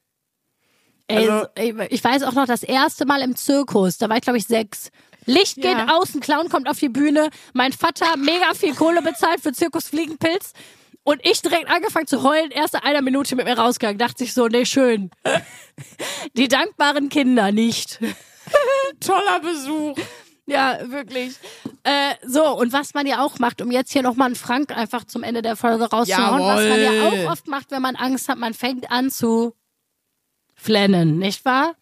Ey, 1.09 1.29
also- 1.29 1.41
so- 1.41 1.49
ey, 1.57 1.75
ich 1.91 2.05
weiß 2.05 2.23
auch 2.23 2.33
noch 2.35 2.47
das 2.47 2.63
erste 2.63 3.07
Mal 3.07 3.23
im 3.23 3.35
Zirkus, 3.37 3.99
da 3.99 4.09
war 4.09 4.17
ich 4.17 4.23
glaube 4.23 4.39
ich 4.39 4.47
sechs. 4.47 4.91
Licht 5.27 5.57
geht 5.57 5.65
Ja. 5.77 5.89
aus, 5.99 6.15
ein 6.15 6.21
Clown 6.21 6.49
kommt 6.49 6.69
auf 6.71 6.79
die 6.79 6.89
Bühne, 6.89 7.29
mein 7.53 7.73
Vater 7.73 8.17
mega 8.17 8.55
viel 8.55 8.75
Kohle 8.75 9.03
bezahlt 9.03 9.41
für 9.43 9.53
Zirkusfliegenpilz 9.53 10.53
und 11.03 11.21
ich 11.27 11.43
direkt 11.43 11.69
angefangen 11.71 12.07
zu 12.07 12.23
heulen, 12.23 12.51
erste 12.51 12.83
einer 12.83 13.03
Minute 13.03 13.37
mit 13.37 13.45
mir 13.47 13.59
rausgegangen, 13.59 13.99
dachte 13.99 14.25
ich 14.25 14.33
so, 14.33 14.47
nee, 14.49 14.65
schön. 14.65 15.11
Die 16.35 16.49
dankbaren 16.49 17.09
Kinder 17.11 17.53
nicht. 17.53 17.99
Toller 19.01 19.41
Besuch. 19.41 19.97
Ja, 20.47 20.79
wirklich. 20.91 21.35
Äh, 21.85 22.15
so, 22.27 22.57
und 22.57 22.73
was 22.73 22.95
man 22.95 23.07
ja 23.07 23.23
auch 23.23 23.39
macht, 23.39 23.61
um 23.61 23.71
jetzt 23.71 23.93
hier 23.93 24.03
nochmal 24.03 24.27
einen 24.27 24.35
Frank 24.35 24.75
einfach 24.75 25.05
zum 25.05 25.23
Ende 25.23 25.43
der 25.43 25.57
Folge 25.57 25.85
rauszuhauen, 25.91 26.41
was 26.43 26.67
man 26.69 26.81
ja 26.81 26.93
Jawohl. 26.93 27.27
auch 27.27 27.33
oft 27.33 27.47
macht, 27.49 27.71
wenn 27.71 27.83
man 27.83 27.97
Angst 27.97 28.29
hat, 28.31 28.39
man 28.39 28.55
fängt 28.55 28.91
an 28.91 29.11
zu 29.11 29.53
flennen, 30.59 31.19
nicht 31.19 31.45
wahr? 31.45 31.75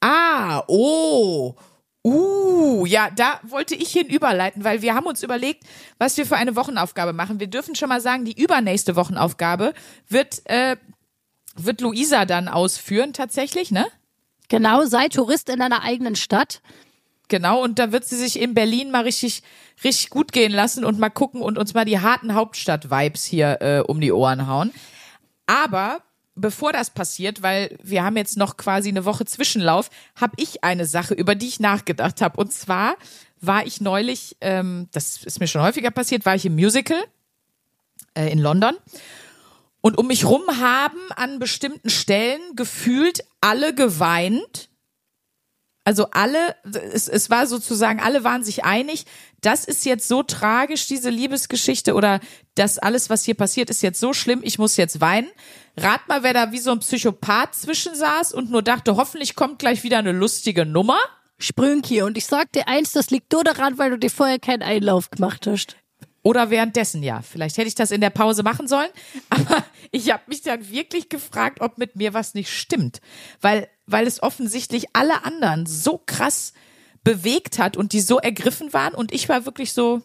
Ah, 0.00 0.62
oh. 0.68 1.54
Uh, 2.02 2.86
ja, 2.86 3.10
da 3.10 3.40
wollte 3.42 3.74
ich 3.74 3.90
hin 3.90 4.06
überleiten, 4.06 4.64
weil 4.64 4.80
wir 4.80 4.94
haben 4.94 5.04
uns 5.06 5.22
überlegt, 5.22 5.64
was 5.98 6.16
wir 6.16 6.24
für 6.24 6.36
eine 6.36 6.56
Wochenaufgabe 6.56 7.12
machen. 7.12 7.40
Wir 7.40 7.46
dürfen 7.48 7.74
schon 7.74 7.90
mal 7.90 8.00
sagen, 8.00 8.24
die 8.24 8.40
übernächste 8.40 8.96
Wochenaufgabe 8.96 9.74
wird, 10.08 10.40
äh, 10.46 10.76
wird 11.56 11.82
Luisa 11.82 12.24
dann 12.24 12.48
ausführen, 12.48 13.12
tatsächlich, 13.12 13.70
ne? 13.70 13.86
Genau, 14.48 14.86
sei 14.86 15.08
Tourist 15.08 15.50
in 15.50 15.58
deiner 15.58 15.82
eigenen 15.82 16.16
Stadt. 16.16 16.62
Genau, 17.28 17.62
und 17.62 17.78
da 17.78 17.92
wird 17.92 18.06
sie 18.06 18.16
sich 18.16 18.40
in 18.40 18.54
Berlin 18.54 18.90
mal 18.90 19.02
richtig, 19.02 19.42
richtig 19.84 20.08
gut 20.08 20.32
gehen 20.32 20.52
lassen 20.52 20.86
und 20.86 20.98
mal 20.98 21.10
gucken 21.10 21.42
und 21.42 21.58
uns 21.58 21.74
mal 21.74 21.84
die 21.84 22.00
harten 22.00 22.34
Hauptstadt-Vibes 22.34 23.24
hier 23.24 23.58
äh, 23.60 23.80
um 23.86 24.00
die 24.00 24.10
Ohren 24.10 24.48
hauen. 24.48 24.72
Aber 25.46 26.00
bevor 26.34 26.72
das 26.72 26.90
passiert, 26.90 27.42
weil 27.42 27.76
wir 27.82 28.04
haben 28.04 28.16
jetzt 28.16 28.36
noch 28.36 28.56
quasi 28.56 28.88
eine 28.88 29.04
Woche 29.04 29.24
Zwischenlauf, 29.24 29.90
habe 30.14 30.34
ich 30.36 30.64
eine 30.64 30.86
Sache, 30.86 31.14
über 31.14 31.34
die 31.34 31.48
ich 31.48 31.60
nachgedacht 31.60 32.20
habe. 32.20 32.38
Und 32.38 32.52
zwar 32.52 32.96
war 33.40 33.66
ich 33.66 33.80
neulich, 33.80 34.36
ähm, 34.40 34.88
das 34.92 35.24
ist 35.24 35.40
mir 35.40 35.46
schon 35.46 35.62
häufiger 35.62 35.90
passiert, 35.90 36.26
war 36.26 36.34
ich 36.34 36.46
im 36.46 36.54
Musical 36.54 37.02
äh, 38.14 38.30
in 38.30 38.38
London. 38.38 38.76
Und 39.80 39.96
um 39.96 40.06
mich 40.08 40.26
rum 40.26 40.42
haben 40.60 41.00
an 41.16 41.38
bestimmten 41.38 41.88
Stellen 41.88 42.40
gefühlt 42.54 43.24
alle 43.40 43.74
geweint. 43.74 44.68
Also 45.84 46.08
alle, 46.10 46.54
es, 46.92 47.08
es 47.08 47.30
war 47.30 47.46
sozusagen, 47.46 48.00
alle 48.00 48.22
waren 48.22 48.44
sich 48.44 48.64
einig, 48.64 49.06
das 49.40 49.64
ist 49.64 49.86
jetzt 49.86 50.06
so 50.06 50.22
tragisch, 50.22 50.86
diese 50.86 51.08
Liebesgeschichte 51.08 51.94
oder 51.94 52.20
das 52.54 52.78
alles, 52.78 53.08
was 53.08 53.24
hier 53.24 53.34
passiert, 53.34 53.70
ist 53.70 53.82
jetzt 53.82 53.98
so 53.98 54.12
schlimm, 54.12 54.40
ich 54.42 54.58
muss 54.58 54.76
jetzt 54.76 55.00
weinen. 55.00 55.30
Rat 55.82 56.08
mal, 56.08 56.22
wer 56.22 56.34
da 56.34 56.52
wie 56.52 56.58
so 56.58 56.72
ein 56.72 56.80
Psychopath 56.80 57.54
zwischen 57.54 57.94
saß 57.94 58.32
und 58.32 58.50
nur 58.50 58.62
dachte, 58.62 58.96
hoffentlich 58.96 59.34
kommt 59.34 59.58
gleich 59.58 59.82
wieder 59.82 59.98
eine 59.98 60.12
lustige 60.12 60.66
Nummer. 60.66 60.98
Sprünki. 61.38 62.02
Und 62.02 62.18
ich 62.18 62.26
sag 62.26 62.52
dir 62.52 62.68
eins, 62.68 62.92
das 62.92 63.10
liegt 63.10 63.32
nur 63.32 63.44
daran, 63.44 63.78
weil 63.78 63.90
du 63.90 63.98
dir 63.98 64.10
vorher 64.10 64.38
keinen 64.38 64.62
Einlauf 64.62 65.10
gemacht 65.10 65.46
hast. 65.46 65.76
Oder 66.22 66.50
währenddessen, 66.50 67.02
ja. 67.02 67.22
Vielleicht 67.22 67.56
hätte 67.56 67.68
ich 67.68 67.74
das 67.74 67.90
in 67.90 68.02
der 68.02 68.10
Pause 68.10 68.42
machen 68.42 68.68
sollen. 68.68 68.90
Aber 69.30 69.64
ich 69.90 70.12
habe 70.12 70.22
mich 70.26 70.42
dann 70.42 70.68
wirklich 70.68 71.08
gefragt, 71.08 71.60
ob 71.62 71.78
mit 71.78 71.96
mir 71.96 72.12
was 72.12 72.34
nicht 72.34 72.52
stimmt. 72.52 73.00
Weil, 73.40 73.68
weil 73.86 74.06
es 74.06 74.22
offensichtlich 74.22 74.86
alle 74.92 75.24
anderen 75.24 75.64
so 75.64 76.02
krass 76.04 76.52
bewegt 77.02 77.58
hat 77.58 77.78
und 77.78 77.94
die 77.94 78.00
so 78.00 78.18
ergriffen 78.18 78.74
waren. 78.74 78.94
Und 78.94 79.12
ich 79.12 79.30
war 79.30 79.46
wirklich 79.46 79.72
so, 79.72 80.02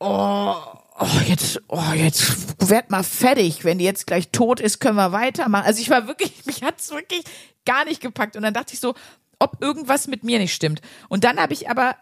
oh, 0.00 0.54
oh 0.98 1.20
jetzt, 1.26 1.60
oh, 1.68 1.92
jetzt 1.94 2.68
werd 2.68 2.90
mal 2.90 3.02
fertig. 3.02 3.64
Wenn 3.64 3.78
die 3.78 3.84
jetzt 3.84 4.06
gleich 4.06 4.30
tot 4.30 4.60
ist, 4.60 4.80
können 4.80 4.96
wir 4.96 5.12
weitermachen. 5.12 5.66
Also 5.66 5.80
ich 5.80 5.90
war 5.90 6.06
wirklich, 6.06 6.32
mich 6.46 6.62
hat's 6.62 6.90
wirklich 6.90 7.24
gar 7.64 7.84
nicht 7.84 8.00
gepackt. 8.00 8.36
Und 8.36 8.42
dann 8.42 8.54
dachte 8.54 8.74
ich 8.74 8.80
so, 8.80 8.94
ob 9.38 9.62
irgendwas 9.62 10.06
mit 10.06 10.24
mir 10.24 10.38
nicht 10.38 10.54
stimmt. 10.54 10.80
Und 11.08 11.24
dann 11.24 11.38
habe 11.38 11.52
ich 11.52 11.68
aber 11.68 11.96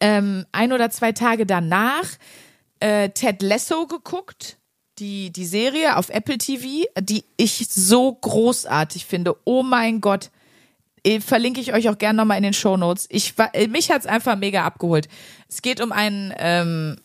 ähm, 0.00 0.46
ein 0.52 0.72
oder 0.72 0.90
zwei 0.90 1.12
Tage 1.12 1.46
danach 1.46 2.04
äh, 2.80 3.10
Ted 3.10 3.42
Lasso 3.42 3.86
geguckt, 3.86 4.56
die, 4.98 5.30
die 5.30 5.46
Serie 5.46 5.96
auf 5.96 6.08
Apple 6.08 6.38
TV, 6.38 6.86
die 7.00 7.24
ich 7.36 7.66
so 7.68 8.12
großartig 8.14 9.04
finde. 9.06 9.36
Oh 9.44 9.62
mein 9.62 10.00
Gott. 10.00 10.30
Eh, 11.06 11.20
Verlinke 11.20 11.60
ich 11.60 11.74
euch 11.74 11.88
auch 11.90 11.98
gerne 11.98 12.16
nochmal 12.16 12.38
in 12.38 12.44
den 12.44 12.54
Show 12.54 12.76
Notes. 12.78 13.06
Ich 13.10 13.36
war, 13.36 13.54
äh, 13.54 13.66
mich 13.68 13.90
hat's 13.90 14.06
einfach 14.06 14.36
mega 14.36 14.64
abgeholt. 14.64 15.08
Es 15.48 15.60
geht 15.60 15.82
um 15.82 15.92
einen, 15.92 16.32
ähm, 16.38 16.96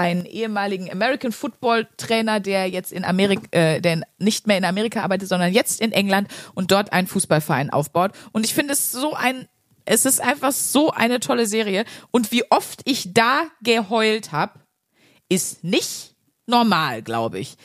einen 0.00 0.24
ehemaligen 0.24 0.90
American 0.90 1.30
Football 1.30 1.86
Trainer, 1.98 2.40
der 2.40 2.68
jetzt 2.70 2.90
in 2.90 3.04
Amerika, 3.04 3.42
äh, 3.50 3.80
der 3.82 4.02
nicht 4.18 4.46
mehr 4.46 4.56
in 4.56 4.64
Amerika 4.64 5.02
arbeitet, 5.02 5.28
sondern 5.28 5.52
jetzt 5.52 5.80
in 5.80 5.92
England 5.92 6.28
und 6.54 6.72
dort 6.72 6.94
einen 6.94 7.06
Fußballverein 7.06 7.68
aufbaut. 7.68 8.12
Und 8.32 8.46
ich 8.46 8.54
finde 8.54 8.72
es 8.72 8.90
so 8.90 9.12
ein, 9.12 9.46
es 9.84 10.06
ist 10.06 10.22
einfach 10.22 10.52
so 10.52 10.90
eine 10.90 11.20
tolle 11.20 11.44
Serie. 11.44 11.84
Und 12.10 12.32
wie 12.32 12.50
oft 12.50 12.80
ich 12.86 13.12
da 13.12 13.42
geheult 13.62 14.32
habe, 14.32 14.60
ist 15.28 15.64
nicht 15.64 16.14
normal, 16.46 17.02
glaube 17.02 17.38
ich. 17.38 17.56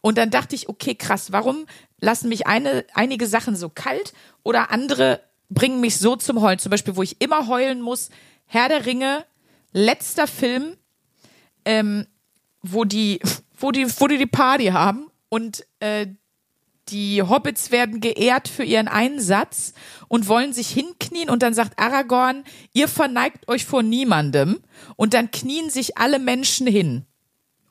Und 0.00 0.18
dann 0.18 0.30
dachte 0.30 0.54
ich, 0.54 0.68
okay, 0.68 0.94
krass, 0.94 1.32
warum 1.32 1.66
lassen 1.98 2.28
mich 2.28 2.46
eine, 2.46 2.84
einige 2.94 3.26
Sachen 3.26 3.56
so 3.56 3.68
kalt 3.70 4.12
oder 4.44 4.70
andere 4.70 5.20
bringen 5.48 5.80
mich 5.80 5.98
so 5.98 6.14
zum 6.14 6.40
Heulen? 6.40 6.60
Zum 6.60 6.70
Beispiel, 6.70 6.94
wo 6.94 7.02
ich 7.02 7.20
immer 7.20 7.48
heulen 7.48 7.82
muss, 7.82 8.10
Herr 8.44 8.68
der 8.68 8.86
Ringe, 8.86 9.26
letzter 9.72 10.28
Film, 10.28 10.76
ähm, 11.66 12.06
wo 12.62 12.84
die, 12.84 13.20
wo 13.58 13.70
die, 13.70 13.86
wo 14.00 14.06
die 14.08 14.16
die 14.18 14.26
Party 14.26 14.66
haben 14.68 15.10
und 15.28 15.66
äh, 15.80 16.06
die 16.88 17.20
Hobbits 17.22 17.72
werden 17.72 18.00
geehrt 18.00 18.46
für 18.48 18.62
ihren 18.62 18.86
Einsatz 18.88 19.74
und 20.08 20.28
wollen 20.28 20.52
sich 20.52 20.68
hinknien 20.68 21.28
und 21.28 21.42
dann 21.42 21.52
sagt 21.52 21.78
Aragorn, 21.78 22.44
ihr 22.72 22.86
verneigt 22.88 23.48
euch 23.48 23.64
vor 23.64 23.82
niemandem 23.82 24.62
und 24.94 25.12
dann 25.12 25.30
knien 25.32 25.68
sich 25.68 25.98
alle 25.98 26.18
Menschen 26.20 26.66
hin 26.66 27.04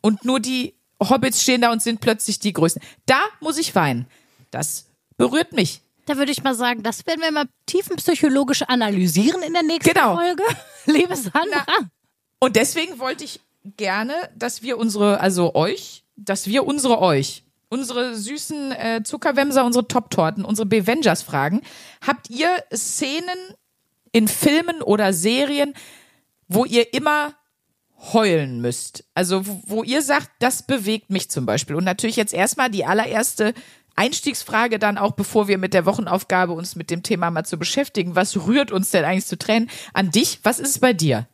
und 0.01 0.25
nur 0.25 0.39
die 0.39 0.75
Hobbits 1.01 1.41
stehen 1.41 1.61
da 1.61 1.71
und 1.71 1.81
sind 1.81 2.01
plötzlich 2.01 2.39
die 2.39 2.53
Größten. 2.53 2.81
Da 3.05 3.19
muss 3.39 3.57
ich 3.57 3.73
weinen. 3.75 4.05
Das 4.51 4.85
berührt 5.17 5.53
mich. 5.53 5.81
Da 6.05 6.17
würde 6.17 6.31
ich 6.31 6.43
mal 6.43 6.55
sagen, 6.55 6.83
das 6.83 7.05
werden 7.05 7.21
wir 7.21 7.31
mal 7.31 7.45
tiefenpsychologisch 7.65 8.61
analysieren 8.63 9.41
in 9.43 9.53
der 9.53 9.63
nächsten 9.63 9.93
Genau. 9.93 10.15
Folge. 10.15 10.43
Liebe 10.85 11.15
Sandra. 11.15 11.65
Und 12.39 12.55
deswegen 12.55 12.99
wollte 12.99 13.23
ich 13.23 13.39
gerne, 13.77 14.13
dass 14.35 14.61
wir 14.61 14.77
unsere, 14.77 15.19
also 15.19 15.55
euch, 15.55 16.03
dass 16.15 16.47
wir 16.47 16.65
unsere 16.65 17.01
euch, 17.01 17.43
unsere 17.69 18.15
süßen 18.15 18.71
äh, 18.71 19.01
Zuckerwämser, 19.03 19.65
unsere 19.65 19.87
Top-Torten, 19.87 20.45
unsere 20.45 20.65
Bevengers 20.65 21.23
fragen. 21.23 21.61
Habt 22.05 22.29
ihr 22.29 22.49
Szenen 22.73 23.53
in 24.11 24.27
Filmen 24.27 24.81
oder 24.81 25.13
Serien, 25.13 25.73
wo 26.47 26.65
ihr 26.65 26.93
immer 26.93 27.33
heulen 28.13 28.61
müsst? 28.61 29.03
Also 29.13 29.45
wo, 29.45 29.61
wo 29.65 29.83
ihr 29.83 30.01
sagt, 30.01 30.29
das 30.39 30.63
bewegt 30.63 31.09
mich 31.09 31.29
zum 31.29 31.45
Beispiel. 31.45 31.75
Und 31.75 31.83
natürlich 31.83 32.15
jetzt 32.15 32.33
erstmal 32.33 32.69
die 32.69 32.85
allererste 32.85 33.53
Einstiegsfrage 33.95 34.77
dann 34.77 34.97
auch, 34.97 35.13
bevor 35.13 35.47
wir 35.47 35.57
mit 35.57 35.73
der 35.73 35.85
Wochenaufgabe 35.85 36.53
uns 36.53 36.75
mit 36.75 36.91
dem 36.91 37.01
Thema 37.01 37.31
mal 37.31 37.45
zu 37.45 37.57
beschäftigen. 37.57 38.15
Was 38.15 38.45
rührt 38.45 38.71
uns 38.71 38.91
denn 38.91 39.05
eigentlich 39.05 39.25
zu 39.25 39.37
Tränen? 39.37 39.69
An 39.93 40.11
dich, 40.11 40.39
was 40.43 40.59
ist 40.59 40.69
es 40.69 40.79
bei 40.79 40.93
dir? 40.93 41.27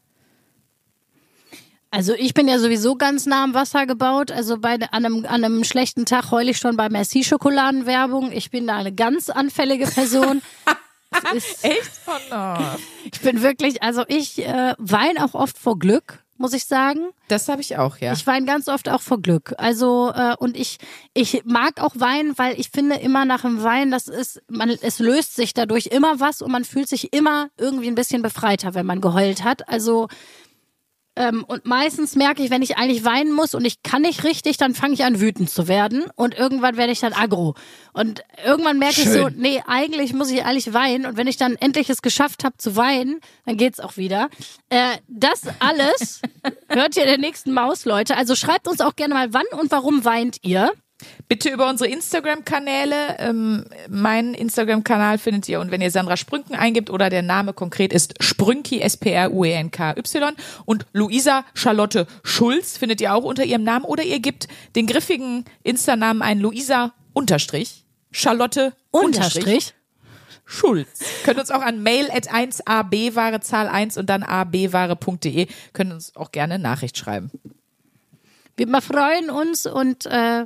Also 1.94 2.14
ich 2.14 2.34
bin 2.34 2.48
ja 2.48 2.58
sowieso 2.58 2.96
ganz 2.96 3.26
nah 3.26 3.44
am 3.44 3.54
Wasser 3.54 3.86
gebaut. 3.86 4.32
Also 4.32 4.58
bei 4.58 4.76
an 4.76 5.06
einem, 5.06 5.26
an 5.26 5.44
einem 5.44 5.66
schlechten 5.66 6.06
Tag 6.06 6.32
heule 6.32 6.52
ich 6.52 6.58
schon 6.58 6.78
bei 6.78 6.88
Merci 6.88 7.26
Schokoladenwerbung. 7.26 8.32
Ich 8.32 8.50
bin 8.50 8.66
da 8.66 8.78
eine 8.78 8.94
ganz 8.94 9.30
anfällige 9.30 9.86
Person. 9.88 10.42
Ist, 11.34 11.66
Echt? 11.66 11.92
Oh 12.08 12.12
no. 12.34 12.58
ich 13.12 13.20
bin 13.20 13.42
wirklich, 13.42 13.84
also 13.84 14.06
ich 14.08 14.40
äh, 14.48 14.74
weine 14.78 15.26
auch 15.26 15.34
oft 15.34 15.58
vor 15.58 15.78
Glück, 15.78 16.24
muss 16.38 16.54
ich 16.54 16.64
sagen. 16.64 17.10
Das 17.28 17.50
habe 17.50 17.60
ich 17.60 17.78
auch, 17.78 17.98
ja. 17.98 18.14
Ich 18.14 18.26
weine 18.26 18.46
ganz 18.46 18.70
oft 18.70 18.88
auch 18.88 19.02
vor 19.02 19.22
Glück. 19.22 19.54
Also 19.58 20.14
äh, 20.16 20.36
und 20.38 20.56
ich 20.56 20.78
ich 21.14 21.44
mag 21.44 21.82
auch 21.82 21.96
weinen, 21.96 22.38
weil 22.38 22.58
ich 22.58 22.70
finde 22.70 22.96
immer 22.96 23.26
nach 23.26 23.42
dem 23.42 23.62
Weinen, 23.62 23.92
das 23.92 24.08
ist 24.08 24.42
man 24.48 24.70
es 24.70 25.00
löst 25.00 25.36
sich 25.36 25.54
dadurch 25.54 25.88
immer 25.88 26.22
was 26.22 26.42
und 26.42 26.52
man 26.52 26.64
fühlt 26.64 26.88
sich 26.88 27.12
immer 27.12 27.50
irgendwie 27.58 27.88
ein 27.88 27.96
bisschen 27.96 28.22
befreiter, 28.22 28.74
wenn 28.74 28.86
man 28.86 29.02
geheult 29.02 29.44
hat. 29.44 29.68
Also 29.68 30.08
ähm, 31.22 31.44
und 31.44 31.66
meistens 31.66 32.16
merke 32.16 32.42
ich, 32.42 32.50
wenn 32.50 32.64
ich 32.64 32.78
eigentlich 32.78 33.06
weinen 33.06 33.32
muss 33.32 33.54
und 33.54 33.64
ich 33.64 33.84
kann 33.84 34.02
nicht 34.02 34.24
richtig, 34.24 34.58
dann 34.58 34.74
fange 34.74 34.96
ich 34.96 35.04
an 35.04 35.22
wütend 35.22 35.52
zu 35.52 35.68
werden 35.68 36.06
und 36.16 36.34
irgendwann 36.34 36.78
werde 36.78 36.92
ich 36.92 37.00
dann 37.00 37.14
aggro. 37.14 37.54
Und 37.94 38.24
irgendwann 38.44 38.80
merke 38.80 39.02
ich 39.02 39.10
so, 39.10 39.30
Schön. 39.30 39.36
nee, 39.38 39.62
eigentlich 39.68 40.14
muss 40.14 40.32
ich 40.32 40.44
eigentlich 40.44 40.74
weinen 40.74 41.06
und 41.06 41.18
wenn 41.18 41.28
ich 41.28 41.38
dann 41.38 41.56
endlich 41.58 41.92
es 41.92 42.02
geschafft 42.02 42.44
habe 42.44 42.58
zu 42.58 42.76
weinen, 42.76 43.22
dann 43.46 43.56
geht's 43.56 43.80
auch 43.80 43.98
wieder. 43.98 44.30
Äh, 44.70 44.98
das 45.08 45.44
alles 45.60 46.22
hört 46.68 46.98
ihr 46.98 47.04
in 47.04 47.10
der 47.10 47.20
nächsten 47.20 47.54
Maus, 47.54 47.86
Leute. 47.86 48.18
Also 48.18 48.36
schreibt 48.36 48.68
uns 48.68 48.82
auch 48.82 48.96
gerne 48.96 49.14
mal, 49.14 49.32
wann 49.32 49.46
und 49.60 49.70
warum 49.70 50.04
weint 50.04 50.38
ihr? 50.42 50.72
Bitte 51.28 51.50
über 51.50 51.70
unsere 51.70 51.90
Instagram-Kanäle. 51.90 53.18
Ähm, 53.20 53.66
meinen 53.90 54.34
Instagram-Kanal 54.34 55.18
findet 55.18 55.48
ihr 55.50 55.60
und 55.60 55.72
wenn 55.72 55.82
ihr 55.82 55.92
Sandra 55.92 56.18
Sprünken 56.18 56.56
eingibt 56.56 56.90
oder 56.90 57.10
der 57.10 57.22
Name 57.22 57.54
konkret 57.54 57.94
ist 57.94 58.22
Sprünki, 58.24 58.82
S-P-R-U-E-N-K-Y 58.82 60.36
und 60.66 60.86
Luisa 60.94 61.46
Charlotte 61.54 62.08
Schulz 62.24 62.78
findet 62.78 63.02
ihr 63.02 63.14
auch 63.14 63.24
unter 63.24 63.44
ihrem 63.44 63.64
Namen 63.64 63.86
oder 63.86 64.04
ihr 64.04 64.20
gebt 64.20 64.48
den 64.76 64.88
griffigen 64.88 65.46
Insta-Namen 65.64 66.22
ein 66.22 66.40
Luisa 66.40 66.94
Unterstrich 67.14 67.86
Charlotte 68.12 68.74
Unterstrich. 68.92 69.74
Schulz. 70.46 71.00
Könnt 71.24 71.40
uns 71.40 71.50
auch 71.50 71.62
an 71.62 71.82
mail 71.82 72.10
at 72.12 72.30
1ab 72.30 73.16
Ware 73.16 73.40
Zahl 73.40 73.70
1 73.70 73.98
und 73.98 74.10
dann 74.10 74.22
abware.de 74.22 75.48
können 75.72 75.94
uns 75.94 76.16
auch 76.18 76.32
gerne 76.32 76.60
Nachricht 76.60 76.98
schreiben. 76.98 77.32
Wir 78.58 78.82
freuen 78.82 79.30
uns 79.30 79.66
und 79.66 80.06
äh, 80.08 80.46